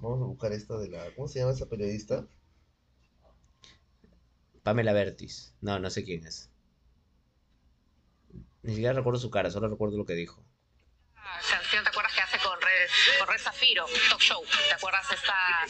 [0.00, 1.14] Vamos a buscar esta de la.
[1.16, 2.26] ¿Cómo se llama esa periodista?
[4.68, 5.54] Pamela Bertis.
[5.62, 6.50] No, no sé quién es.
[8.60, 10.44] Ni siquiera recuerdo su cara, solo recuerdo lo que dijo.
[11.50, 12.36] canción, ¿te acuerdas que hace
[13.18, 13.86] con Red, Zafiro?
[14.08, 14.44] Talk Show.
[14.68, 15.66] ¿Te acuerdas esta,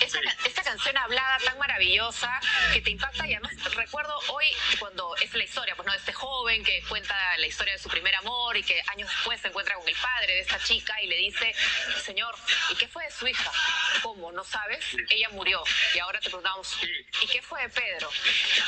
[0.00, 2.40] esta, esta canción hablada tan maravillosa
[2.72, 3.26] que te impacta?
[3.26, 4.46] Y además recuerdo hoy
[4.78, 7.88] cuando es la historia, pues no, de este joven que cuenta la historia de su
[7.88, 11.06] primer amor y que años después se encuentra con el padre de esta chica y
[11.06, 11.54] le dice,
[12.04, 12.34] señor,
[12.70, 13.50] ¿y qué fue de su hija?
[14.02, 14.32] ¿Cómo?
[14.32, 14.84] ¿No sabes?
[15.10, 15.62] Ella murió.
[15.94, 16.76] Y ahora te preguntamos,
[17.22, 18.10] ¿y qué fue de Pedro?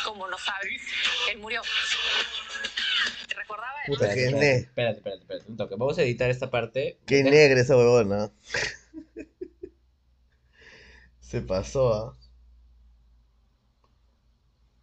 [0.05, 0.29] ¿Cómo?
[0.29, 0.83] ¿No sabes?
[1.29, 1.63] Él murió.
[3.39, 3.72] ¿Te recordaba?
[3.86, 5.74] Puta, Espérate, espérate, ne- espérate, espérate, espérate, un toque.
[5.76, 6.99] Vamos a editar esta parte.
[7.07, 8.32] Qué Deja- negra esa huevona.
[11.20, 12.18] Se pasó, ¿ah?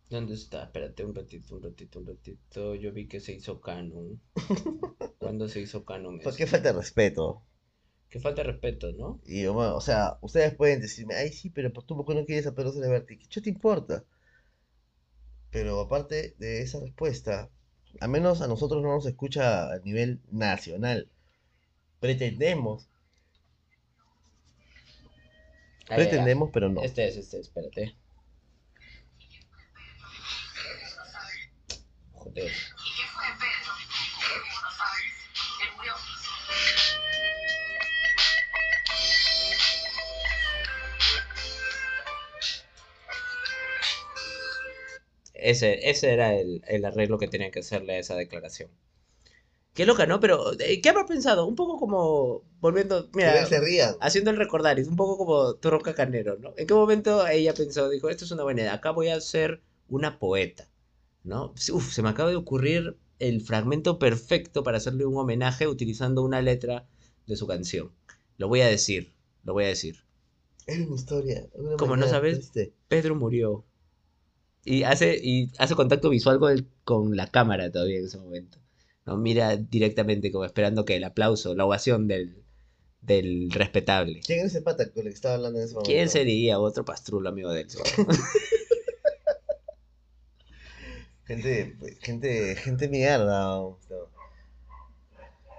[0.09, 0.63] ¿Dónde está?
[0.65, 2.75] Espérate un ratito, un ratito, un ratito.
[2.75, 4.21] Yo vi que se hizo canon.
[5.19, 6.37] ¿Cuándo se hizo canon ¿Por eso?
[6.37, 7.41] qué falta de respeto?
[8.09, 9.19] Qué falta de respeto, ¿no?
[9.25, 12.25] Y bueno, o sea, ustedes pueden decirme, ay, sí, pero pues, tú por qué no
[12.25, 13.17] quieres a Pedro Celeberti.
[13.17, 14.05] ¿Qué te importa?
[15.49, 17.49] Pero aparte de esa respuesta,
[17.99, 21.09] al menos a nosotros no nos escucha a nivel nacional.
[21.99, 22.87] Pretendemos,
[25.87, 26.81] pretendemos, pero no.
[26.81, 27.95] Este es, este es, espérate.
[32.13, 32.51] Joder.
[45.35, 48.69] Ese, ese era el, el arreglo que tenían que hacerle a esa declaración.
[49.73, 50.21] Qué loca, ¿no?
[50.21, 51.45] Pero, eh, ¿qué habrá pensado?
[51.45, 53.95] Un poco como, volviendo, mira, se rían.
[53.99, 56.53] haciendo el recordar, es un poco como Turro Cacanero, ¿no?
[56.55, 59.61] ¿En qué momento ella pensó, dijo, esto es una buena idea, acá voy a ser
[59.89, 60.69] una poeta,
[61.23, 61.53] ¿no?
[61.73, 66.41] Uf, se me acaba de ocurrir el fragmento perfecto para hacerle un homenaje utilizando una
[66.41, 66.87] letra
[67.27, 67.91] de su canción.
[68.37, 69.13] Lo voy a decir,
[69.43, 69.97] lo voy a decir.
[70.67, 71.47] Era una historia.
[71.53, 72.73] una Como no sabes, triste.
[72.87, 73.65] Pedro murió.
[74.65, 78.57] Y hace, y hace contacto visual con, el- con la cámara todavía en ese momento.
[79.05, 79.15] ¿no?
[79.17, 82.43] Mira directamente como esperando que el aplauso, la ovación del,
[83.01, 84.21] del respetable.
[84.25, 85.91] ¿Quién era ese pata con el que estaba hablando en ese momento?
[85.91, 87.67] ¿Quién sería otro pastrulo amigo de él?
[91.25, 93.45] Gente, gente, gente mierda.
[93.55, 93.79] no.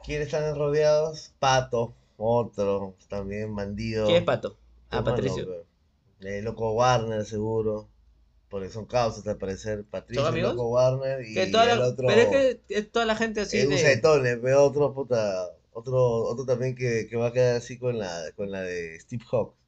[0.04, 1.32] ¿Quiénes están rodeados?
[1.40, 4.06] Pato, otro, también bandido.
[4.06, 4.56] ¿Quién es Pato?
[4.90, 5.66] Ah, Patricio.
[6.20, 7.88] eh, Loco Warner, seguro.
[8.56, 9.84] Porque son causas, al parecer.
[9.84, 10.30] Patricio.
[10.30, 12.06] Loco Warner y Que toda la- el otro.
[12.08, 13.74] Pero es que es toda la gente así eh, de...
[13.74, 15.50] Usaetones, pero otro puta.
[15.72, 19.22] Otro, otro también que, que va a quedar así con la, con la de Steve
[19.30, 19.58] Hawks.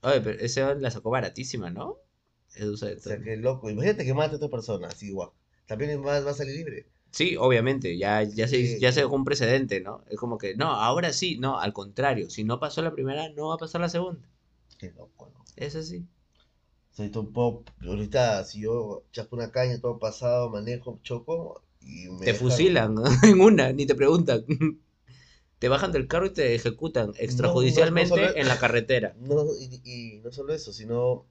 [0.00, 1.98] Oye, pero ese la sacó baratísima, ¿no?
[2.54, 3.68] Edu O sea, que loco.
[3.68, 5.28] Imagínate que mate a otra persona, así igual.
[5.66, 6.86] También va, va a salir libre.
[7.10, 10.02] Sí, obviamente, ya, ya, se, ya se dejó un precedente, ¿no?
[10.08, 13.48] Es como que, no, ahora sí, no, al contrario, si no pasó la primera, no
[13.48, 14.26] va a pasar la segunda.
[14.78, 15.44] Qué loco, ¿no?
[15.56, 16.06] Es así.
[16.92, 17.68] Soy todo pop.
[17.86, 21.62] Ahorita, si yo chasco una caña, todo pasado, manejo, choco.
[21.80, 24.44] Y me Te dejan- fusilan en una, ni te preguntan.
[25.58, 29.14] Te bajan del carro y te ejecutan extrajudicialmente solo- en la carretera.
[29.18, 31.26] No, y, y no solo eso, sino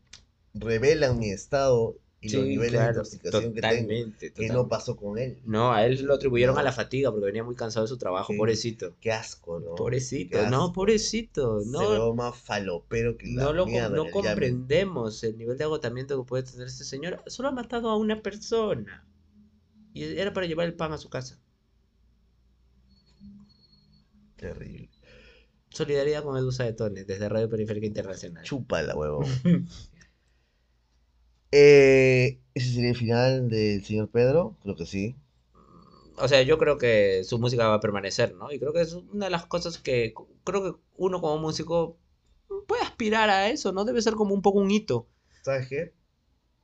[0.53, 4.35] revelan mi estado y los Sí, niveles de intoxicación que tengo.
[4.35, 5.39] Que no pasó con él.
[5.45, 6.59] No, a él lo atribuyeron No.
[6.59, 8.37] a la fatiga porque venía muy cansado de su trabajo, Sí.
[8.37, 8.95] pobrecito.
[8.99, 9.75] Qué asco, ¿no?
[9.75, 15.23] Pobrecito, no, pobrecito, Se no, ve más falopero que la no lo mierda no comprendemos
[15.23, 17.23] el nivel de agotamiento que puede tener este señor.
[17.27, 19.05] Solo ha matado a una persona.
[19.93, 21.39] Y era para llevar el pan a su casa.
[24.35, 24.89] Terrible.
[25.69, 28.43] Solidaridad con Edusa de Tones, desde Radio Periférica Internacional.
[28.43, 29.25] Chúpala, huevón.
[31.51, 34.57] eh, ¿Ese sería el final del señor Pedro?
[34.63, 35.15] Creo que sí.
[36.17, 38.51] O sea, yo creo que su música va a permanecer, ¿no?
[38.51, 41.97] Y creo que es una de las cosas que creo que uno como músico
[42.67, 43.85] puede aspirar a eso, ¿no?
[43.85, 45.07] Debe ser como un poco un hito.
[45.43, 45.93] ¿Sabes qué?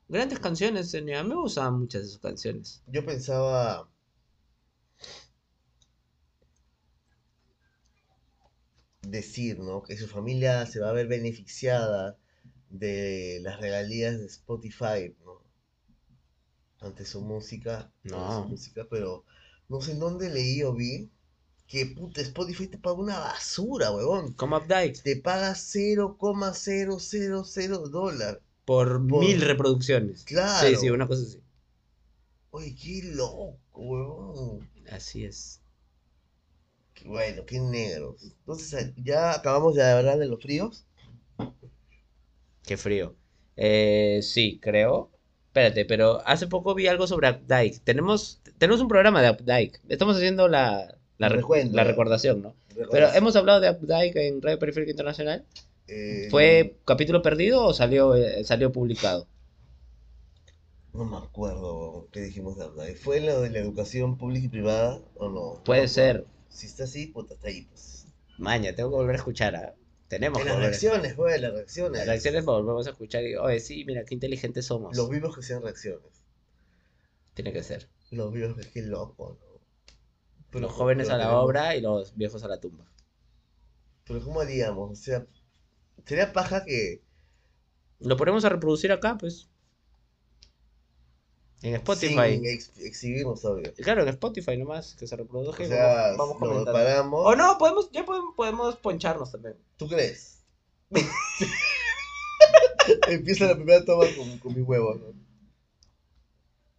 [0.08, 2.84] Grandes canciones, eh, a mí me gustan muchas de sus canciones.
[2.88, 3.90] Yo pensaba.
[9.02, 9.84] decir, ¿no?
[9.84, 12.18] Que su familia se va a ver beneficiada
[12.80, 15.36] de las regalías de Spotify, ¿no?
[16.86, 17.92] ante su música.
[18.04, 18.44] No.
[18.44, 19.24] su música, pero
[19.70, 21.10] no sé en dónde leí o vi
[21.68, 24.34] que puta Spotify te paga una basura, huevón.
[24.34, 25.02] Como Updike.
[25.02, 28.42] Te paga 0,000 dólar.
[28.66, 30.24] Por, Por- mil reproducciones.
[30.24, 30.68] Claro.
[30.68, 31.42] Sí, sí, una cosa así.
[32.52, 34.70] Oye, qué loco, huevón.
[34.92, 35.60] Así es.
[36.94, 38.24] Qué bueno, qué negros.
[38.24, 40.86] Entonces, ya acabamos de hablar de los fríos.
[42.66, 43.16] Qué frío.
[43.56, 45.12] Eh, sí, creo.
[45.48, 47.80] Espérate, pero hace poco vi algo sobre Updike.
[47.84, 49.82] Tenemos, tenemos un programa de Updike.
[49.88, 51.76] Estamos haciendo la, la, Recuento.
[51.76, 52.56] la recordación, ¿no?
[52.92, 55.46] Pero hemos hablado de Updike en Radio Periférica Internacional.
[55.88, 59.28] Eh, ¿Fue capítulo perdido o salió, eh, salió publicado?
[60.94, 62.86] No me acuerdo qué dijimos de verdad.
[63.02, 65.64] ¿Fue lo de la educación pública y privada o no?
[65.64, 66.26] Puede ser.
[66.50, 68.08] Si está así, puta, está ahí, pues.
[68.38, 69.56] Maña, tengo que volver a escuchar.
[69.56, 69.74] ¿ah?
[70.08, 70.70] Tenemos En que las volver.
[70.70, 71.98] reacciones, pues, las reacciones.
[72.00, 74.96] Las reacciones volvemos a escuchar y, oye, sí, mira, qué inteligentes somos.
[74.96, 76.24] Los vivos que sean reacciones.
[77.34, 77.90] Tiene que ser.
[78.12, 79.60] Los vivos que qué loco, ¿no?
[80.52, 82.86] Pero los ¿cómo- jóvenes a la tenemos- obra y los viejos a la tumba.
[84.06, 84.92] Pero ¿cómo haríamos?
[84.92, 85.26] O sea,
[86.06, 87.02] sería paja que...
[88.00, 89.50] Lo ponemos a reproducir acá, pues.
[91.62, 92.34] En Spotify.
[92.36, 93.74] Sin ex- exhibirnos, obvio.
[93.76, 95.64] Claro, en Spotify nomás, que se reproduzca.
[95.64, 97.22] O sea, vamos, vamos lo paramos.
[97.26, 99.56] O no, podemos, ya podemos, podemos poncharnos también.
[99.78, 100.44] ¿Tú crees?
[103.08, 105.14] Empieza la primera toma con, con mi huevo, ¿no?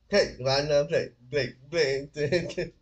[0.09, 2.75] Hey, gana, play, play, play, play.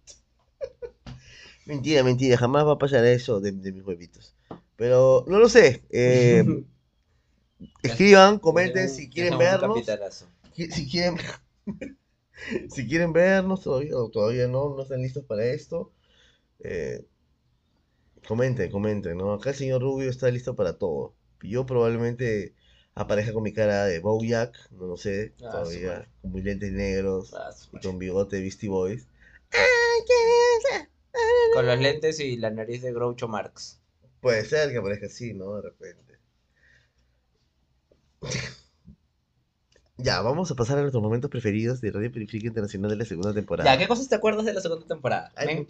[1.65, 4.35] Mentira, mentira, jamás va a pasar eso de, de mis huevitos.
[4.77, 5.83] Pero no lo sé.
[5.91, 6.45] eh,
[7.83, 9.87] escriban, comenten si quieren vernos.
[10.55, 11.17] Si quieren,
[12.69, 15.93] si quieren vernos todavía o todavía no, no están listos para esto.
[16.61, 17.05] eh,
[18.27, 19.33] comenten, comenten, ¿no?
[19.33, 21.15] Acá el señor Rubio está listo para todo.
[21.43, 22.55] Yo probablemente
[22.95, 27.35] aparezca con mi cara de Bojack, no lo sé, Ah, todavía, con mis lentes negros
[27.35, 29.07] Ah, y con bigote de Beastie Boys.
[31.55, 33.81] Con los lentes y la nariz de Groucho Marx.
[34.21, 35.57] Puede ser que aparezca así, ¿no?
[35.57, 36.15] De repente.
[39.97, 43.33] Ya, vamos a pasar a nuestros momentos preferidos de Radio Periférica Internacional de la segunda
[43.33, 43.73] temporada.
[43.73, 45.33] Ya, ¿qué cosas te acuerdas de la segunda temporada?
[45.37, 45.67] Hay Me-.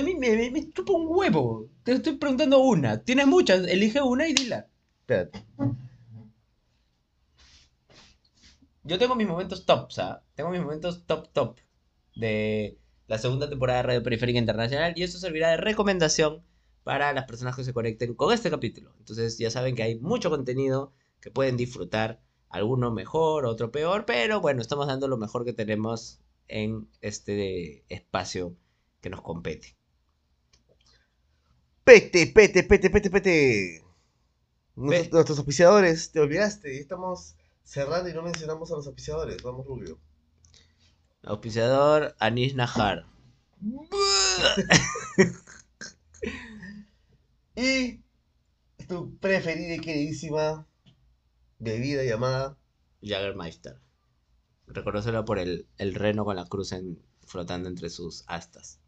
[0.00, 1.68] A mí me, me, me chupa un huevo.
[1.82, 3.02] Te estoy preguntando una.
[3.02, 4.66] Tienes muchas, elige una y dila.
[5.00, 5.44] Espérate.
[8.82, 10.22] Yo tengo mis momentos tops, ¿ah?
[10.34, 11.58] Tengo mis momentos top top
[12.16, 16.42] de la segunda temporada de Radio Periférica Internacional y eso servirá de recomendación
[16.82, 18.94] para las personas que se conecten con este capítulo.
[18.98, 22.20] Entonces ya saben que hay mucho contenido que pueden disfrutar,
[22.54, 28.56] alguno mejor, otro peor, pero bueno, estamos dando lo mejor que tenemos en este espacio
[29.00, 29.76] que nos compete.
[31.82, 33.84] Pete, pete, pete, pete, pete.
[34.76, 36.78] Nuestros, nuestros auspiciadores, te olvidaste.
[36.78, 37.34] Estamos
[37.64, 39.42] cerrando y no mencionamos a los auspiciadores.
[39.42, 39.98] Vamos, Rubio.
[41.24, 43.06] Auspiciador Anish Nahar.
[47.56, 48.00] Y
[48.88, 50.66] tu preferida y queridísima
[51.58, 52.56] bebida llamada.
[53.02, 53.80] Jagermeister.
[54.66, 58.80] Reconócelo por el, el reno con la cruz en- flotando entre sus astas.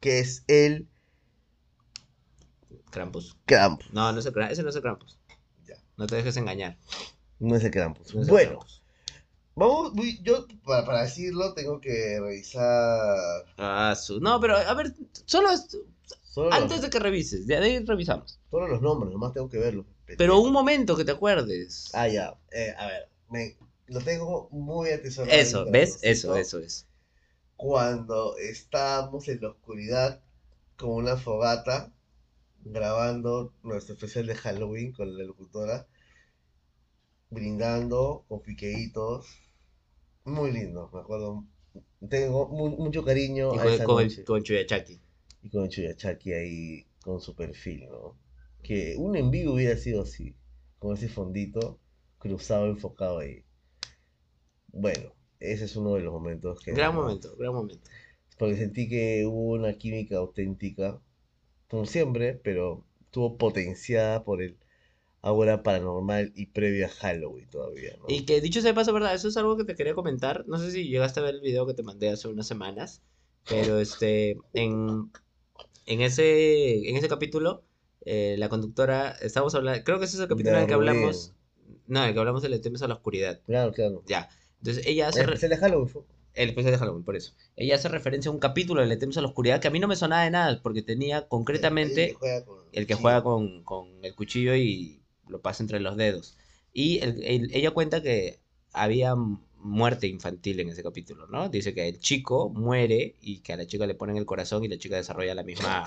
[0.00, 0.88] que es el
[2.90, 3.36] Krampus.
[3.44, 3.92] Krampus.
[3.92, 5.18] No, no es el ese no es el Krampus.
[5.66, 5.76] Ya.
[5.96, 6.78] No te dejes engañar.
[7.38, 8.14] No es el Krampus.
[8.14, 8.82] no es el bueno, Krampus.
[9.54, 9.92] vamos,
[10.22, 13.18] yo para, para decirlo tengo que revisar
[13.58, 14.94] Ah, su- No, pero a ver,
[15.26, 15.48] solo
[16.22, 18.38] solo, antes los, de que revises, de ahí revisamos.
[18.50, 19.86] solo los nombres, nomás tengo que verlos.
[20.16, 21.90] Pero un momento que te acuerdes.
[21.94, 22.34] Ah, ya.
[22.52, 23.56] eh, a ver, me,
[23.86, 25.40] lo tengo muy atesorado.
[25.40, 25.98] Eso, ¿ves?
[26.02, 26.86] Eso, eso es.
[27.56, 30.20] Cuando estábamos en la oscuridad
[30.76, 31.92] con una fogata
[32.64, 35.86] grabando nuestro especial de Halloween con la locutora,
[37.30, 39.26] brindando con piqueitos.
[40.24, 41.44] Muy lindo, me acuerdo.
[42.08, 44.24] Tengo mu- mucho cariño Y a con, esa con, noche.
[44.24, 44.98] con Chuyachaki.
[45.42, 48.16] Y con Chuyachaki ahí con su perfil, ¿no?
[48.62, 50.36] Que un en vivo hubiera sido así,
[50.78, 51.78] con ese fondito
[52.18, 53.44] cruzado, enfocado ahí.
[54.68, 56.72] Bueno, ese es uno de los momentos que...
[56.72, 57.88] Gran momento, gran momento.
[58.38, 61.00] Porque sentí que hubo una química auténtica,
[61.68, 64.58] como siempre, pero estuvo potenciada por el
[65.22, 68.06] aura paranormal y previa a Halloween todavía, ¿no?
[68.08, 69.14] Y que dicho sea de paso, ¿verdad?
[69.14, 70.46] Eso es algo que te quería comentar.
[70.46, 73.02] No sé si llegaste a ver el video que te mandé hace unas semanas.
[73.48, 75.10] Pero este, en,
[75.86, 77.64] en ese, en ese capítulo,
[78.02, 81.34] eh, la conductora, estamos hablando, creo que ese es el capítulo en el que hablamos,
[81.86, 83.40] no, en el que hablamos del temas a la oscuridad.
[83.46, 84.02] Claro, claro.
[84.06, 84.28] Ya.
[84.58, 85.88] Entonces ella hace, El especial de Halloween
[86.34, 87.32] el especial de Halloween, por eso.
[87.56, 89.80] Ella hace referencia a un capítulo de Le temes a la oscuridad que a mí
[89.80, 93.64] no me sonaba de nada, porque tenía concretamente el que juega con, el juega con,
[93.64, 96.36] con el cuchillo y lo pasa entre los dedos.
[96.72, 98.40] Y el- el- ella cuenta que
[98.72, 99.14] había
[99.62, 101.48] muerte infantil en ese capítulo, ¿no?
[101.48, 104.68] Dice que el chico muere y que a la chica le ponen el corazón y
[104.68, 105.84] la chica desarrolla la misma...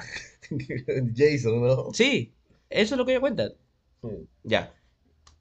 [1.15, 1.93] Jason, ¿no?
[1.93, 2.33] Sí,
[2.69, 3.51] eso es lo que ella cuenta.
[4.43, 4.73] Ya.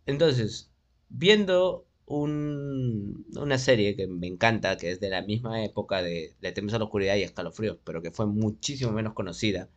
[0.07, 0.71] Entonces,
[1.09, 6.53] viendo un- una serie que me encanta, que es de la misma época de Le
[6.53, 9.71] temes a la oscuridad y Escalofríos, pero que fue muchísimo menos conocida,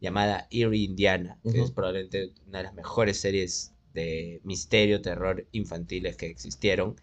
[0.00, 6.16] llamada Eerie Indiana, que es probablemente una de las mejores series de misterio, terror infantiles
[6.16, 6.96] que existieron.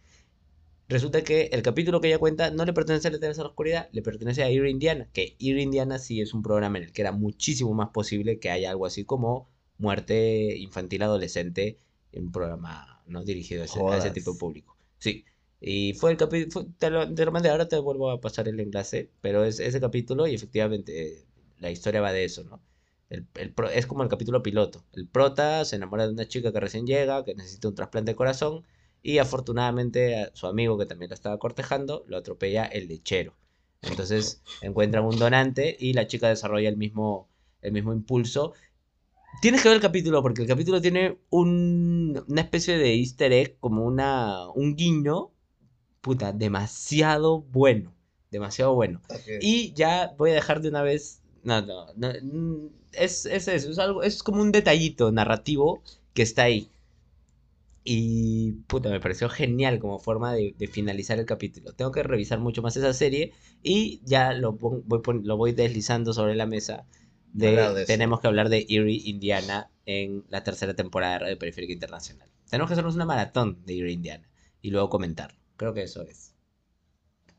[0.90, 3.50] Resulta que el capítulo que ella cuenta no le pertenece a Le temes a la
[3.50, 6.92] oscuridad, le pertenece a Eerie Indiana, que Eerie Indiana sí es un programa en el
[6.92, 11.78] que era muchísimo más posible que haya algo así como muerte infantil adolescente
[12.12, 14.78] en un programa no dirigido a ese, a ese tipo de público.
[15.00, 15.26] Sí.
[15.60, 18.60] Y fue el capítulo, te lo, te lo mandé, ahora te vuelvo a pasar el
[18.60, 21.26] enlace, pero es ese capítulo y efectivamente eh,
[21.60, 22.62] la historia va de eso, ¿no?
[23.10, 24.84] El, el es como el capítulo piloto.
[24.94, 28.16] El prota se enamora de una chica que recién llega, que necesita un trasplante de
[28.16, 28.64] corazón,
[29.04, 33.36] y afortunadamente a su amigo que también la estaba cortejando, lo atropella el lechero.
[33.84, 37.28] Entonces encuentran un donante y la chica desarrolla el mismo,
[37.62, 38.54] el mismo impulso.
[39.42, 43.58] Tienes que ver el capítulo porque el capítulo tiene un- una especie de easter egg,
[43.60, 45.32] como una, un guiño,
[46.02, 47.94] puta, demasiado bueno.
[48.32, 49.02] Demasiado bueno.
[49.42, 51.22] Y ya voy a dejar de una vez.
[51.44, 55.82] No, no, no, mm, es, es eso, es algo, es como un detallito narrativo
[56.14, 56.70] que está ahí.
[57.86, 61.74] Y puta, me pareció genial como forma de, de finalizar el capítulo.
[61.74, 66.14] Tengo que revisar mucho más esa serie y ya lo voy, pon- lo voy deslizando
[66.14, 66.86] sobre la mesa.
[67.34, 71.74] De, de tenemos que hablar de Erie, Indiana en la tercera temporada de Radio Periférica
[71.74, 72.30] Internacional.
[72.50, 74.30] Tenemos que hacernos una maratón de Erie, Indiana
[74.62, 75.36] y luego comentar.
[75.58, 76.34] Creo que eso es.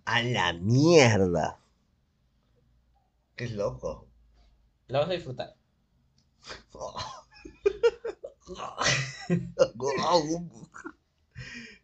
[0.06, 1.60] A la mierda.
[3.36, 4.08] Qué loco.
[4.88, 5.54] La vas a disfrutar.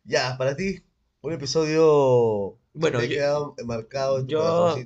[0.05, 0.83] ya, para ti,
[1.23, 4.77] un episodio Bueno, que te yo- marcado en tu yo-.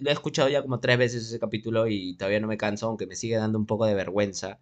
[0.00, 3.06] Lo he escuchado ya como tres veces ese capítulo y todavía no me canso, aunque
[3.06, 4.58] me sigue dando un poco de vergüenza.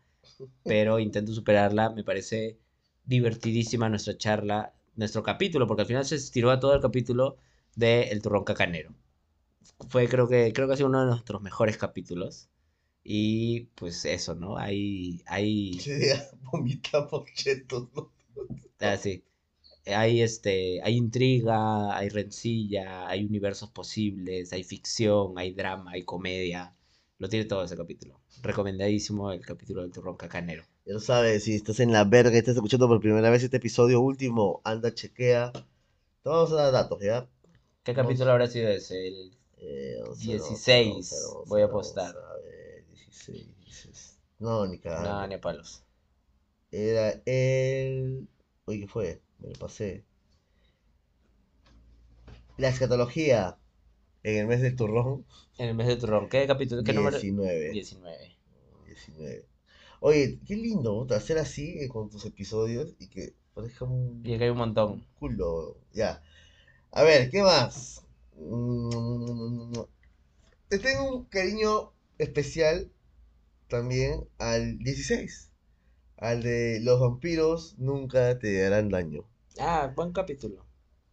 [0.65, 1.91] Pero intento superarla.
[1.91, 2.59] Me parece
[3.05, 7.37] divertidísima nuestra charla, nuestro capítulo, porque al final se estiró a todo el capítulo
[7.77, 8.93] de El Turrón Cacanero.
[9.89, 12.49] Fue, creo que, creo que ha sido uno de nuestros mejores capítulos.
[13.09, 14.57] Y pues eso, ¿no?
[14.59, 15.79] Hay, hay,
[16.53, 18.11] vomitamos chetos, ¿no?
[18.81, 19.23] ah, sí.
[19.87, 26.75] Hay este, hay intriga, hay rencilla, hay universos posibles, hay ficción, hay drama, hay comedia.
[27.19, 28.21] Lo tiene todo ese capítulo.
[28.43, 30.65] Recomendadísimo el capítulo del turrón cacanero.
[30.87, 33.59] Ya lo sabes, si estás en la verga y estás escuchando por primera vez este
[33.59, 35.53] episodio último, anda, chequea.
[35.53, 37.29] Te vamos a dar datos, ¿ya?
[37.85, 39.09] ¿Qué capítulo habrá sido ese?
[39.09, 39.33] El...
[39.59, 42.15] Eh, vamos a- 16, vamos a- vamos a- voy a apostar.
[43.29, 44.19] A ver, 16, 16.
[44.39, 45.11] No, ni cagando.
[45.11, 45.83] No, ni a palos.
[46.71, 48.29] Era el.
[48.67, 49.23] Oye, ¿qué fue?
[49.39, 50.05] Me lo pasé.
[52.57, 53.59] La escatología
[54.23, 55.25] en el mes del turrón.
[55.59, 56.29] En el mes del turrón.
[56.29, 56.83] ¿Qué capítulo?
[56.83, 57.19] ¿Qué número?
[57.19, 57.71] 19.
[57.73, 58.37] 19.
[58.87, 59.47] 19.
[60.01, 64.45] Oye, qué lindo, hacer así eh, con tus episodios y que parezca un Y acá
[64.45, 65.05] hay un montón.
[65.19, 65.77] culo.
[65.93, 66.23] Ya.
[66.93, 68.03] A ver, ¿qué más?
[68.37, 69.73] Mm,
[70.69, 72.91] Te tengo un cariño especial
[73.69, 75.51] también al 16.
[76.17, 79.25] Al de los vampiros nunca te harán daño.
[79.59, 80.65] Ah, buen capítulo.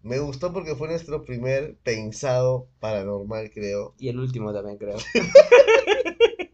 [0.01, 3.95] Me gustó porque fue nuestro primer pensado paranormal, creo.
[3.97, 4.97] Y el último también, creo.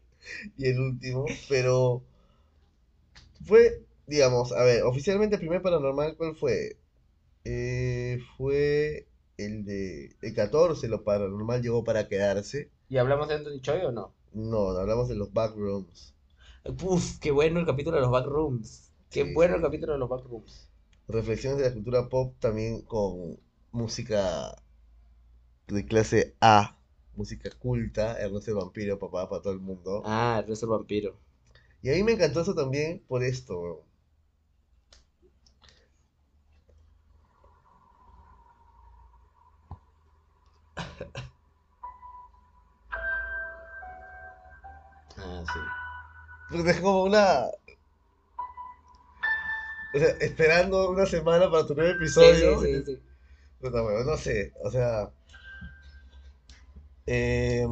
[0.58, 2.04] Y el último, pero
[3.46, 6.78] fue, digamos, a ver, oficialmente el primer paranormal, ¿cuál fue?
[7.46, 9.08] Eh, fue
[9.38, 12.70] el de el 14, lo paranormal llegó para quedarse.
[12.90, 14.14] ¿Y hablamos de Anthony Choi o no?
[14.34, 16.16] No, hablamos de los backrooms.
[16.84, 18.94] Uf, qué bueno el capítulo de los backrooms.
[19.12, 20.70] Qué Sí, bueno el capítulo de los backrooms.
[21.10, 23.38] Reflexiones de la cultura pop también con
[23.74, 24.56] música
[25.70, 26.78] de clase A,
[27.16, 30.12] música culta, Ernesto el vampiro, papá, para todo el mundo.
[30.14, 31.16] Ah, el resto del vampiro.
[31.82, 33.84] Y a mí me encantó eso también por esto.
[46.52, 47.46] Es como una.
[49.94, 52.60] O sea, esperando una semana para tu nuevo episodio.
[52.60, 53.00] Sí, sí, sí.
[53.60, 55.12] Puta, weón, no sé, o sea.
[57.06, 57.66] eh,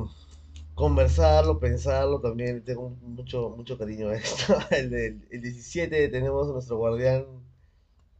[0.75, 2.63] conversarlo, pensarlo también.
[2.63, 4.57] Tengo mucho, mucho cariño a esto.
[4.71, 7.25] El, del- el 17 tenemos a nuestro guardián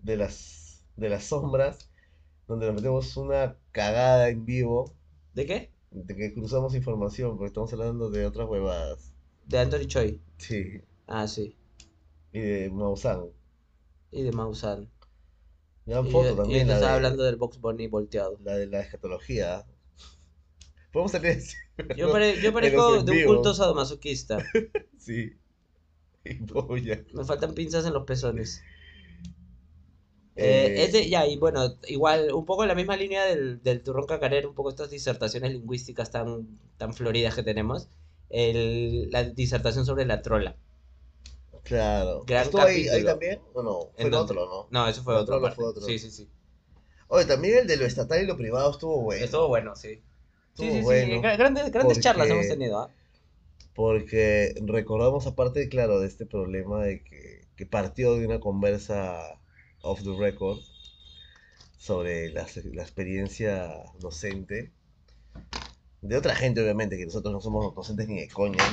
[0.04, 1.90] de las, de las sombras,
[2.48, 4.94] donde nos metemos una cagada en vivo.
[5.34, 5.72] ¿De qué?
[5.92, 9.14] De que cruzamos información, porque estamos hablando de otras huevadas.
[9.48, 10.22] De Anthony Choi.
[10.38, 11.56] Sí, Ah, sí.
[12.32, 13.26] y de Maussan.
[14.12, 14.90] Y de Mausan.
[15.86, 16.68] Gran Y- foto y también.
[16.68, 18.38] La estaba de, hablando del Box Bunny volteado.
[18.44, 19.66] la de la escatología.
[20.92, 21.56] Podemos salir así.
[21.96, 24.38] Yo, pare- yo parezco de un culto sadomasoquista.
[24.98, 25.34] Sí.
[26.26, 27.02] Y polla.
[27.14, 28.62] Me faltan pinzas en los pezones.
[30.36, 34.06] Eh, Eh, ya, y bueno, igual, un poco en la misma línea del, del turrón
[34.06, 37.88] cacarero, un poco estas disertaciones lingüísticas tan, tan floridas que tenemos.
[38.30, 40.56] El, la disertación sobre la trola.
[41.64, 42.24] Claro.
[42.26, 43.40] Gran ¿Estuvo ahí, también?
[43.54, 43.80] ¿O no?
[43.96, 44.68] Fue ¿En el otro, ¿no?
[44.72, 45.52] No, eso fue La otro.
[45.54, 45.82] fue otro.
[45.84, 46.30] Sí, sí, sí.
[47.10, 49.24] Oye, también el de lo estatal y lo privado estuvo bueno.
[49.24, 50.02] Estuvo bueno, sí.
[50.50, 50.84] Estuvo sí, sí, sí.
[50.84, 51.22] bueno.
[51.22, 52.90] Grandes, grandes charlas porque- hemos tenido, ¿ah?
[53.74, 59.40] Porque recordamos aparte, claro, de este problema de que, que partió de una conversa
[59.82, 60.58] off the record
[61.78, 64.72] sobre la, la experiencia docente
[66.02, 68.64] de otra gente, obviamente, que nosotros no somos docentes ni de coña.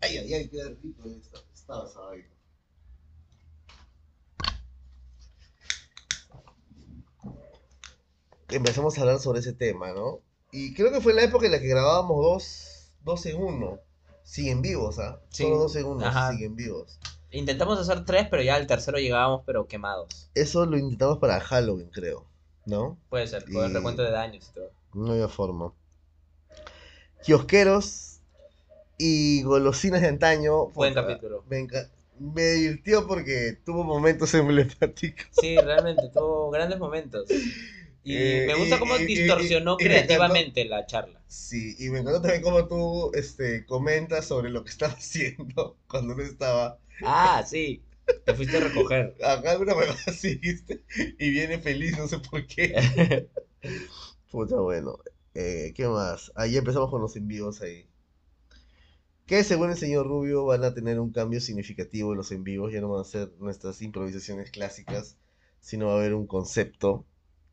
[0.00, 2.26] Ay, ay, ay, qué rico esta, estaba esa vaina.
[8.48, 10.20] Empezamos a hablar sobre ese tema, ¿no?
[10.50, 13.78] Y creo que fue la época en la que grabábamos dos, dos en uno.
[14.24, 15.20] Siguen vivos, ¿ah?
[15.28, 15.44] Sí.
[15.44, 16.32] Solo dos en uno, Ajá.
[16.32, 16.98] siguen vivos.
[17.30, 20.30] Intentamos hacer tres, pero ya al tercero llegábamos, pero quemados.
[20.34, 22.26] Eso lo intentamos para Halloween, creo.
[22.66, 22.98] ¿No?
[23.08, 24.70] Puede ser, con el recuento de daños y todo.
[24.94, 25.72] No había forma.
[27.24, 28.20] Kiosqueros
[28.98, 30.66] y golosinas de antaño.
[30.68, 31.44] Buen puta, capítulo.
[31.48, 31.66] Me,
[32.18, 35.26] me divirtió porque tuvo momentos emblemáticos.
[35.32, 37.24] Sí, realmente, tuvo grandes momentos.
[38.02, 40.06] Y Eh, me gusta cómo y- distorsionó y- y me encantó.
[40.14, 41.20] creativamente la charla.
[41.28, 46.14] Sí, y me encantó también cómo tú este, comentas sobre lo que estaba haciendo cuando
[46.14, 46.78] no estaba.
[47.04, 47.82] Ah, sí.
[48.24, 49.14] Te fuiste a recoger.
[49.24, 50.40] Acá una huevada así.
[51.18, 53.28] Y viene feliz, no sé por qué.
[54.30, 54.98] Puta, bueno.
[55.34, 56.32] Eh, ¿Qué más?
[56.34, 57.86] Ahí empezamos con los envíos ahí.
[59.26, 62.72] Que según el señor Rubio van a tener un cambio significativo en los en vivos.
[62.72, 65.16] Ya no van a ser nuestras improvisaciones clásicas,
[65.60, 67.04] sino va a haber un concepto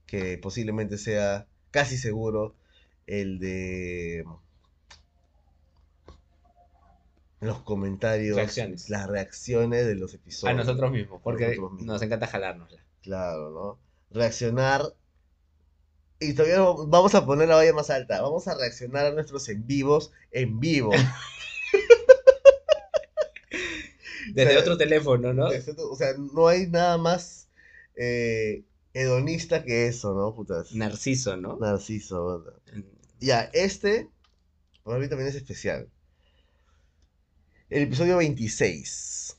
[0.07, 2.55] que posiblemente sea casi seguro
[3.05, 4.25] el de
[7.39, 8.89] los comentarios, Reacciones.
[8.89, 10.57] las reacciones de los A episodios.
[10.57, 11.85] nosotros mismos, porque nosotros mismos.
[11.85, 12.83] nos encanta jalárnosla.
[13.03, 13.79] Claro, ¿no?
[14.09, 14.81] Reaccionar.
[16.19, 18.21] Y todavía no- vamos a poner la valla más alta.
[18.21, 20.91] Vamos a reaccionar a nuestros en vivos en vivo.
[24.33, 25.47] Desde O sea, otro teléfono, ¿no?
[25.47, 27.47] O sea, no hay nada más
[27.95, 28.63] eh,
[28.93, 30.35] hedonista que eso, ¿no?
[30.35, 30.73] Putas.
[30.73, 31.57] Narciso, ¿no?
[31.57, 32.43] Narciso.
[32.43, 32.81] puta.
[33.19, 34.09] Ya, este
[34.83, 35.89] para mí también es especial.
[37.69, 39.37] El episodio 26.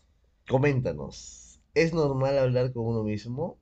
[0.48, 1.60] Coméntanos.
[1.74, 3.58] ¿Es normal hablar con uno mismo?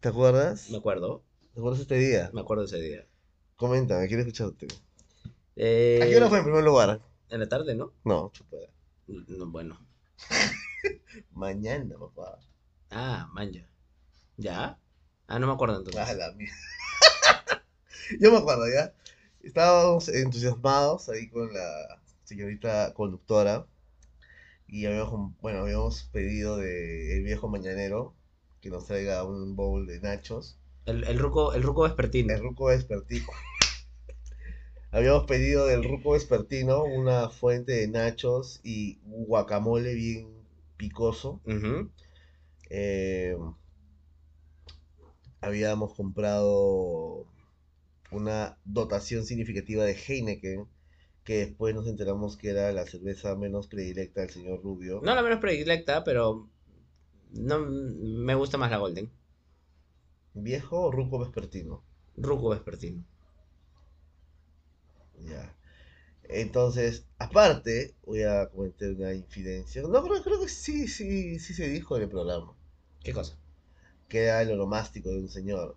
[0.00, 0.68] ¿Te acuerdas?
[0.70, 1.22] Me acuerdo,
[1.56, 2.28] ¿Te acuerdas este día?
[2.34, 3.06] me acuerdo ese día.
[3.56, 4.66] Coméntame, quiero escucharte.
[5.56, 7.00] Eh, ¿A qué hora fue en primer lugar?
[7.30, 7.94] En la tarde, ¿no?
[8.04, 8.58] No, chupa.
[9.06, 9.80] No, bueno.
[11.32, 12.40] Mañana, papá.
[12.90, 13.66] Ah, manja.
[14.36, 14.78] ¿Ya?
[15.28, 16.18] Ah, no me acuerdo Ah, entonces.
[16.18, 16.54] la mierda.
[18.20, 18.92] Yo me acuerdo, ¿ya?
[19.42, 23.64] Estábamos entusiasmados ahí con la señorita conductora
[24.68, 28.12] y habíamos, bueno, habíamos pedido de el viejo mañanero
[28.60, 30.58] que nos traiga un bowl de nachos.
[30.86, 32.32] El, el ruco, el ruco vespertino.
[32.32, 33.26] El ruco vespertino.
[34.92, 40.28] Habíamos pedido del ruco vespertino una fuente de nachos y guacamole bien
[40.76, 41.40] picoso.
[42.70, 43.36] Eh,
[45.40, 47.26] habíamos comprado
[48.10, 50.66] una dotación significativa de Heineken,
[51.24, 55.00] que después nos enteramos que era la cerveza menos predilecta del señor Rubio.
[55.02, 56.48] No la menos predilecta, pero
[57.32, 59.10] no me gusta más la Golden.
[60.36, 61.82] ¿Viejo o ruco vespertino?
[62.16, 63.02] Ruco vespertino.
[65.24, 65.54] Ya.
[66.24, 69.82] Entonces, aparte, voy a comentar una infidencia.
[69.82, 72.54] No, creo, creo que sí, sí, sí se dijo en el programa.
[73.02, 73.38] ¿Qué cosa?
[74.08, 75.76] Que era el oromástico de un señor.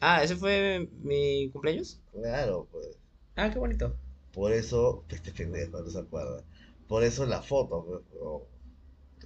[0.00, 2.00] Ah, ¿ese fue mi cumpleaños?
[2.12, 2.98] Claro, pues.
[3.36, 3.96] Ah, qué bonito.
[4.32, 6.42] Por eso, este pendejo no se acuerda.
[6.88, 8.46] Por eso la foto, pues, o-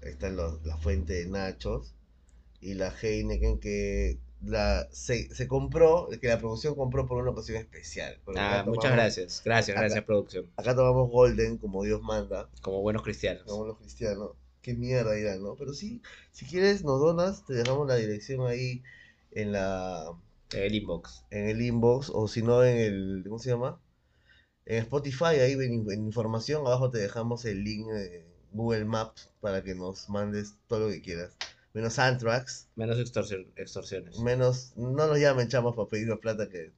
[0.03, 1.95] ahí está la fuente de Nachos
[2.63, 7.59] y la Heineken que la, se, se compró, que la producción compró por una ocasión
[7.59, 8.19] especial.
[8.37, 9.43] Ah, muchas gracias.
[9.45, 10.47] Gracias, Acá- gracias, producción.
[10.57, 13.43] Acá tomamos Golden como Dios manda, Como buenos cristianos.
[13.45, 14.31] como los cristianos.
[14.63, 15.57] Qué mierda irán, ¿no?
[15.57, 18.83] Pero sí, si quieres nos donas, te dejamos la dirección ahí
[19.33, 20.13] en la
[20.53, 21.25] El inbox.
[21.31, 23.81] en el inbox o si no en el ¿cómo se llama?
[24.65, 29.65] En Spotify ahí en, en información abajo te dejamos el link de Google Maps para
[29.65, 31.37] que nos mandes todo lo que quieras.
[31.75, 34.19] Menos Anthrax, Menos extorsión- extorsiones.
[34.19, 36.71] menos no nos llamen chamos para pedirnos plata que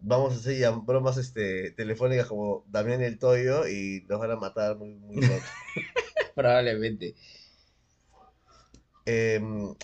[0.00, 4.36] vamos a hacer ya bromas este telefónicas como Damián el Toyo y nos van a
[4.36, 5.44] matar muy muy pronto.
[6.34, 7.14] Probablemente.
[9.06, 9.74] Em,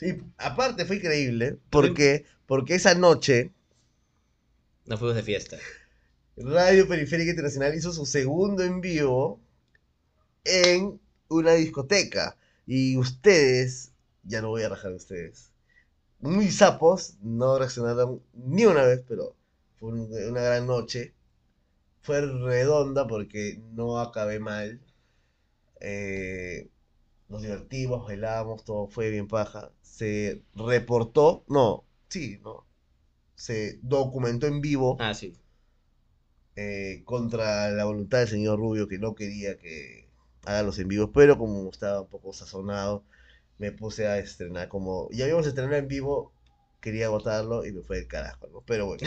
[0.00, 3.52] Y aparte fue increíble, porque, porque esa noche
[4.86, 5.58] Nos fuimos de fiesta.
[6.36, 9.40] Radio Periférica Internacional hizo su segundo en vivo
[10.44, 10.98] en
[11.28, 12.36] una discoteca.
[12.72, 13.92] Y ustedes,
[14.22, 15.50] ya no voy a rajar de ustedes,
[16.20, 19.34] muy sapos, no reaccionaron ni una vez, pero
[19.78, 21.14] fue un- una gran noche.
[22.02, 24.80] Fue redonda porque no acabé mal.
[25.80, 26.68] Eh,
[27.28, 29.72] nos divertimos, bailamos, todo fue bien paja.
[29.82, 32.66] Se reportó, no, sí, no.
[33.36, 35.34] Se documentó en vivo Ah, sí.
[36.56, 39.99] eh, contra la voluntad del señor Rubio que no quería que
[40.44, 43.04] haga los en vivos, pero como estaba un poco sazonado,
[43.58, 44.68] me puse a estrenar.
[44.68, 46.32] Como ya habíamos estrenado en vivo,
[46.80, 48.62] quería agotarlo y me fue del carajo, ¿no?
[48.66, 49.06] Pero bueno.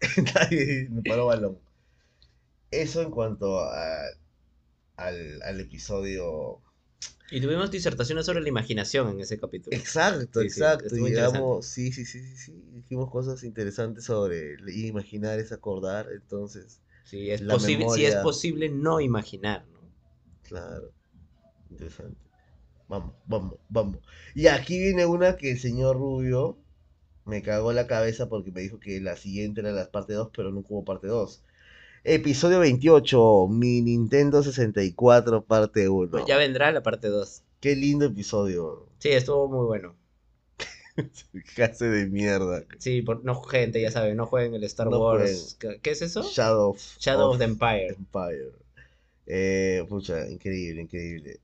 [0.34, 1.58] Nadie me paró balón.
[2.72, 4.06] Eso en cuanto a-
[4.96, 6.62] al, al episodio.
[7.30, 9.76] Y tuvimos disertaciones sobre la imaginación en ese capítulo.
[9.76, 10.86] Exacto, Sí, sí, exacto.
[10.86, 12.52] estuvo Llegamos, sí, sí, sí, sí, sí.
[12.72, 16.80] Dijimos cosas interesantes sobre el imaginar es acordar, entonces.
[17.10, 19.80] Sí, es posible, sí es posible no imaginar, ¿no?
[20.44, 20.92] Claro.
[21.68, 22.16] Interesante.
[22.86, 23.98] Vamos, vamos, vamos.
[24.32, 26.56] Y aquí viene una que el señor Rubio
[27.24, 30.52] me cagó la cabeza porque me dijo que la siguiente era la parte 2, pero
[30.52, 31.42] nunca hubo parte 2.
[32.04, 36.12] Episodio 28, mi Nintendo 64, parte 1.
[36.12, 37.42] Pues ya vendrá la parte 2.
[37.58, 38.86] Qué lindo episodio.
[38.98, 39.96] Sí, estuvo muy bueno.
[41.54, 42.64] Clase de mierda.
[42.78, 45.56] Sí, por, no, gente, ya saben, no jueguen el Star No Wars.
[45.58, 46.22] ¿Qué, qué es eso?
[46.22, 47.88] Shadow of, Shadow of of the Empire.
[47.88, 48.52] Empire.
[49.26, 51.40] Eh, pucha, increíble, increíble.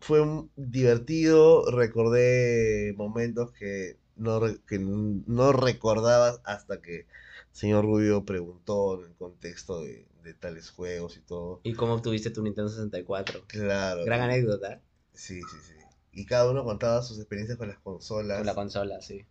[0.00, 7.06] Fue un- divertido, recordé momentos que no, que no recordaba hasta que el
[7.52, 11.60] señor Rubio preguntó en el contexto de, de tales juegos y todo.
[11.62, 13.42] ¿Y cómo obtuviste tu Nintendo 64?
[13.48, 14.04] Claro.
[14.04, 14.80] Gran anécdota
[15.14, 15.74] Sí, sí, sí.
[16.12, 18.38] Y cada uno contaba sus experiencias con las consolas.
[18.38, 19.26] con la consola, sí.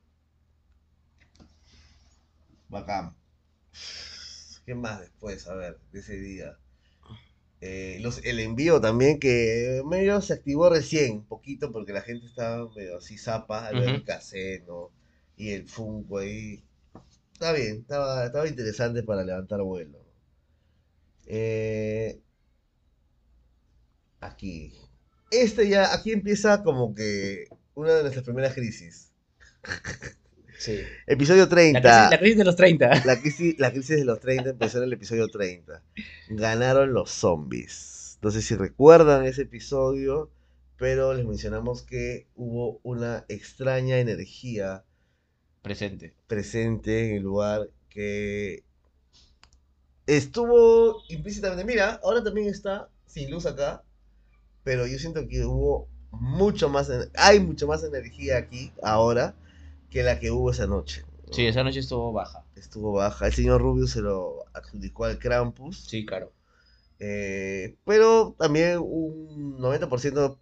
[2.69, 3.15] Bacán.
[4.67, 5.47] ¿Qué más después?
[5.47, 6.59] A ver, de ese día.
[7.61, 12.27] Eh, los, el envío también que medio se activó recién, un poquito, porque la gente
[12.27, 14.03] estaba medio así zapa al ver el Ujú.
[14.03, 14.91] cassette, ¿no?
[15.35, 16.63] Y el Funko ahí.
[17.33, 19.99] Está bien, estaba, estaba interesante para levantar vuelo.
[21.25, 22.21] Eh,
[24.21, 24.73] aquí.
[25.31, 29.11] Este ya, aquí empieza como que una de nuestras primeras crisis.
[30.59, 30.79] Sí.
[31.05, 31.79] Episodio 30.
[32.09, 33.05] La crisis, la crisis de los 30.
[33.05, 35.83] La crisis, la crisis de los 30 empezó en el episodio 30.
[36.29, 38.17] Ganaron los zombies.
[38.21, 40.31] No sé si recuerdan ese episodio,
[40.77, 44.83] pero les mencionamos que hubo una extraña energía
[45.61, 46.15] Presente.
[46.27, 48.63] presente en el lugar que
[50.07, 51.65] estuvo implícitamente.
[51.65, 53.83] Mira, ahora también está sin luz acá,
[54.67, 59.33] pero yo siento que hubo mucho más, hay mucho más energía aquí ahora
[59.89, 61.05] que la que hubo esa noche.
[61.25, 61.31] ¿no?
[61.33, 62.43] Sí, esa noche estuvo baja.
[62.57, 63.27] estuvo baja.
[63.27, 65.85] El señor Rubio se lo adjudicó al Krampus.
[65.85, 66.33] Sí, claro.
[66.99, 70.37] eh, pero también un 90%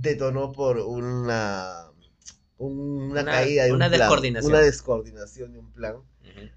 [0.00, 1.90] detonó por una,
[2.56, 4.52] una, Una- caída de una un plan, descoordinación.
[4.52, 5.96] Una descoordinación de un plan.
[5.96, 6.48] Ujú.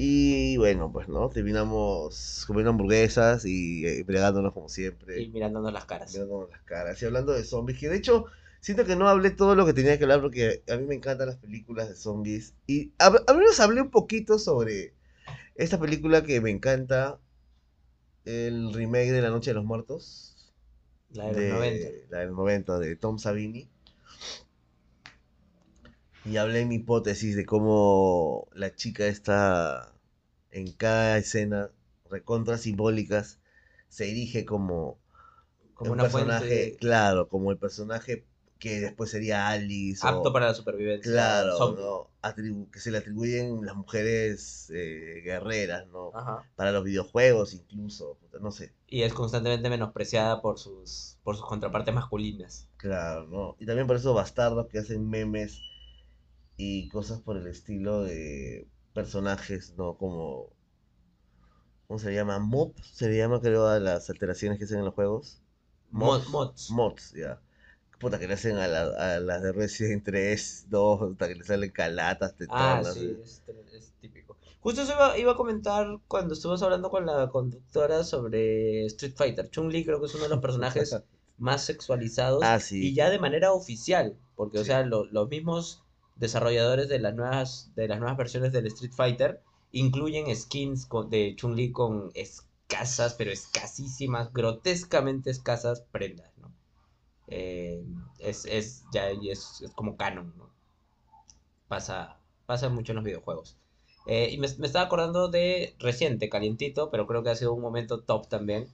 [0.00, 5.20] Y bueno, pues no, terminamos comiendo hamburguesas y eh, bregándonos como siempre.
[5.20, 6.12] Y mirándonos las caras.
[6.12, 7.02] mirándonos las caras.
[7.02, 8.26] Y hablando de zombies, que de hecho
[8.60, 11.26] siento que no hablé todo lo que tenía que hablar porque a mí me encantan
[11.26, 12.54] las películas de zombies.
[12.68, 14.94] Y a, a menos hablé un poquito sobre
[15.56, 17.18] esta película que me encanta,
[18.24, 20.52] el remake de La Noche de los Muertos.
[21.10, 21.88] La de los 90.
[22.10, 23.68] La del 90, de Tom Savini.
[26.30, 29.92] Y hablé mi hipótesis de cómo la chica está
[30.50, 31.70] en cada escena
[32.10, 33.38] recontra simbólicas,
[33.88, 34.98] se erige como
[35.74, 38.24] Como un personaje, fuente claro, como el personaje
[38.58, 40.04] que después sería Alice.
[40.06, 41.10] o- apto para la supervivencia.
[41.12, 41.82] Claro, zombie.
[41.82, 42.10] ¿no?
[42.22, 46.10] Atribu- que se le atribuyen las mujeres eh, guerreras, ¿no?
[46.14, 46.44] Ajá.
[46.56, 48.72] Para los videojuegos incluso, no sé.
[48.88, 52.66] Y es constantemente menospreciada por sus, por sus contrapartes masculinas.
[52.76, 53.56] Claro, ¿no?
[53.58, 55.62] Y también por esos bastardos que hacen memes
[56.58, 59.96] y cosas por el estilo de personajes, ¿no?
[59.96, 60.50] Como...
[61.86, 62.38] ¿Cómo se llama?
[62.38, 65.40] Mob, se le llama creo a las alteraciones que hacen en los juegos.
[65.90, 66.70] Mod- mods.
[66.70, 67.40] Mods, ya.
[67.98, 71.44] Puta, que le hacen a, la- a las de Resident 3, 2, hasta que le
[71.44, 72.94] salen calatas, Ah, tetonas.
[72.94, 74.36] sí, es, es típico.
[74.60, 79.50] Justo eso iba, iba a comentar cuando estuvimos hablando con la conductora sobre Street Fighter.
[79.50, 80.94] Chun-Li creo que es uno de los personajes
[81.38, 82.88] más sexualizados Ah, sí.
[82.88, 85.82] y ya de manera oficial, porque o sea, lo- los mismos
[86.18, 89.42] desarrolladores de las nuevas de las nuevas versiones del Street Fighter
[89.72, 96.52] incluyen skins de Chun-Li con escasas, pero escasísimas, grotescamente escasas prendas, ¿no?
[97.28, 97.84] eh,
[98.18, 100.50] es, es ya es, es como canon, ¿no?
[101.68, 103.56] Pasa, pasa mucho en los videojuegos.
[104.06, 107.60] Eh, y me, me estaba acordando de reciente, calientito, pero creo que ha sido un
[107.60, 108.68] momento top también,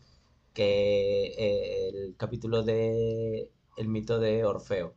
[0.54, 4.94] que eh, el capítulo de El mito de Orfeo.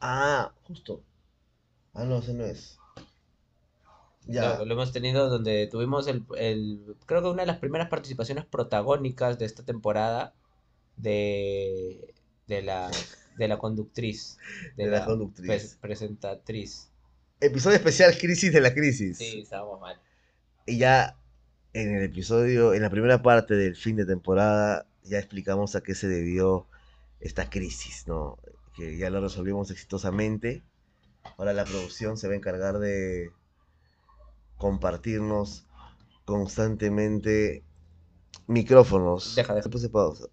[0.00, 1.02] Ah, justo.
[1.94, 2.78] Ah, no, ese no es.
[4.26, 4.58] Ya.
[4.58, 8.44] Lo, lo hemos tenido donde tuvimos el, el- creo que una de las primeras participaciones
[8.46, 10.34] protagónicas de esta temporada
[10.96, 12.14] de,
[12.46, 12.90] de la,
[13.38, 14.38] de la conductriz,
[14.76, 15.50] de, De la la conductriz.
[15.50, 16.90] pres- presentatriz.
[17.40, 19.18] Episodio especial Crisis de la Crisis.
[19.18, 20.00] Sí, estábamos mal.
[20.66, 21.16] Y ya
[21.72, 25.94] en el episodio, en la primera parte del fin de temporada, ya explicamos a qué
[25.94, 26.66] se debió
[27.20, 28.38] esta crisis, ¿no?
[28.76, 30.62] Que ya lo resolvimos exitosamente.
[31.38, 33.32] Ahora la producción se va a encargar de
[34.56, 35.64] compartirnos
[36.24, 37.64] constantemente
[38.46, 39.34] micrófonos.
[39.36, 39.70] Deja, deja.
[39.70, 40.26] Puse pausa.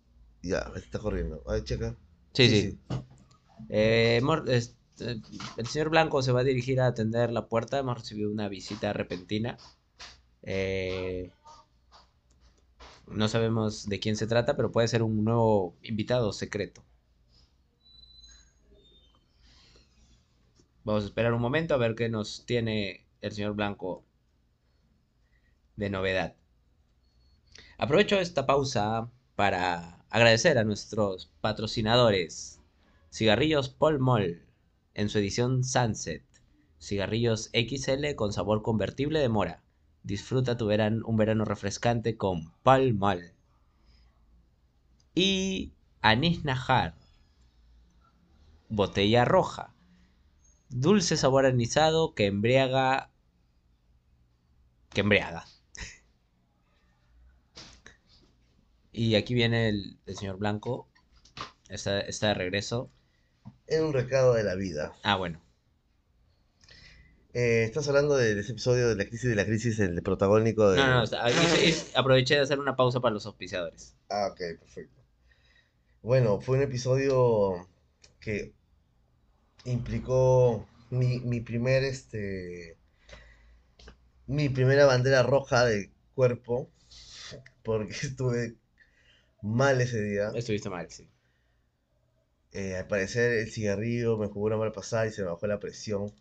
[0.43, 1.41] Ya, está corriendo.
[1.47, 1.95] A ver, checa.
[2.33, 2.79] Sí, sí.
[3.69, 5.21] Eh, hemos- es- eh,
[5.57, 7.79] el señor Blanco se va a dirigir a atender la puerta.
[7.79, 9.57] Hemos recibido una visita repentina.
[10.43, 11.31] Eh,
[13.07, 16.83] no sabemos de quién se trata, pero puede ser un nuevo invitado secreto.
[20.87, 24.05] Vamos a esperar un momento a ver qué nos tiene el señor Blanco
[25.75, 26.37] de novedad.
[27.77, 32.61] Aprovecho esta pausa para agradecer a nuestros patrocinadores.
[33.11, 34.45] Cigarrillos Paul Mall
[34.93, 36.23] en su edición Sunset.
[36.79, 39.63] Cigarrillos XL con sabor convertible de mora.
[40.03, 43.33] Disfruta tu verano, un verano refrescante con Paul Mall.
[45.13, 46.95] Y Anís Najar.
[48.69, 49.73] Botella roja.
[50.69, 53.11] Dulce sabor anisado que embriaga.
[54.89, 55.45] Que embriaga.
[58.91, 60.89] Y aquí viene el, el señor Blanco.
[61.69, 62.89] Está, está de regreso.
[63.67, 64.93] En un recado de la vida.
[65.03, 65.41] Ah, bueno.
[67.33, 70.77] Eh, estás hablando de ese episodio de la crisis de la crisis, el protagónico de...
[70.77, 73.95] No, no, está- hice- hice- aproveché de hacer una pausa para los auspiciadores.
[74.09, 75.01] Ah, ok, perfecto.
[76.01, 77.67] Bueno, fue un episodio
[78.19, 78.55] que
[79.67, 82.77] implicó mi, mi primer, este,
[84.27, 86.69] mi primera bandera roja de cuerpo,
[87.63, 88.57] porque estuve
[89.43, 90.31] mal ese día.
[90.35, 91.09] Estuviste mal, sí.
[92.51, 95.61] Eh, al parecer el cigarrillo me jugó una mala pasada y se me bajó la
[95.61, 96.11] presión.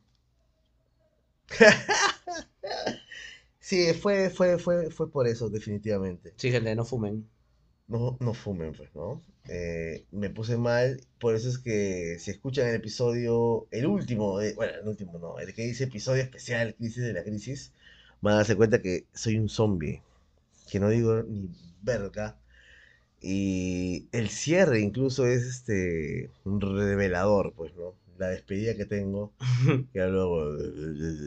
[3.61, 6.33] Sí, fue, fue, fue, fue por eso, definitivamente.
[6.37, 7.29] Sí, gente, no fumen.
[7.89, 9.23] No, no fumen, pues, ¿no?
[9.49, 14.55] Eh, me puse mal, por eso es que si escuchan el episodio, el último, de-
[14.55, 17.73] bueno, el último no, el que dice episodio especial, Crisis de la Crisis,
[18.21, 20.03] van a darse cuenta que soy un zombie,
[20.71, 21.51] que no digo ni
[21.83, 22.39] verga.
[23.21, 27.95] Y el cierre incluso es este un revelador, pues, ¿no?
[28.19, 29.33] La despedida que tengo,
[29.93, 30.57] que luego,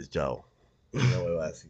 [0.10, 0.46] chao,
[0.94, 1.70] una hueva así.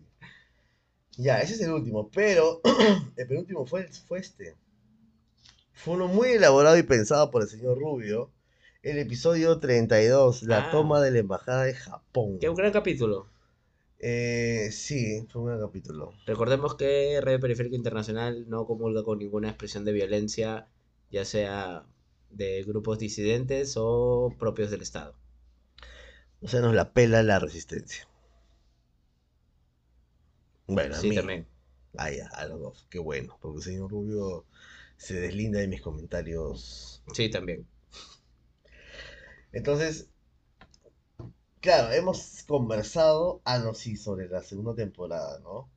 [1.18, 2.62] Ya, ese es el último, pero
[3.16, 4.56] el penúltimo fue, fue este.
[5.84, 8.32] Fue uno muy elaborado y pensado por el señor Rubio.
[8.84, 10.72] El episodio 32, la Ah.
[10.72, 12.38] toma de la embajada de Japón.
[12.40, 13.28] Qué un gran capítulo.
[14.00, 16.14] Eh, sí, fue un gran capítulo.
[16.26, 20.68] Recordemos que Radio Periférica Internacional no comulga con ninguna expresión de violencia,
[21.12, 21.86] ya sea
[22.30, 25.16] de grupos disidentes o propios del Estado.
[26.42, 28.08] O sea, nos la pela la resistencia.
[30.68, 31.16] Bueno, a Sí, mí.
[31.16, 31.48] también.
[31.98, 32.88] Ah, ya, a los dos.
[32.90, 34.46] Qué bueno, porque el señor Rubio
[35.00, 37.02] se deslinda de mis comentarios.
[37.14, 37.66] Sí, también.
[39.52, 40.10] Entonces,
[41.62, 45.72] claro, hemos conversado, ah, no, sí, sobre la segunda temporada, ¿no?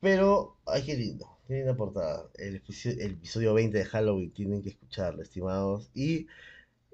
[0.00, 2.28] Pero, ay, qué lindo, qué linda portada.
[2.34, 5.90] El episodio, el episodio 20 de Halloween, tienen que escucharlo, estimados.
[5.94, 6.26] Y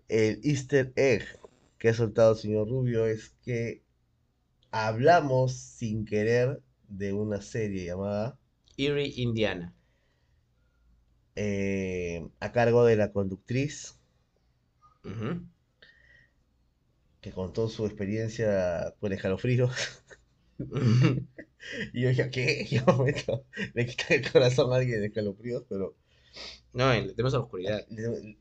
[0.08, 1.24] el Easter egg
[1.78, 3.82] que ha soltado el señor Rubio es que
[4.70, 8.38] hablamos sin querer de una serie llamada
[8.76, 9.74] Erie, Indiana.
[11.38, 13.96] Eh, a cargo de la conductriz
[17.20, 20.02] que contó su experiencia con escalofríos.
[21.92, 22.60] Y yo dije, ¿qué?
[22.62, 23.44] ¿En qué momento
[23.74, 25.64] le quitan el corazón a alguien de escalofríos?
[25.68, 25.94] Pero
[26.72, 27.86] No, en- tenemos a la oscuridad.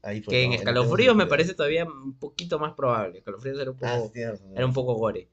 [0.04, 0.34] ahí fue.
[0.34, 0.58] Que en ¿no?
[0.60, 3.20] escalofríos me parece todavía un poquito más probable.
[3.20, 4.14] Escalofríos era un Ah, poco,
[4.56, 5.30] era un poco gore.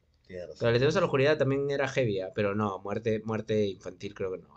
[0.58, 4.14] Pero le tenemos a la oscuridad también era heavy, ah, pero no, muerte, muerte infantil
[4.14, 4.48] creo que no.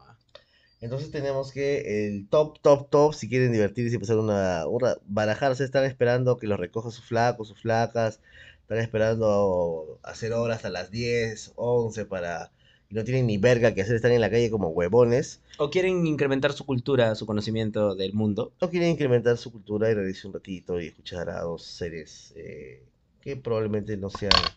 [0.80, 5.64] Entonces tenemos que el top, top, top, si quieren divertirse y pasar una, una barajarse,
[5.64, 8.22] están esperando que los recoja sus flacos, sus flacas,
[8.62, 12.52] están esperando hacer horas a las 10, 11 para
[12.90, 16.06] y no tienen ni verga que hacer, están en la calle como huevones, O quieren
[16.08, 18.54] incrementar su cultura, su conocimiento del mundo.
[18.60, 22.84] o quieren incrementar su cultura y reírse un ratito y escuchar a dos seres eh,
[23.22, 24.54] que probablemente no sean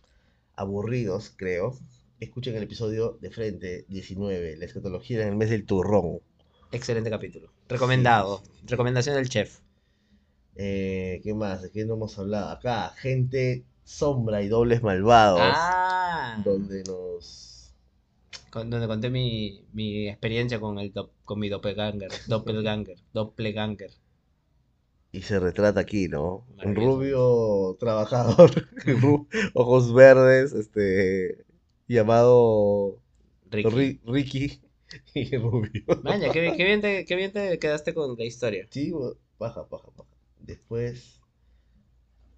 [0.55, 1.77] aburridos, creo.
[2.21, 6.21] Escuchen el episodio de frente 19, la escatología en el mes del turrón.
[6.71, 7.51] Excelente capítulo.
[7.69, 8.43] Recomendado.
[8.67, 9.61] Recomendación del chef.
[10.55, 11.63] Eh, ¿Qué más?
[11.63, 12.51] ¿De qué no hemos hablado?
[12.51, 15.41] Acá, gente sombra y dobles malvados.
[15.43, 16.41] Ah.
[16.45, 17.73] Donde nos.
[18.51, 23.91] Con- donde conté mi, mi experiencia con el dop- con mi doppelganger, doppelganger, doppelganger.
[25.13, 26.47] Y se retrata aquí, ¿no?
[26.65, 28.51] Un rubio trabajador,
[29.55, 31.45] ojos verdes, este.
[31.95, 32.99] Llamado
[33.51, 33.69] Ricky.
[33.71, 34.61] Ri- Ricky
[35.15, 35.83] y rubio.
[36.03, 38.67] Maña, qué, bien- qué bien te, qué bien te quedaste con la historia.
[38.71, 38.93] Sí,
[39.39, 40.11] baja, baja, baja.
[40.41, 41.21] Después.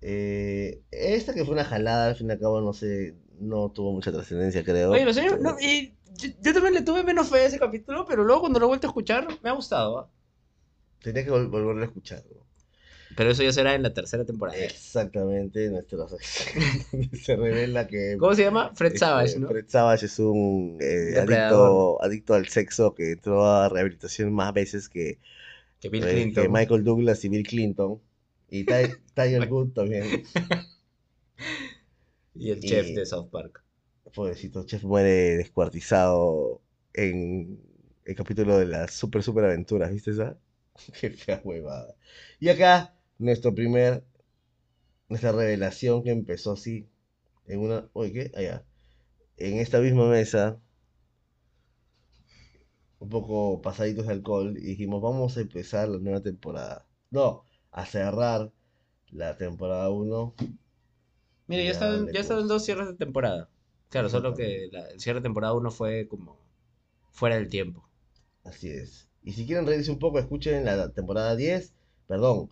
[0.00, 3.92] eh, esta que fue una jalada, al fin y al cabo, no sé, no tuvo
[3.92, 4.90] mucha trascendencia, creo.
[4.92, 8.04] Oye, los señores, no, y yo, yo también le tuve menos fe a ese capítulo,
[8.06, 9.98] pero luego cuando lo he vuelto a escuchar, me ha gustado.
[9.98, 10.10] ¿ah?
[11.02, 12.22] Tenía que vol- volverlo a escuchar.
[13.16, 14.58] Pero eso ya será en la tercera temporada.
[14.58, 16.08] Exactamente, nuestro...
[17.22, 18.70] se revela que ¿Cómo se llama?
[18.74, 19.48] Fred este, Savage, ¿no?
[19.48, 24.88] Fred Savage es un eh, adicto, adicto al sexo que entró a rehabilitación más veces
[24.88, 25.18] que,
[25.80, 26.44] Que Bill eh, Clinton.
[26.44, 28.00] que Michael Douglas y Bill Clinton.
[28.50, 30.04] Y Ty- Tiger Good también.
[32.34, 33.62] Y el chef de South Park.
[34.14, 36.60] Pobrecito chef muere descuartizado
[36.92, 37.60] en
[38.04, 40.36] el capítulo de las super super aventuras, ¿viste esa?
[41.00, 41.94] Qué fea huevada.
[42.40, 44.04] Y acá, nuestro primer,
[45.08, 46.88] nuestra revelación que empezó así,
[47.46, 48.32] en una, oye, ¿qué?
[48.36, 48.64] Allá,
[49.38, 50.60] en esta misma mesa,
[53.00, 56.86] un poco pasaditos de alcohol, y dijimos, vamos a empezar la nueva temporada.
[57.10, 58.50] No, a cerrar
[59.10, 60.34] la temporada 1.
[61.46, 61.72] Mire, ya
[62.06, 62.34] le ya puse.
[62.48, 63.48] dos cierres de temporada.
[63.90, 66.36] Claro, solo que la- el cierre de temporada uno fue como
[67.12, 67.88] fuera del tiempo.
[68.44, 69.08] Así es.
[69.24, 71.74] Y si quieren reírse un poco, escuchen la temporada 10,
[72.06, 72.48] perdón,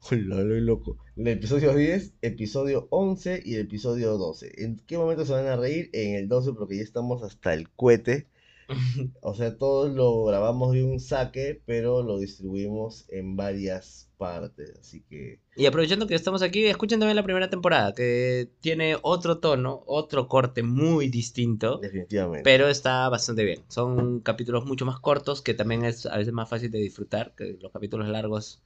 [0.10, 0.98] Hola, lo loco.
[1.16, 4.64] El episodio 10, episodio 11 y el episodio 12.
[4.64, 5.90] ¿En qué momento se van a reír?
[5.92, 8.26] En el 12 porque ya estamos hasta el cohete.
[9.20, 14.72] O sea, todos lo grabamos de un saque, pero lo distribuimos en varias partes.
[14.80, 19.38] Así que Y aprovechando que estamos aquí, escuchen también la primera temporada, que tiene otro
[19.38, 22.44] tono, otro corte muy distinto, definitivamente.
[22.44, 23.60] pero está bastante bien.
[23.66, 27.58] Son capítulos mucho más cortos, que también es a veces más fácil de disfrutar, que
[27.60, 28.62] los capítulos largos,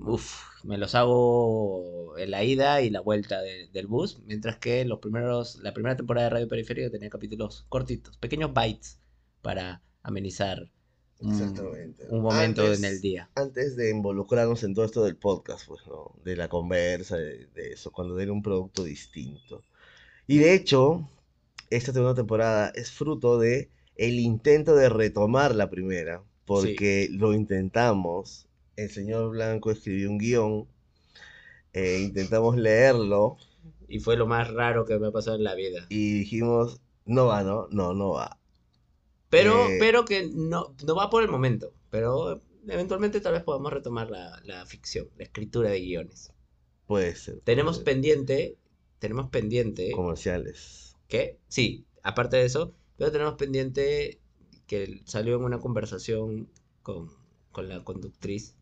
[0.00, 4.84] uff, me los hago en la ida y la vuelta de- del bus, mientras que
[4.84, 8.98] los primeros, la primera temporada de Radio Periférica tenía capítulos cortitos, pequeños bites
[9.42, 10.70] para amenizar
[11.20, 12.06] un, Exactamente.
[12.08, 13.30] un momento Antes- en el día.
[13.36, 16.12] antes de involucrarnos en todo esto del podcast, pues, ¿no?
[16.24, 19.62] De la conversa, de, de eso, cuando era un producto distinto.
[20.26, 21.08] Y de hecho,
[21.70, 28.46] esta segunda temporada es fruto de el intento de retomar la primera, porque lo intentamos.
[28.76, 30.68] El señor Blanco escribió un guion,
[31.72, 33.36] eh, intentamos leerlo
[33.88, 35.86] Y fue lo más raro que me ha pasado en la vida.
[35.88, 37.68] y dijimos, no va, ¿no?
[37.70, 38.38] No, no va.
[39.28, 41.72] Pero, Eh, pero que no, no va por el momento.
[41.90, 46.32] Pero eventualmente tal vez podamos retomar la, la ficción, la escritura de guiones.
[46.86, 47.42] Puede ser.
[47.44, 47.84] Tenemos puede ser.
[47.84, 48.58] pendiente,
[48.98, 50.96] tenemos pendiente comerciales.
[51.08, 54.20] que, sí, aparte de eso, pero tenemos pendiente
[54.66, 56.50] que salió en una conversación
[56.82, 57.10] con,
[57.52, 58.56] con la conductriz,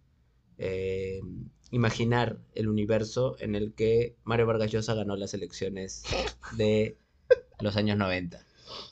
[0.59, 1.21] eh,
[1.71, 6.05] imaginar el universo en el que Mario Vargas Llosa ganó las elecciones
[6.57, 6.99] de
[7.61, 8.45] los años 90.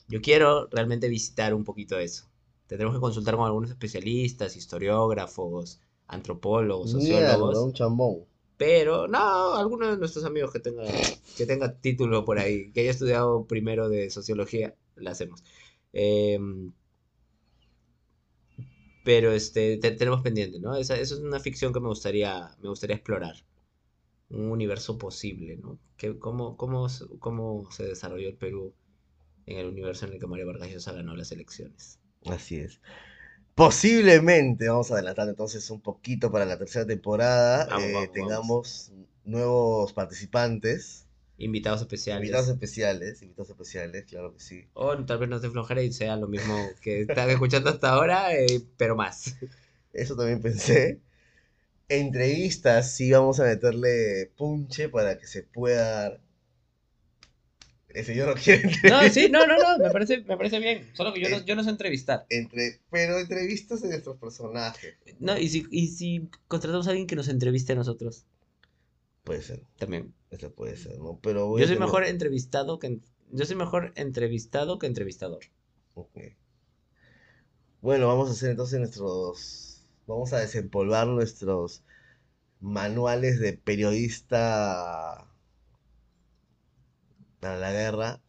[0.07, 2.25] Yo quiero realmente visitar un poquito eso.
[2.67, 7.57] Tendremos que consultar con algunos especialistas, historiógrafos, antropólogos, Mierda, sociólogos.
[7.57, 8.25] un chambón.
[8.57, 10.83] Pero, no, alguno de nuestros amigos que tenga,
[11.35, 15.43] que tenga título por ahí, que haya estudiado primero de sociología, la hacemos.
[15.93, 16.71] Em,
[19.03, 20.75] pero este, te- tenemos pendiente, ¿no?
[20.75, 23.35] Esa, eso es una ficción que me gustaría, me gustaría explorar.
[24.29, 25.79] Un universo posible, ¿no?
[25.97, 28.73] Que, cómo, cómo, se- cómo se desarrolló el Perú
[29.45, 31.99] en el universo en el que Mario Vargas Llosa ganó las elecciones.
[32.25, 32.79] Así es.
[33.55, 38.91] Posiblemente, vamos a adelantar entonces un poquito para la tercera temporada, Vamos, eh, vamos, tengamos
[39.25, 41.07] nuevos participantes,
[41.43, 42.23] Invitados especiales.
[42.23, 44.67] invitados especiales, invitados especiales, claro que sí.
[44.73, 48.33] O tal vez no te flojera y sea lo mismo que están escuchando hasta ahora,
[48.33, 49.35] eh, pero más.
[49.93, 50.99] Eso también pensé.
[51.89, 56.21] Entrevistas, sí vamos a meterle punche para que se pueda dar.
[57.89, 60.89] El señor no quiere No, sí, no, no, no, me parece, me parece bien.
[60.93, 62.25] Solo que yo no, yo no sé entrevistar.
[62.29, 64.95] entre, pero entrevistas de nuestros personajes.
[65.19, 68.25] No, y si, y si contratamos a alguien que nos entreviste a nosotros,
[69.23, 70.13] Puede ser, también.
[70.31, 71.19] Eso puede ser, ¿no?
[71.21, 74.87] Pero voy Yo a soy tener- mejor entrevistado que en- yo soy mejor entrevistado que
[74.87, 75.45] entrevistador.
[75.93, 76.17] Ok.
[77.81, 79.85] Bueno, vamos a hacer entonces nuestros.
[80.07, 81.83] Vamos a desempolvar nuestros
[82.59, 85.27] manuales de periodista a
[87.41, 88.21] la guerra.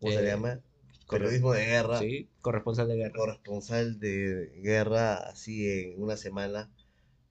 [0.00, 0.60] ¿Cómo se Eh, llama?
[1.06, 1.98] corre- Periodismo de guerra.
[1.98, 3.14] Sí, corresponsal de guerra.
[3.18, 6.70] Corresponsal de guerra, así en una semana,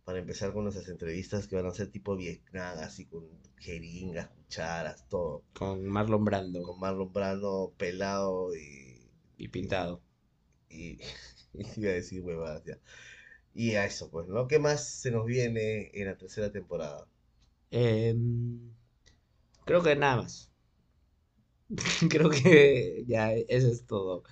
[0.10, 3.28] para empezar con nuestras entrevistas que van a ser tipo Vietnam, así con
[3.58, 5.44] jeringas, cucharas, todo.
[5.54, 9.08] Con Marlon Brando Con Marlon Brando pelado y
[9.38, 10.02] y pintado.
[10.70, 10.98] y
[11.76, 12.80] iba a decir huevadas ya.
[13.54, 14.48] Y a eso, pues, ¿no?
[14.48, 17.08] ¿Qué más se nos viene en la tercera temporada?
[17.70, 18.74] Em,
[19.64, 20.50] creo que nada más.
[22.10, 24.24] Creo que ya eso es todo.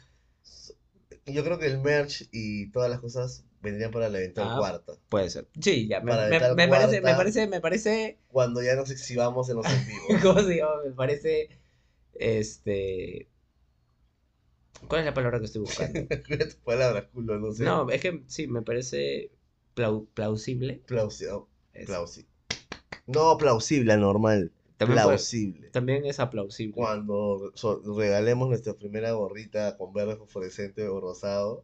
[1.27, 4.55] Yo creo que el merch y todas las cosas vendrían para la eventual Ah.
[4.57, 4.93] cuarta.
[5.09, 5.47] Puede ser.
[5.61, 5.99] Sí, ya.
[6.01, 8.17] Me, me- me parece, me parece, me parece.
[8.27, 10.07] Cuando ya nos exhibamos en los en vivos.
[10.23, 10.83] ¿Cómo se llama?
[10.85, 11.49] Me parece.
[12.13, 13.27] Este.
[14.87, 15.99] ¿Cuál es la palabra que estoy buscando?
[16.07, 17.63] Tu palabra, culo, no sé.
[17.63, 19.31] No, es que sí, me parece
[19.75, 20.81] plau- plausible.
[20.87, 22.25] Plausi- oh, plausi-
[23.07, 24.51] No plausible, anormal.
[24.77, 25.69] También, puede- plausible.
[25.71, 26.75] también es aplausible.
[26.75, 31.63] Cuando so- regalemos nuestra primera gorrita con verde fosforescente o rosado.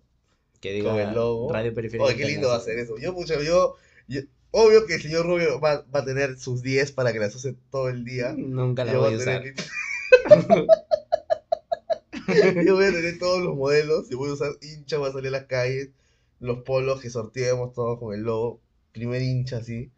[0.64, 1.52] Que diga con el logo.
[1.52, 2.06] Radio Periférica.
[2.06, 2.96] Oye, qué lindo va a ser eso.
[2.98, 3.76] Yo, mucho, yo,
[4.08, 4.22] yo-
[4.52, 7.54] obvio que el señor Rubio va, va a tener sus 10 para que las use
[7.70, 8.34] todo el día.
[8.38, 9.42] Nunca la Yo voy a usar.
[9.44, 9.56] tener
[12.66, 15.28] Yo voy a tener todos los modelos y voy a usar hincha, voy a salir
[15.28, 15.90] a las calles,
[16.40, 18.62] los polos que sorteamos todos con el logo,
[18.94, 19.92] primer hincha así.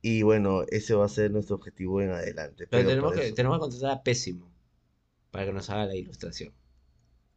[0.00, 2.66] Y bueno, ese va a ser nuestro objetivo en adelante.
[2.68, 4.48] Pero Pero tenemos que, eso- tenemos que contratar a Pésimo
[5.32, 6.52] para que nos haga la ilustración.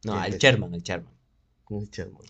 [0.03, 0.37] No, ¿Quién al?
[0.37, 1.13] Sherman, al Sherman.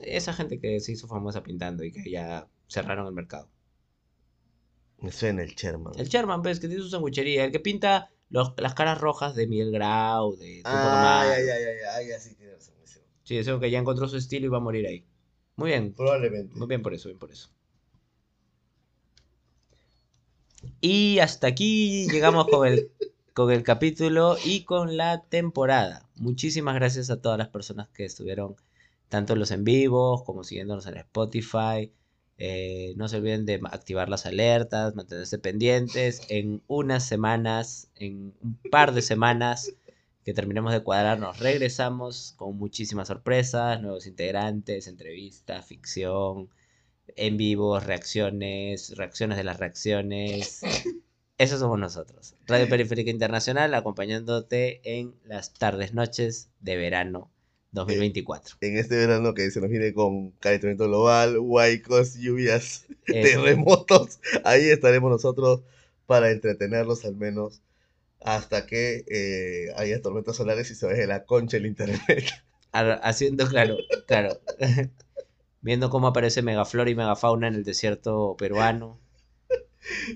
[0.02, 3.50] Esa gente que se hizo famosa pintando y que ya cerraron el mercado.
[5.00, 5.94] Me suena el Sherman.
[5.98, 9.48] El Sherman, pues, que tiene su sanguichería, el que pinta los- las caras rojas de
[9.48, 13.00] Miguel Grau, de Ah, ya, ya, ya, ah, ya, sí, tiene razón, sí.
[13.24, 15.06] Sí, eso que ya encontró su estilo y va a morir ahí.
[15.58, 16.56] Muy bien, Probablemente.
[16.58, 17.50] muy bien por eso, bien por eso.
[20.82, 22.90] Y hasta aquí llegamos con el,
[23.34, 26.08] con el capítulo y con la temporada.
[26.16, 28.56] Muchísimas gracias a todas las personas que estuvieron,
[29.10, 31.92] tanto los en vivos como siguiéndonos en Spotify.
[32.38, 36.22] Eh, no se olviden de activar las alertas, mantenerse pendientes.
[36.30, 39.74] En unas semanas, en un par de semanas
[40.24, 46.50] que terminemos de cuadrar, nos regresamos con muchísimas sorpresas, nuevos integrantes, entrevistas, ficción,
[47.16, 50.62] en vivos, reacciones, reacciones de las reacciones.
[51.38, 52.36] Eso somos nosotros.
[52.48, 57.30] Radio Periférica Internacional acompañándote en las tardes, noches de verano
[57.76, 58.58] 2024.
[58.62, 63.22] En este verano que se nos viene con calentamiento global, huaicos, lluvias, Eso.
[63.42, 65.62] terremotos, ahí estaremos nosotros
[66.08, 67.62] para entretenerlos al menos
[68.22, 72.00] hasta que eh, haya tormentas solares y se vaya la concha el internet.
[72.72, 74.38] Ha- Haciendo, claro, claro.
[75.62, 79.00] Viendo cómo aparece megaflora y megafauna en el desierto peruano.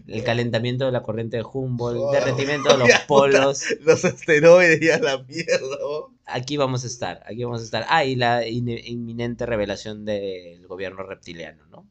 [0.08, 3.64] El calentamiento de la corriente de Humboldt, Oh, derretimiento de los polos.
[3.82, 5.60] Los asteroides y a la mierda.
[5.80, 6.14] ¿no?
[6.32, 7.86] Aquí vamos a estar, aquí vamos a estar.
[7.90, 11.88] Ah, y la in- inminente revelación del gobierno reptiliano, ¿no?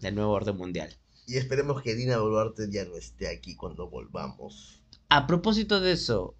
[0.00, 0.96] Del nuevo orden mundial.
[1.26, 4.82] Y esperemos que Dina Boluarte ya no esté aquí cuando volvamos.
[5.10, 6.34] A propósito de eso,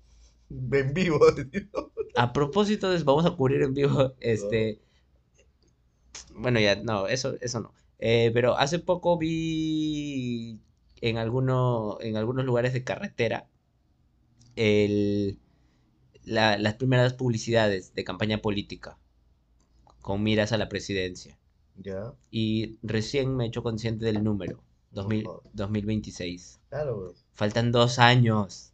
[0.72, 1.18] En vivo.
[2.14, 4.80] a propósito de eso, vamos a cubrir en vivo este...
[6.34, 7.72] Bueno, ya, no, eso, eso no.
[7.98, 10.58] Eh, pero hace poco vi
[11.00, 13.48] en, alguno, en algunos lugares de carretera
[14.56, 15.38] el,
[16.30, 18.98] la- las primeras publicidades de campaña política
[20.00, 21.36] con miras a la presidencia.
[21.76, 25.50] ya, Y recién me he hecho consciente del número, 2000 Por favor.
[25.54, 26.60] 2026.
[26.68, 27.14] claro, bro.
[27.34, 28.72] Faltan dos años,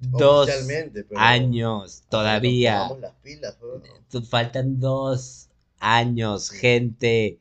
[0.00, 2.88] Dos pero años todavía.
[3.00, 3.56] las pilas,
[4.28, 5.48] Faltan dos
[5.78, 7.38] años, gente.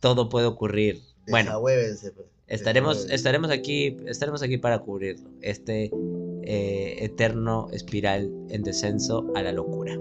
[0.00, 1.02] Todo puede ocurrir.
[1.28, 2.12] Bueno, pues.
[2.46, 5.30] estaremos, estaremos aquí, estaremos aquí para cubrirlo.
[5.40, 5.90] Este
[6.46, 9.96] eh, eterno espiral en descenso a la locura.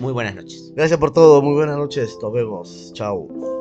[0.00, 0.72] Muy buenas noches.
[0.76, 3.57] Gracias por todo, muy buenas noches, nos vemos, chao.